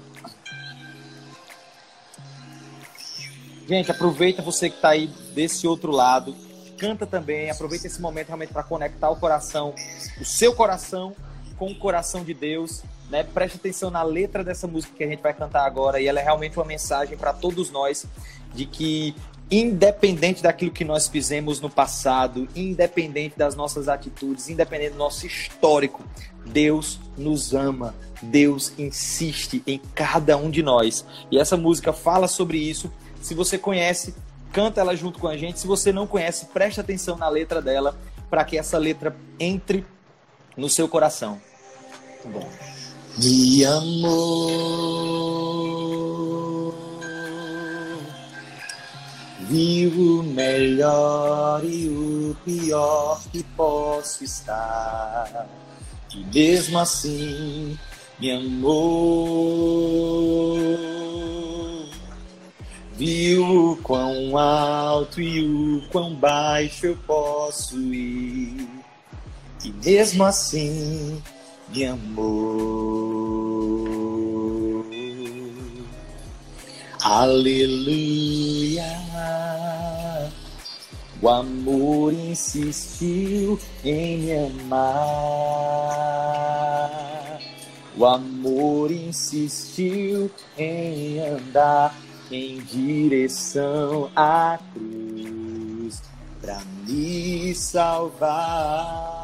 Gente, 3.68 3.92
aproveita 3.92 4.42
você 4.42 4.70
que 4.70 4.80
tá 4.80 4.90
aí 4.90 5.08
desse 5.34 5.68
outro 5.68 5.92
lado. 5.92 6.36
Canta 6.78 7.06
também, 7.06 7.50
aproveita 7.50 7.88
esse 7.88 8.02
momento 8.02 8.28
realmente 8.28 8.52
para 8.52 8.64
conectar 8.64 9.10
o 9.10 9.16
coração, 9.16 9.74
o 10.20 10.26
seu 10.26 10.54
coração 10.54 11.16
com 11.58 11.72
o 11.72 11.76
coração 11.76 12.24
de 12.24 12.34
Deus. 12.34 12.84
Né? 13.10 13.24
Preste 13.24 13.56
atenção 13.56 13.90
na 13.90 14.04
letra 14.04 14.44
dessa 14.44 14.68
música 14.68 14.94
que 14.96 15.04
a 15.04 15.08
gente 15.08 15.22
vai 15.22 15.34
cantar 15.34 15.66
agora 15.66 16.02
e 16.02 16.08
ela 16.08 16.20
é 16.20 16.24
realmente 16.24 16.58
uma 16.58 16.66
mensagem 16.66 17.18
para 17.18 17.32
todos 17.32 17.70
nós 17.70 18.06
de 18.54 18.66
que 18.66 19.16
independente 19.50 20.42
daquilo 20.42 20.72
que 20.72 20.84
nós 20.84 21.08
fizemos 21.08 21.62
no 21.62 21.70
passado, 21.70 22.48
independente 22.56 23.38
das 23.38 23.56
nossas 23.56 23.88
atitudes, 23.88 24.50
independente 24.50 24.92
do 24.92 24.98
nosso 24.98 25.28
histórico, 25.28 26.04
Deus 26.46 27.00
nos 27.18 27.54
ama, 27.54 27.94
Deus 28.22 28.74
insiste 28.78 29.62
em 29.68 29.80
cada 29.94 30.36
um 30.38 30.50
de 30.50 30.64
nós. 30.64 31.06
E 31.30 31.38
essa 31.38 31.56
música 31.56 31.94
fala 31.94 32.28
sobre 32.28 32.58
isso. 32.58 32.92
Se 33.24 33.34
você 33.34 33.58
conhece, 33.58 34.14
canta 34.52 34.82
ela 34.82 34.96
junto 34.96 35.18
com 35.18 35.28
a 35.28 35.36
gente. 35.38 35.60
Se 35.60 35.66
você 35.66 35.92
não 35.92 36.06
conhece, 36.06 36.46
preste 36.48 36.80
atenção 36.80 37.18
na 37.18 37.30
letra 37.30 37.62
dela 37.62 37.98
para 38.30 38.44
que 38.44 38.58
essa 38.58 38.78
letra 38.78 39.16
entre 39.40 39.86
no 40.58 40.70
seu 40.70 40.88
coração. 40.90 41.42
Muito 42.24 42.40
bom. 42.40 42.50
Me 43.18 43.66
amor 43.66 45.24
Vivo 49.54 50.22
o 50.22 50.24
melhor 50.24 51.64
e 51.64 51.88
o 51.88 52.36
pior 52.44 53.22
que 53.32 53.44
posso 53.44 54.24
estar. 54.24 55.48
E 56.14 56.24
mesmo 56.34 56.80
assim 56.80 57.78
me 58.20 58.32
amou. 58.32 58.74
Viu 62.96 63.80
quão 63.82 64.38
alto 64.38 65.20
e 65.20 65.44
o 65.44 65.82
quão 65.90 66.14
baixo 66.14 66.86
eu 66.86 66.98
posso 67.08 67.76
ir. 67.92 68.68
E 69.64 69.72
mesmo 69.84 70.24
assim 70.24 71.20
me 71.70 71.86
amou. 71.86 72.94
Aleluia. 77.02 78.86
O 81.22 81.30
amor 81.30 82.14
insistiu 82.14 83.60
em 83.84 84.18
me 84.20 84.38
amar. 84.38 85.24
O 87.98 88.06
amor 88.06 88.92
insistiu 88.92 90.30
em 90.58 91.20
andar 91.20 91.96
em 92.34 92.60
direção 92.62 94.10
à 94.16 94.58
cruz 94.74 96.02
para 96.42 96.60
me 96.88 97.54
salvar. 97.54 99.22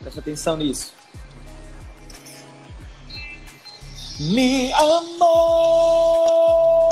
Preste 0.00 0.20
atenção 0.20 0.56
nisso. 0.56 0.98
me 4.20 4.72
amou. 4.72 6.87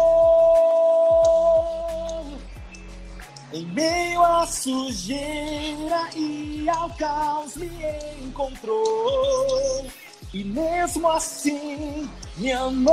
Em 3.57 3.65
meio 3.69 4.23
à 4.23 4.47
sujeira 4.47 6.11
e 6.15 6.69
ao 6.69 6.91
caos 6.91 7.57
me 7.57 7.71
encontrou. 8.23 9.87
E 10.35 10.45
mesmo 10.45 11.09
assim 11.09 12.07
me 12.37 12.53
amou. 12.53 12.93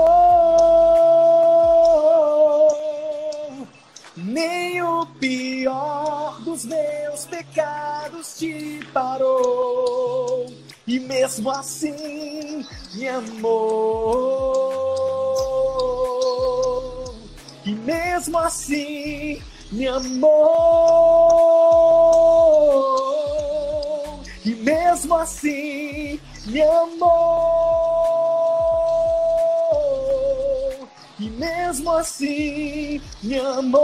Nem 4.15 4.81
o 4.81 5.05
pior 5.19 6.39
dos 6.45 6.63
meus 6.63 7.25
pecados 7.25 8.37
te 8.37 8.79
parou 8.93 10.45
e 10.87 10.97
mesmo 10.97 11.51
assim 11.51 12.65
me 12.93 13.07
amou. 13.09 13.83
E 17.65 17.75
mesmo 17.75 18.37
assim 18.37 19.41
me 19.73 19.87
amou. 19.87 20.33
E 24.45 24.53
mesmo 24.55 25.15
assim 25.15 26.19
me 26.45 26.61
amou. 26.61 27.13
E 31.19 31.29
mesmo 31.29 31.91
assim 31.91 33.01
me 33.23 33.39
amou. 33.39 33.83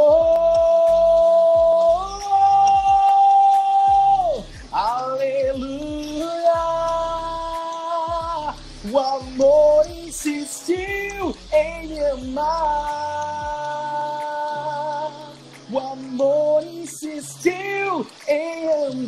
Aleluia. 4.72 6.30
O 8.92 9.00
amor 9.00 9.88
insistiu 9.90 11.36
em 11.52 11.88
me 11.88 12.00
amar. 12.06 12.99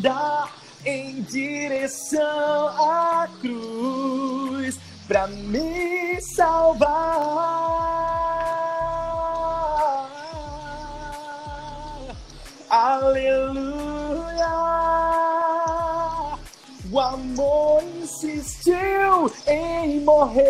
Andar 0.02 0.52
em 0.84 1.22
direção 1.22 2.68
à 2.80 3.30
cruz 3.40 4.80
para 5.08 5.28
me 5.28 6.20
salvar. 6.22 6.90
Aleluia. 12.70 14.22
O 16.92 17.00
amor 17.00 17.84
insistiu 18.02 19.32
em 19.48 20.00
morrer. 20.00 20.42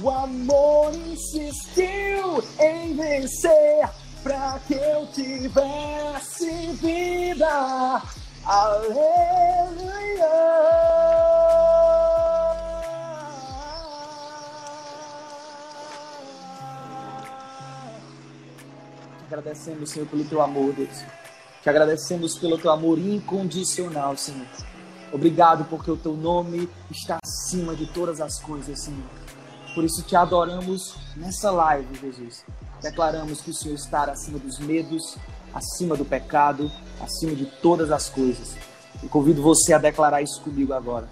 O 0.00 0.08
amor 0.08 0.94
insistiu 0.94 2.44
em 2.60 2.94
vencer 2.94 3.88
para 4.22 4.60
que 4.66 4.74
eu 4.74 5.06
tivesse 5.06 6.27
vida. 6.80 8.02
Aleluia. 8.44 9.78
Agradecemos, 19.26 19.90
Senhor, 19.90 20.08
pelo 20.08 20.24
teu 20.24 20.40
amor, 20.40 20.72
Deus. 20.72 21.04
Te 21.62 21.68
agradecemos 21.68 22.38
pelo 22.38 22.56
teu 22.56 22.70
amor 22.70 22.98
incondicional, 22.98 24.16
Senhor. 24.16 24.46
Obrigado 25.12 25.64
porque 25.66 25.90
o 25.90 25.96
teu 25.96 26.14
nome 26.16 26.68
está 26.90 27.18
acima 27.22 27.74
de 27.74 27.86
todas 27.86 28.20
as 28.20 28.40
coisas, 28.40 28.80
Senhor. 28.80 29.04
Por 29.74 29.84
isso 29.84 30.02
te 30.02 30.16
adoramos 30.16 30.96
nessa 31.16 31.50
live, 31.50 31.98
Jesus. 32.00 32.44
Declaramos 32.80 33.40
que 33.40 33.50
o 33.50 33.54
Senhor 33.54 33.74
está 33.74 34.04
acima 34.04 34.38
dos 34.38 34.58
medos, 34.58 35.16
acima 35.54 35.96
do 35.96 36.04
pecado, 36.04 36.70
acima 37.00 37.34
de 37.34 37.46
todas 37.46 37.90
as 37.90 38.08
coisas. 38.08 38.56
E 39.02 39.08
convido 39.08 39.42
você 39.42 39.72
a 39.72 39.78
declarar 39.78 40.22
isso 40.22 40.40
comigo 40.40 40.72
agora. 40.72 41.08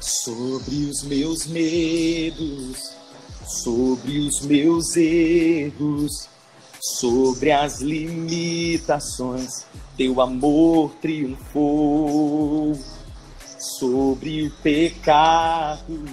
Sobre 0.00 0.84
os 0.84 1.02
meus 1.02 1.46
medos, 1.46 2.94
sobre 3.46 4.18
os 4.18 4.42
meus 4.42 4.96
erros, 4.96 6.28
Sobre 6.86 7.50
as 7.50 7.80
limitações, 7.80 9.64
teu 9.96 10.20
amor 10.20 10.90
triunfou. 11.00 12.78
Sobre 13.78 14.46
o 14.46 14.50
pecado, 14.62 16.04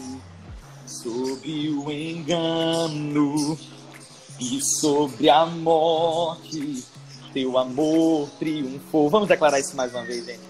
sobre 0.86 1.70
o 1.72 1.92
engano 1.92 3.58
e 4.42 4.60
sobre 4.60 5.30
a 5.30 5.46
morte, 5.46 6.84
teu 7.32 7.60
amor 7.60 8.28
triunfou. 8.40 9.08
Vamos 9.08 9.28
declarar 9.28 9.60
isso 9.60 9.76
mais 9.76 9.94
uma 9.94 10.04
vez, 10.04 10.26
gente. 10.26 10.42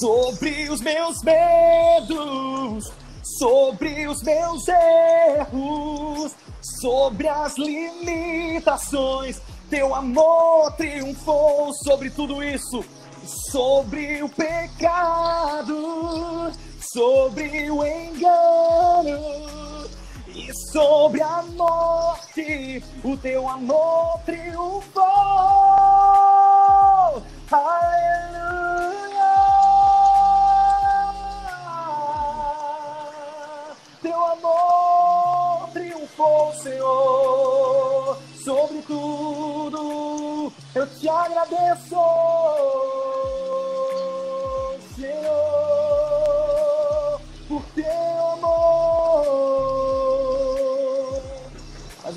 Sobre 0.00 0.70
os 0.70 0.80
meus 0.80 1.22
medos, 1.22 2.90
sobre 3.38 4.08
os 4.08 4.22
meus 4.22 4.66
erros, 4.66 6.34
sobre 6.80 7.28
as 7.28 7.56
limitações. 7.58 9.42
Teu 9.68 9.94
amor 9.94 10.72
triunfou 10.72 11.74
sobre 11.84 12.08
tudo 12.08 12.42
isso, 12.42 12.82
sobre 13.52 14.22
o 14.22 14.28
pecado, 14.30 15.76
sobre 16.80 17.70
o 17.70 17.84
engano 17.84 19.77
e 20.38 20.54
sobre 20.70 21.20
a 21.20 21.42
morte. 21.56 22.82
O 23.02 23.16
teu 23.16 23.48
amor 23.48 24.20
triunfou. 24.24 25.02
Aleluia. 27.50 28.28
Teu 34.00 34.26
amor 34.26 35.68
triunfou, 35.72 36.54
Senhor, 36.54 38.18
sobre 38.44 38.82
tudo. 38.82 40.52
Eu 40.74 40.86
te 40.86 41.08
agradeço, 41.08 41.96
Senhor, 44.94 45.20
por 47.48 47.62
teu 47.74 48.07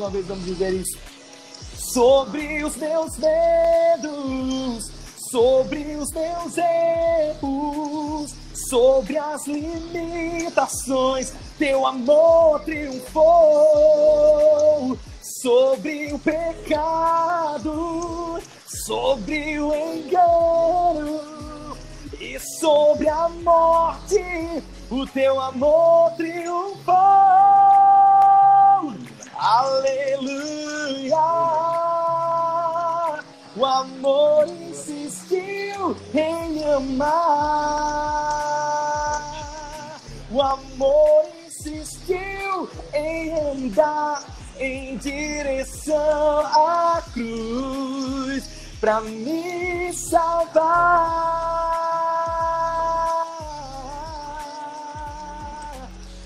uma 0.02 0.10
vez 0.10 0.26
vamos 0.26 0.46
dizer 0.46 0.74
isso. 0.74 0.98
Sobre 1.78 2.64
os 2.64 2.76
meus 2.76 3.18
medos, 3.18 4.92
sobre 5.32 5.96
os 5.96 6.12
meus 6.12 6.58
erros, 6.58 8.34
sobre 8.70 9.18
as 9.18 9.46
limitações, 9.46 11.32
teu 11.58 11.86
amor 11.86 12.62
triunfou 12.62 13.22
sobre 15.42 16.14
o 16.14 16.20
pecado, 16.20 17.72
sobre 18.86 19.60
o 19.60 19.74
engano 19.74 21.20
e 22.20 22.40
sobre 22.60 23.08
a 23.10 23.30
morte. 23.30 24.24
O 24.90 25.06
teu 25.08 25.40
amor 25.40 26.12
triunfou. 26.18 27.71
Aleluia. 29.42 31.18
O 33.56 33.66
amor 33.66 34.48
insistiu 34.48 35.98
em 36.14 36.64
amar. 36.72 37.10
O 40.30 40.40
amor 40.44 41.26
insistiu 41.48 42.70
em 42.94 43.34
andar 43.34 44.24
em 44.60 44.96
direção 44.98 46.46
à 46.46 47.02
cruz 47.12 48.48
para 48.80 49.02
me 49.02 49.92
salvar. 49.92 51.42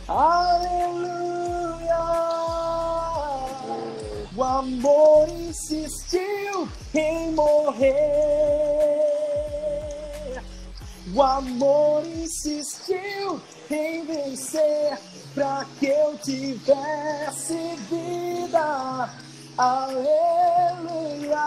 Aleluia. 0.05 1.24
Amor 4.85 5.27
insistiu 5.29 6.69
em 6.93 7.31
morrer. 7.31 7.91
O 11.13 11.21
amor 11.23 12.05
insistiu 12.05 13.41
em 13.71 14.05
vencer 14.05 14.99
para 15.33 15.65
que 15.79 15.87
eu 15.87 16.15
tivesse 16.19 17.75
vida. 17.89 19.09
Aleluia. 19.57 21.39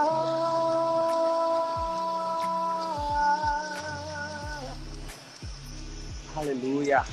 Aleluia. 6.35 7.05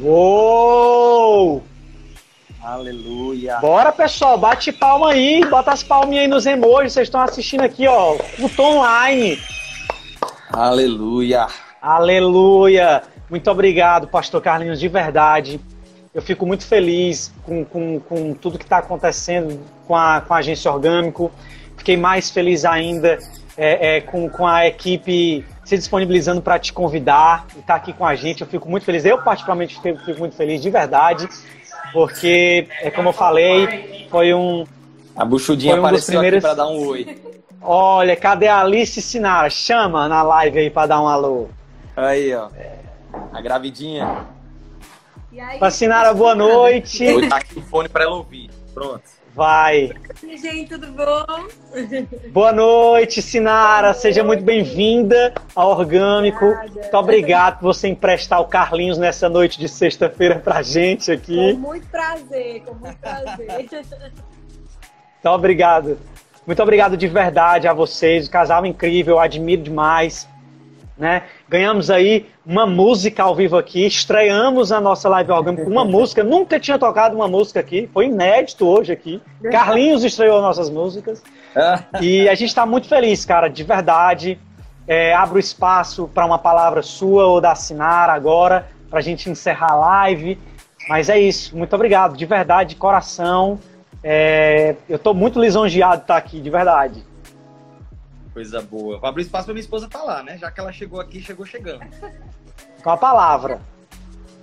Uou! 0.00 1.71
Aleluia. 2.62 3.58
Bora, 3.58 3.90
pessoal, 3.90 4.38
bate 4.38 4.70
palma 4.70 5.10
aí, 5.10 5.44
bota 5.50 5.72
as 5.72 5.82
palminhas 5.82 6.22
aí 6.22 6.28
nos 6.28 6.46
emojis. 6.46 6.92
Vocês 6.92 7.08
estão 7.08 7.20
assistindo 7.20 7.62
aqui, 7.62 7.88
ó, 7.88 8.16
o 8.38 8.48
Tom 8.48 8.78
Online. 8.78 9.36
Aleluia. 10.48 11.48
Aleluia. 11.80 13.02
Muito 13.28 13.50
obrigado, 13.50 14.06
Pastor 14.06 14.40
Carlinhos, 14.40 14.78
de 14.78 14.86
verdade. 14.86 15.60
Eu 16.14 16.22
fico 16.22 16.46
muito 16.46 16.64
feliz 16.64 17.32
com, 17.42 17.64
com, 17.64 17.98
com 17.98 18.34
tudo 18.34 18.58
que 18.58 18.64
está 18.64 18.78
acontecendo 18.78 19.58
com 19.88 19.96
a, 19.96 20.20
com 20.20 20.32
a 20.32 20.36
agência 20.36 20.70
Orgânico. 20.70 21.32
Fiquei 21.76 21.96
mais 21.96 22.30
feliz 22.30 22.64
ainda 22.64 23.18
é, 23.56 23.96
é, 23.96 24.00
com, 24.02 24.28
com 24.28 24.46
a 24.46 24.68
equipe 24.68 25.44
se 25.64 25.76
disponibilizando 25.76 26.40
para 26.40 26.60
te 26.60 26.72
convidar 26.72 27.46
e 27.56 27.58
estar 27.58 27.74
tá 27.74 27.74
aqui 27.74 27.92
com 27.92 28.06
a 28.06 28.14
gente. 28.14 28.42
Eu 28.42 28.46
fico 28.46 28.68
muito 28.70 28.84
feliz. 28.84 29.04
Eu, 29.04 29.18
particularmente, 29.18 29.80
fico 29.80 30.18
muito 30.18 30.36
feliz, 30.36 30.62
de 30.62 30.70
verdade, 30.70 31.28
porque, 31.92 32.66
é 32.80 32.90
como 32.90 33.10
eu 33.10 33.12
falei, 33.12 34.06
foi 34.10 34.32
um. 34.34 34.64
A 35.14 35.24
buchudinha 35.24 35.72
foi 35.72 35.80
um 35.80 35.82
dos 35.82 35.88
apareceu 35.88 36.20
primeiros... 36.20 36.44
aqui 36.44 36.54
para 36.54 36.64
dar 36.64 36.70
um 36.70 36.86
oi. 36.86 37.18
Olha, 37.60 38.16
cadê 38.16 38.48
a 38.48 38.60
Alice 38.60 39.00
Sinara? 39.00 39.48
Chama 39.48 40.08
na 40.08 40.22
live 40.22 40.58
aí 40.58 40.70
para 40.70 40.88
dar 40.88 41.00
um 41.00 41.06
alô. 41.06 41.48
Aí, 41.96 42.34
ó. 42.34 42.48
A 43.32 43.40
gravidinha. 43.40 44.26
E 45.30 45.38
aí, 45.38 45.58
Pra 45.58 45.70
Sinara, 45.70 46.12
boa 46.12 46.34
noite. 46.34 47.10
Vou 47.10 47.20
botar 47.20 47.36
aqui 47.36 47.58
o 47.58 47.62
fone 47.62 47.88
para 47.88 48.04
ela 48.04 48.16
ouvir. 48.16 48.50
Pronto. 48.74 49.02
Vai. 49.34 49.92
gente, 50.22 50.68
tudo 50.68 50.88
bom? 50.88 51.48
Boa 52.30 52.52
noite, 52.52 53.22
Sinara. 53.22 53.94
Seja 53.94 54.22
muito 54.22 54.44
bem-vinda 54.44 55.32
ao 55.54 55.70
Orgânico. 55.70 56.44
Obrigada. 56.44 56.80
Muito 56.80 56.96
obrigado 56.96 57.58
por 57.60 57.74
você 57.74 57.88
emprestar 57.88 58.40
o 58.40 58.44
Carlinhos 58.46 58.98
nessa 58.98 59.30
noite 59.30 59.58
de 59.58 59.68
sexta-feira 59.70 60.38
pra 60.38 60.60
gente 60.62 61.06
Com 61.06 61.12
aqui. 61.12 61.52
muito 61.54 61.86
prazer, 61.86 62.62
com 62.62 62.74
muito 62.74 62.98
prazer. 62.98 63.48
Muito 63.56 65.34
obrigado. 65.34 65.98
Muito 66.46 66.62
obrigado 66.62 66.96
de 66.96 67.08
verdade 67.08 67.66
a 67.66 67.72
vocês. 67.72 68.26
O 68.26 68.30
casal 68.30 68.66
incrível, 68.66 69.14
eu 69.14 69.20
admiro 69.20 69.62
demais. 69.62 70.28
Né? 70.98 71.22
Ganhamos 71.52 71.90
aí 71.90 72.24
uma 72.46 72.64
música 72.64 73.22
ao 73.22 73.34
vivo 73.34 73.58
aqui, 73.58 73.86
estreamos 73.86 74.72
a 74.72 74.80
nossa 74.80 75.06
live 75.10 75.32
orgânica 75.32 75.64
com 75.64 75.70
uma 75.70 75.84
música, 75.84 76.24
nunca 76.24 76.58
tinha 76.58 76.78
tocado 76.78 77.14
uma 77.14 77.28
música 77.28 77.60
aqui, 77.60 77.90
foi 77.92 78.06
inédito 78.06 78.66
hoje 78.66 78.90
aqui. 78.90 79.20
Carlinhos 79.50 80.02
estreou 80.02 80.40
nossas 80.40 80.70
músicas. 80.70 81.22
E 82.00 82.26
a 82.30 82.34
gente 82.34 82.48
está 82.48 82.64
muito 82.64 82.88
feliz, 82.88 83.26
cara, 83.26 83.48
de 83.48 83.62
verdade. 83.62 84.40
É, 84.88 85.12
abro 85.12 85.38
espaço 85.38 86.08
para 86.14 86.24
uma 86.24 86.38
palavra 86.38 86.80
sua 86.80 87.26
ou 87.26 87.42
da 87.42 87.54
Sinara 87.54 88.14
agora, 88.14 88.66
para 88.88 89.00
a 89.00 89.02
gente 89.02 89.28
encerrar 89.28 89.72
a 89.72 89.76
live. 89.76 90.38
Mas 90.88 91.10
é 91.10 91.20
isso, 91.20 91.54
muito 91.54 91.76
obrigado, 91.76 92.16
de 92.16 92.24
verdade, 92.24 92.70
de 92.70 92.76
coração. 92.76 93.60
É, 94.02 94.74
eu 94.88 94.96
estou 94.96 95.12
muito 95.12 95.38
lisonjeado 95.38 95.98
de 95.98 96.04
estar 96.04 96.16
aqui, 96.16 96.40
de 96.40 96.48
verdade. 96.48 97.04
Coisa 98.32 98.62
boa. 98.62 98.98
Vou 98.98 99.08
abrir 99.08 99.22
espaço 99.22 99.46
para 99.46 99.54
minha 99.54 99.62
esposa 99.62 99.88
falar, 99.90 100.22
né? 100.22 100.38
Já 100.38 100.50
que 100.50 100.60
ela 100.60 100.72
chegou 100.72 101.00
aqui, 101.00 101.20
chegou 101.20 101.44
chegando. 101.44 101.84
Com 102.82 102.90
a 102.90 102.96
palavra. 102.96 103.60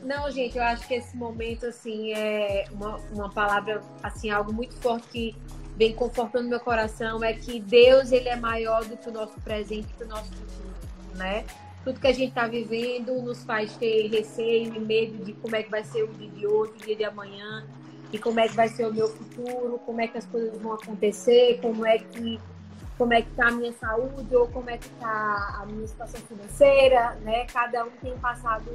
Não, 0.04 0.32
gente, 0.32 0.58
eu 0.58 0.64
acho 0.64 0.88
que 0.88 0.94
esse 0.94 1.16
momento, 1.18 1.66
assim, 1.66 2.14
é 2.14 2.66
uma, 2.72 2.98
uma 3.12 3.30
palavra, 3.30 3.82
assim, 4.02 4.30
algo 4.30 4.54
muito 4.54 4.76
forte 4.76 5.08
que 5.08 5.36
vem 5.76 5.94
confortando 5.94 6.48
meu 6.48 6.60
coração, 6.60 7.24
é 7.24 7.34
que 7.34 7.60
Deus, 7.60 8.12
ele 8.12 8.30
é 8.30 8.36
maior 8.36 8.84
do 8.86 8.96
que 8.96 9.10
o 9.10 9.12
nosso 9.12 9.40
presente 9.42 9.88
e 9.96 10.04
do 10.04 10.08
nosso 10.08 10.32
futuro, 10.32 10.76
né? 11.16 11.46
Tudo 11.84 12.00
que 12.00 12.08
a 12.08 12.14
gente 12.14 12.30
está 12.30 12.48
vivendo 12.48 13.22
nos 13.22 13.44
faz 13.44 13.76
ter 13.78 14.08
receio 14.08 14.74
e 14.74 14.80
medo 14.80 15.24
de 15.24 15.34
como 15.34 15.56
é 15.56 15.64
que 15.64 15.72
vai 15.72 15.84
ser 15.84 16.04
o 16.04 16.08
dia 16.08 16.30
de 16.30 16.48
hoje, 16.48 16.74
o 16.74 16.86
dia 16.86 16.96
de 16.96 17.04
amanhã, 17.06 17.66
e 18.12 18.18
como 18.18 18.40
é 18.40 18.48
que 18.48 18.56
vai 18.56 18.68
ser 18.68 18.88
o 18.88 18.94
meu 18.94 19.08
futuro, 19.08 19.80
como 19.86 20.02
é 20.02 20.08
que 20.08 20.18
as 20.18 20.26
coisas 20.26 20.58
vão 20.60 20.74
acontecer, 20.74 21.60
como 21.62 21.86
é 21.86 22.00
que 22.00 22.40
como 23.00 23.14
é 23.14 23.22
que 23.22 23.30
está 23.30 23.48
a 23.48 23.52
minha 23.52 23.72
saúde 23.72 24.36
ou 24.36 24.46
como 24.50 24.70
é 24.70 24.78
que 24.78 24.86
está 24.88 25.62
a 25.62 25.66
minha 25.66 25.88
situação 25.88 26.20
financeira, 26.20 27.16
né? 27.22 27.46
Cada 27.46 27.86
um 27.86 27.90
tem 27.92 28.16
passado 28.18 28.70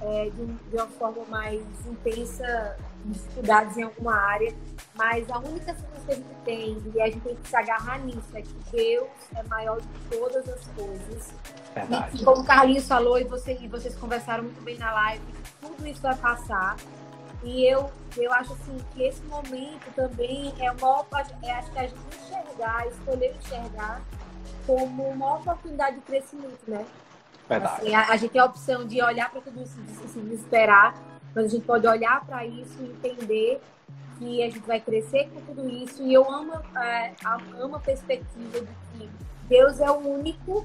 é, 0.00 0.24
de, 0.30 0.46
de 0.46 0.76
uma 0.76 0.88
forma 0.88 1.24
mais 1.26 1.62
intensa 1.86 2.76
dificuldades 3.04 3.76
em 3.76 3.82
alguma 3.82 4.14
área, 4.14 4.52
mas 4.96 5.30
a 5.30 5.38
única 5.38 5.74
certeza 5.74 6.04
que 6.04 6.10
a 6.10 6.14
gente 6.14 6.34
tem 6.44 6.82
e 6.92 7.00
a 7.00 7.06
gente 7.06 7.20
tem 7.20 7.36
que 7.36 7.48
se 7.48 7.56
agarrar 7.56 7.98
nisso 7.98 8.28
é 8.34 8.42
que 8.42 8.54
Deus 8.72 9.08
é 9.36 9.42
maior 9.44 9.80
de 9.80 9.88
todas 10.10 10.48
as 10.48 10.66
coisas. 10.66 11.32
Verdade. 11.72 12.16
E 12.20 12.24
como 12.24 12.42
o 12.42 12.44
Carlinhos 12.44 12.88
falou 12.88 13.18
e, 13.18 13.24
você, 13.24 13.56
e 13.60 13.68
vocês 13.68 13.94
conversaram 13.94 14.42
muito 14.42 14.60
bem 14.62 14.76
na 14.76 14.92
live, 14.92 15.24
tudo 15.60 15.86
isso 15.86 16.02
vai 16.02 16.16
passar. 16.16 16.76
E 17.44 17.66
eu, 17.66 17.90
eu 18.16 18.32
acho 18.32 18.52
assim 18.52 18.76
que 18.92 19.02
esse 19.02 19.22
momento 19.24 19.92
também 19.94 20.52
é 20.60 20.70
uma 20.70 21.06
é, 21.42 21.52
acho 21.52 21.70
que 21.72 21.78
a 21.78 21.86
gente 21.86 22.00
enxergar, 22.52 22.86
escolher 22.86 23.34
enxergar 23.36 24.02
como 24.66 25.08
uma 25.08 25.36
oportunidade 25.36 25.96
de 25.96 26.02
crescimento, 26.02 26.60
né? 26.68 26.84
Verdade. 27.48 27.82
Assim, 27.82 27.94
a, 27.94 28.08
a 28.08 28.16
gente 28.16 28.30
tem 28.30 28.40
a 28.40 28.44
opção 28.44 28.86
de 28.86 29.02
olhar 29.02 29.30
para 29.30 29.40
tudo 29.40 29.62
isso 29.62 29.78
e 29.80 30.08
se 30.08 30.20
desesperar, 30.20 30.94
mas 31.34 31.46
a 31.46 31.48
gente 31.48 31.64
pode 31.64 31.86
olhar 31.86 32.24
para 32.24 32.46
isso 32.46 32.76
e 32.80 32.86
entender 32.86 33.60
que 34.18 34.42
a 34.42 34.46
gente 34.46 34.66
vai 34.66 34.80
crescer 34.80 35.28
com 35.30 35.40
tudo 35.40 35.68
isso. 35.68 36.02
E 36.02 36.14
eu 36.14 36.30
amo, 36.30 36.52
é, 36.78 37.12
amo 37.58 37.76
a 37.76 37.80
perspectiva 37.80 38.60
de 38.60 38.66
que 38.98 39.10
Deus 39.48 39.80
é 39.80 39.90
o 39.90 39.98
único 39.98 40.64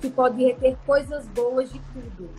que 0.00 0.10
pode 0.10 0.42
reter 0.42 0.76
coisas 0.86 1.26
boas 1.28 1.70
de 1.70 1.78
tudo. 1.92 2.30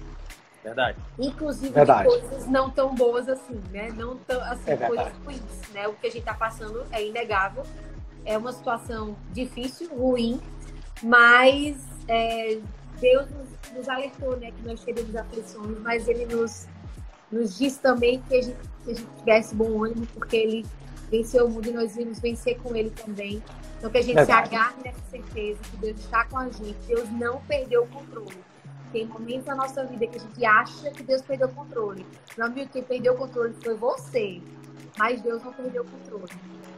Verdade. 0.63 0.97
Inclusive 1.19 1.71
Verdade. 1.71 2.09
de 2.09 2.19
coisas 2.19 2.47
não 2.47 2.71
tão 2.71 2.95
boas 2.95 3.29
assim, 3.29 3.61
né? 3.71 3.91
Não 3.95 4.17
tão 4.17 4.41
assim, 4.41 4.71
é 4.71 4.75
coisas 4.75 5.13
ruins, 5.23 5.69
né? 5.71 5.87
O 5.87 5.93
que 5.93 6.07
a 6.07 6.09
gente 6.09 6.21
está 6.21 6.33
passando 6.33 6.83
é 6.91 7.05
inegável. 7.05 7.63
É 8.25 8.37
uma 8.37 8.51
situação 8.51 9.15
difícil, 9.31 9.89
ruim, 9.95 10.41
mas 11.03 11.77
é, 12.07 12.59
Deus 12.99 13.29
nos, 13.29 13.73
nos, 13.73 13.89
alertou, 13.89 14.35
né? 14.37 14.51
Que 14.51 14.67
nós 14.67 14.83
teríamos 14.83 15.15
aflições, 15.15 15.77
mas 15.79 16.07
Ele 16.07 16.25
nos, 16.25 16.67
nos 17.31 17.57
diz 17.57 17.77
também 17.77 18.21
que 18.21 18.35
a 18.35 18.41
gente, 18.41 18.57
que 18.83 18.91
a 18.91 18.93
gente 18.95 19.09
tivesse 19.17 19.55
bom 19.55 19.83
ânimo, 19.83 20.07
porque 20.07 20.35
Ele 20.35 20.65
venceu 21.11 21.45
o 21.45 21.49
mundo 21.49 21.67
e 21.67 21.71
nós 21.71 21.95
íamos 21.95 22.19
vencer 22.19 22.57
com 22.59 22.75
Ele 22.75 22.89
também. 22.89 23.41
Então 23.77 23.89
que 23.91 23.97
a 23.97 24.01
gente 24.01 24.15
Verdade. 24.15 24.49
se 24.49 24.55
agarre 24.55 24.75
nessa 24.83 25.01
certeza 25.11 25.59
que 25.69 25.77
Deus 25.77 25.99
está 25.99 26.25
com 26.25 26.37
a 26.37 26.49
gente. 26.49 26.75
Deus 26.87 27.09
não 27.11 27.39
perdeu 27.41 27.83
o 27.83 27.87
controle 27.87 28.37
tem 28.95 29.05
momentos 29.07 29.45
na 29.45 29.55
nossa 29.55 29.83
vida 29.83 30.07
que 30.07 30.17
a 30.17 30.21
gente 30.21 30.45
acha 30.45 30.89
que 30.89 31.03
Deus 31.03 31.21
perdeu 31.21 31.49
o 31.49 31.51
controle. 31.51 32.05
Meu 32.37 32.47
amigo, 32.47 32.69
quem 32.71 32.81
perdeu 32.81 33.13
o 33.13 33.17
controle 33.17 33.53
foi 33.61 33.75
você. 33.75 34.41
Mas 34.97 35.21
Deus 35.21 35.43
não 35.43 35.51
perdeu 35.51 35.81
o 35.81 35.85
controle. 35.85 36.31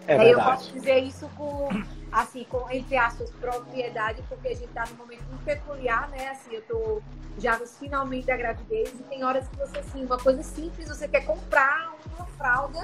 É 0.07 0.17
Aí 0.17 0.31
eu 0.31 0.41
posso 0.41 0.71
dizer 0.71 0.99
isso 0.99 1.29
com, 1.35 1.69
assim, 2.11 2.45
com, 2.45 2.69
entre 2.71 2.95
aspas, 2.95 3.29
propriedade, 3.31 4.23
porque 4.29 4.47
a 4.47 4.53
gente 4.53 4.65
está 4.65 4.85
num 4.89 4.95
momento 4.95 5.23
muito 5.29 5.43
peculiar, 5.43 6.09
né? 6.09 6.29
Assim, 6.29 6.55
eu 6.55 6.61
tô 6.63 7.01
já 7.37 7.57
nos 7.57 7.77
finalmente 7.77 8.25
da 8.25 8.37
gravidez 8.37 8.93
e 8.93 9.03
tem 9.03 9.23
horas 9.23 9.47
que 9.47 9.57
você, 9.57 9.79
assim, 9.79 10.05
uma 10.05 10.17
coisa 10.17 10.41
simples, 10.41 10.87
você 10.87 11.07
quer 11.07 11.25
comprar 11.25 11.93
uma 12.17 12.25
fralda 12.25 12.83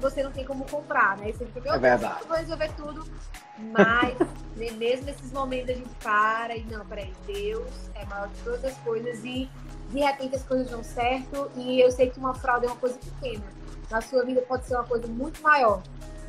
você 0.00 0.22
não 0.22 0.30
tem 0.30 0.44
como 0.44 0.64
comprar, 0.66 1.16
né? 1.18 1.32
Você 1.32 1.46
fica, 1.46 1.60
meu 1.60 1.74
é 1.74 1.78
verdade. 1.78 2.24
vou 2.26 2.36
resolver 2.36 2.70
tudo. 2.76 3.04
Mas, 3.58 4.18
né, 4.56 4.70
mesmo 4.72 5.06
nesses 5.06 5.32
momentos, 5.32 5.70
a 5.70 5.74
gente 5.74 5.94
para 6.02 6.56
e, 6.56 6.64
não, 6.64 6.84
peraí, 6.86 7.12
Deus 7.26 7.70
é 7.94 8.04
maior 8.04 8.28
que 8.28 8.44
todas 8.44 8.64
as 8.64 8.76
coisas 8.78 9.24
e, 9.24 9.50
de 9.90 10.00
repente, 10.00 10.36
as 10.36 10.42
coisas 10.42 10.70
dão 10.70 10.84
certo. 10.84 11.50
E 11.56 11.80
eu 11.80 11.90
sei 11.90 12.10
que 12.10 12.18
uma 12.18 12.34
fraude 12.34 12.66
é 12.66 12.68
uma 12.68 12.76
coisa 12.76 12.98
pequena. 12.98 13.44
Na 13.90 14.00
sua 14.00 14.24
vida 14.24 14.42
pode 14.42 14.66
ser 14.66 14.74
uma 14.74 14.84
coisa 14.84 15.06
muito 15.06 15.40
maior. 15.42 15.82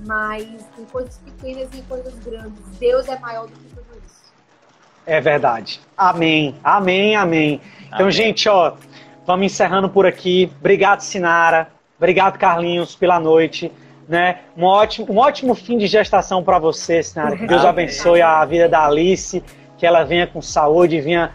Mas 0.05 0.45
tem 0.75 0.85
coisas 0.85 1.19
pequenas 1.19 1.69
e 1.73 1.81
coisas 1.83 2.13
grandes. 2.23 2.63
Deus 2.79 3.07
é 3.07 3.17
maior 3.19 3.47
do 3.47 3.53
que 3.53 3.67
tudo 3.69 4.01
isso. 4.05 4.33
É 5.05 5.19
verdade. 5.21 5.79
Amém. 5.97 6.55
Amém, 6.63 7.15
amém. 7.15 7.61
Então, 7.87 8.01
amém. 8.01 8.11
gente, 8.11 8.47
ó, 8.47 8.73
vamos 9.25 9.45
encerrando 9.45 9.89
por 9.89 10.05
aqui. 10.05 10.51
Obrigado, 10.59 11.01
Sinara. 11.01 11.69
Obrigado, 11.97 12.37
Carlinhos, 12.37 12.95
pela 12.95 13.19
noite. 13.19 13.71
Né? 14.07 14.39
Um, 14.55 14.63
ótimo, 14.63 15.11
um 15.11 15.17
ótimo 15.17 15.55
fim 15.55 15.77
de 15.77 15.87
gestação 15.87 16.43
para 16.43 16.59
você, 16.59 17.01
Sinara. 17.01 17.35
Que 17.35 17.47
Deus 17.47 17.65
abençoe 17.65 18.21
a 18.21 18.43
vida 18.45 18.69
da 18.69 18.85
Alice, 18.85 19.43
que 19.77 19.85
ela 19.85 20.03
venha 20.03 20.27
com 20.27 20.41
saúde, 20.41 21.01
venha 21.01 21.31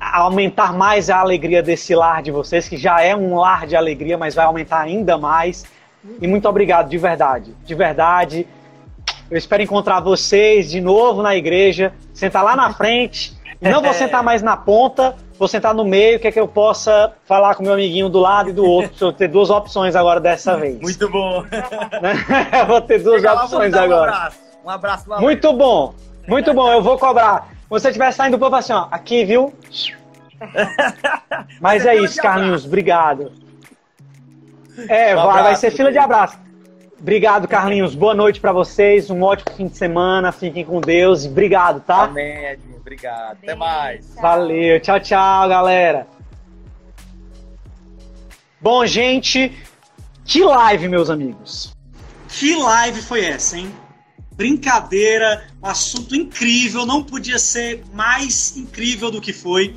aumentar 0.00 0.72
mais 0.72 1.10
a 1.10 1.18
alegria 1.18 1.62
desse 1.62 1.94
lar 1.94 2.22
de 2.22 2.30
vocês, 2.30 2.68
que 2.68 2.76
já 2.76 3.02
é 3.02 3.14
um 3.14 3.36
lar 3.36 3.66
de 3.66 3.76
alegria, 3.76 4.16
mas 4.16 4.34
vai 4.34 4.44
aumentar 4.44 4.80
ainda 4.80 5.18
mais. 5.18 5.64
E 6.20 6.26
muito 6.26 6.48
obrigado, 6.48 6.88
de 6.88 6.98
verdade. 6.98 7.54
De 7.64 7.74
verdade. 7.74 8.46
Eu 9.30 9.38
espero 9.38 9.62
encontrar 9.62 10.00
vocês 10.00 10.70
de 10.70 10.80
novo 10.80 11.22
na 11.22 11.34
igreja, 11.34 11.92
sentar 12.12 12.44
lá 12.44 12.54
na 12.54 12.72
frente. 12.72 13.32
Não 13.60 13.80
vou 13.80 13.94
sentar 13.94 14.22
mais 14.22 14.42
na 14.42 14.56
ponta, 14.56 15.16
vou 15.38 15.48
sentar 15.48 15.74
no 15.74 15.84
meio, 15.84 16.20
que 16.20 16.28
é 16.28 16.32
que 16.32 16.38
eu 16.38 16.46
possa 16.46 17.12
falar 17.24 17.54
com 17.54 17.62
meu 17.62 17.72
amiguinho 17.72 18.08
do 18.08 18.18
lado 18.18 18.50
e 18.50 18.52
do 18.52 18.64
outro. 18.64 18.92
Vou 18.98 19.12
ter 19.12 19.28
duas 19.28 19.48
opções 19.48 19.96
agora 19.96 20.20
dessa 20.20 20.56
vez. 20.58 20.78
Muito 20.80 21.08
bom. 21.08 21.42
vou 22.68 22.80
ter 22.82 23.02
duas 23.02 23.22
Chega 23.22 23.34
opções 23.34 23.72
lá, 23.72 23.82
agora. 23.82 24.10
Um 24.10 24.14
abraço. 24.14 24.38
Um 24.66 24.70
abraço 24.70 25.10
lá. 25.10 25.20
Muito 25.20 25.52
bom. 25.52 25.94
Muito 26.28 26.54
bom, 26.54 26.72
eu 26.72 26.82
vou 26.82 26.98
cobrar. 26.98 27.48
Se 27.62 27.70
você 27.70 27.88
estiver 27.88 28.12
saindo 28.12 28.36
do 28.36 28.40
povo 28.40 28.56
assim, 28.56 28.72
ó, 28.72 28.88
aqui, 28.90 29.24
viu? 29.24 29.52
Mas 31.60 31.84
é 31.86 31.96
isso, 31.96 32.20
Carlinhos, 32.20 32.64
obrigado. 32.64 33.32
É, 34.88 35.16
um 35.16 35.26
vai, 35.26 35.42
vai 35.42 35.56
ser 35.56 35.70
fila 35.70 35.90
de 35.90 35.98
abraço. 35.98 36.38
Obrigado, 36.98 37.46
Carlinhos. 37.46 37.94
Boa 37.94 38.14
noite 38.14 38.40
para 38.40 38.52
vocês. 38.52 39.10
Um 39.10 39.22
ótimo 39.22 39.54
fim 39.56 39.66
de 39.66 39.76
semana. 39.76 40.32
Fiquem 40.32 40.64
com 40.64 40.80
Deus. 40.80 41.26
Obrigado, 41.26 41.80
tá? 41.80 42.04
Amém, 42.04 42.46
Edinho. 42.46 42.76
Obrigado. 42.76 43.38
Até 43.42 43.54
mais. 43.54 44.06
Tchau. 44.06 44.22
Valeu. 44.22 44.80
Tchau, 44.80 45.00
tchau, 45.00 45.48
galera. 45.48 46.06
Bom, 48.60 48.86
gente, 48.86 49.52
que 50.24 50.42
live, 50.42 50.88
meus 50.88 51.10
amigos. 51.10 51.76
Que 52.28 52.56
live 52.56 53.02
foi 53.02 53.24
essa, 53.24 53.58
hein? 53.58 53.70
Brincadeira, 54.32 55.44
um 55.62 55.66
assunto 55.66 56.16
incrível, 56.16 56.84
não 56.84 57.02
podia 57.02 57.38
ser 57.38 57.84
mais 57.92 58.56
incrível 58.56 59.10
do 59.10 59.20
que 59.20 59.32
foi 59.32 59.74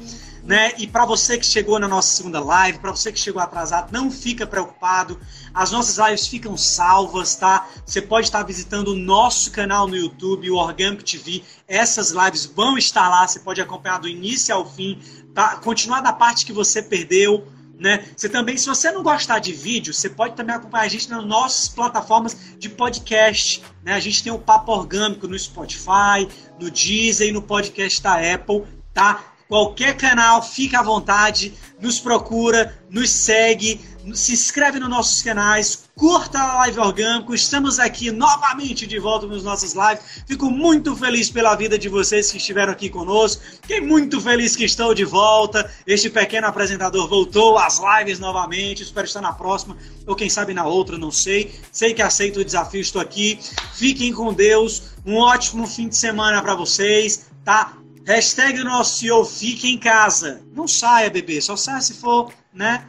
né? 0.48 0.72
E 0.78 0.88
para 0.88 1.06
você 1.06 1.38
que 1.38 1.46
chegou 1.46 1.78
na 1.78 1.90
nossa 1.90 2.16
segunda 2.16 2.40
live, 2.40 2.80
para 2.80 2.92
você 2.92 3.12
que 3.12 3.20
chegou 3.20 3.42
atrasado, 3.42 3.92
não 3.92 4.10
fica 4.10 4.48
preocupado. 4.48 5.20
As 5.54 5.72
nossas 5.74 5.98
lives 5.98 6.26
ficam 6.26 6.56
salvas, 6.56 7.36
tá? 7.36 7.68
Você 7.86 8.02
pode 8.02 8.28
estar 8.28 8.44
visitando 8.44 8.94
o 8.94 8.96
nosso 8.96 9.52
canal 9.52 9.90
no 9.90 9.98
YouTube, 9.98 10.50
o 10.50 10.56
Orgânico 10.56 11.04
TV. 11.04 11.44
Essas 11.68 12.12
lives 12.12 12.46
vão 12.46 12.78
estar 12.78 13.10
lá, 13.10 13.28
você 13.28 13.40
pode 13.40 13.60
acompanhar 13.60 14.00
do 14.00 14.08
início 14.08 14.56
ao 14.56 14.66
fim, 14.66 14.98
tá? 15.36 15.58
Continuar 15.58 16.00
da 16.00 16.14
parte 16.14 16.46
que 16.46 16.54
você 16.54 16.82
perdeu. 16.82 17.46
Né? 17.78 18.08
Você 18.16 18.30
também, 18.30 18.58
se 18.58 18.66
você 18.68 18.90
não 18.90 19.04
gostar 19.04 19.40
de 19.40 19.52
vídeo, 19.52 19.94
você 19.94 20.10
pode 20.10 20.34
também 20.34 20.56
acompanhar 20.56 20.86
a 20.86 20.88
gente 20.88 21.10
nas 21.10 21.26
nossas 21.26 21.68
plataformas 21.68 22.36
de 22.58 22.70
podcast. 22.70 23.62
Né? 23.84 23.94
A 23.94 24.00
gente 24.00 24.24
tem 24.24 24.32
o 24.32 24.40
Papo 24.40 24.72
Orgânico 24.72 25.28
no 25.28 25.38
Spotify, 25.38 26.26
no 26.60 26.72
Deezer 26.72 27.28
e 27.28 27.32
no 27.34 27.42
podcast 27.42 28.02
da 28.02 28.14
Apple, 28.34 28.64
tá? 28.94 29.36
Qualquer 29.48 29.96
canal, 29.96 30.42
fica 30.42 30.80
à 30.80 30.84
vontade, 30.84 31.54
nos 31.80 32.00
procura, 32.00 32.78
nos 32.90 33.10
segue, 33.10 33.80
se 34.14 34.34
inscreve 34.34 34.80
nos 34.80 34.90
nossos 34.90 35.22
canais, 35.22 35.86
curta 35.96 36.40
a 36.40 36.56
live 36.56 36.80
orgânico. 36.80 37.34
Estamos 37.34 37.80
aqui 37.80 38.12
novamente 38.12 38.86
de 38.86 39.00
volta 39.00 39.26
nos 39.26 39.44
nossos 39.44 39.74
lives. 39.74 40.24
Fico 40.28 40.50
muito 40.50 40.96
feliz 40.96 41.30
pela 41.30 41.56
vida 41.56 41.78
de 41.78 41.88
vocês 41.88 42.30
que 42.30 42.38
estiveram 42.38 42.74
aqui 42.74 42.90
conosco. 42.90 43.42
Fiquei 43.62 43.80
muito 43.82 44.20
feliz 44.20 44.56
que 44.56 44.66
estou 44.66 44.94
de 44.94 45.06
volta. 45.06 45.70
Este 45.86 46.10
pequeno 46.10 46.48
apresentador 46.48 47.08
voltou 47.08 47.58
às 47.58 47.80
lives 47.80 48.20
novamente. 48.20 48.84
Espero 48.84 49.08
estar 49.08 49.22
na 49.22 49.32
próxima 49.32 49.78
ou 50.06 50.16
quem 50.16 50.30
sabe 50.30 50.54
na 50.54 50.66
outra, 50.66 50.98
não 50.98 51.12
sei. 51.12 51.54
Sei 51.72 51.94
que 51.94 52.02
aceito 52.02 52.42
o 52.42 52.46
desafio, 52.46 52.82
estou 52.82 53.02
aqui. 53.02 53.40
Fiquem 53.74 54.14
com 54.14 54.34
Deus. 54.34 54.92
Um 55.06 55.16
ótimo 55.16 55.66
fim 55.66 55.88
de 55.88 55.96
semana 55.96 56.42
para 56.42 56.54
vocês, 56.56 57.28
tá? 57.46 57.78
Hashtag 58.08 58.64
nosso 58.64 59.00
CEO 59.00 59.26
fique 59.26 59.70
em 59.70 59.78
casa. 59.78 60.42
Não 60.54 60.66
saia, 60.66 61.10
bebê. 61.10 61.42
Só 61.42 61.58
saia 61.58 61.82
se 61.82 61.94
for, 61.96 62.32
né? 62.54 62.88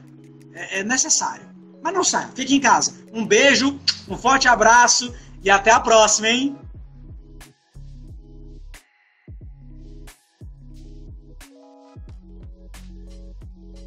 É, 0.55 0.79
é 0.79 0.85
necessário. 0.85 1.45
Mas 1.83 1.93
não 1.93 2.05
saia. 2.05 2.31
Fique 2.37 2.55
em 2.55 2.61
casa. 2.61 2.95
Um 3.13 3.27
beijo, 3.27 3.81
um 4.09 4.17
forte 4.17 4.47
abraço 4.47 5.13
e 5.43 5.51
até 5.51 5.73
a 5.73 5.81
próxima, 5.81 6.29
hein? 6.29 6.57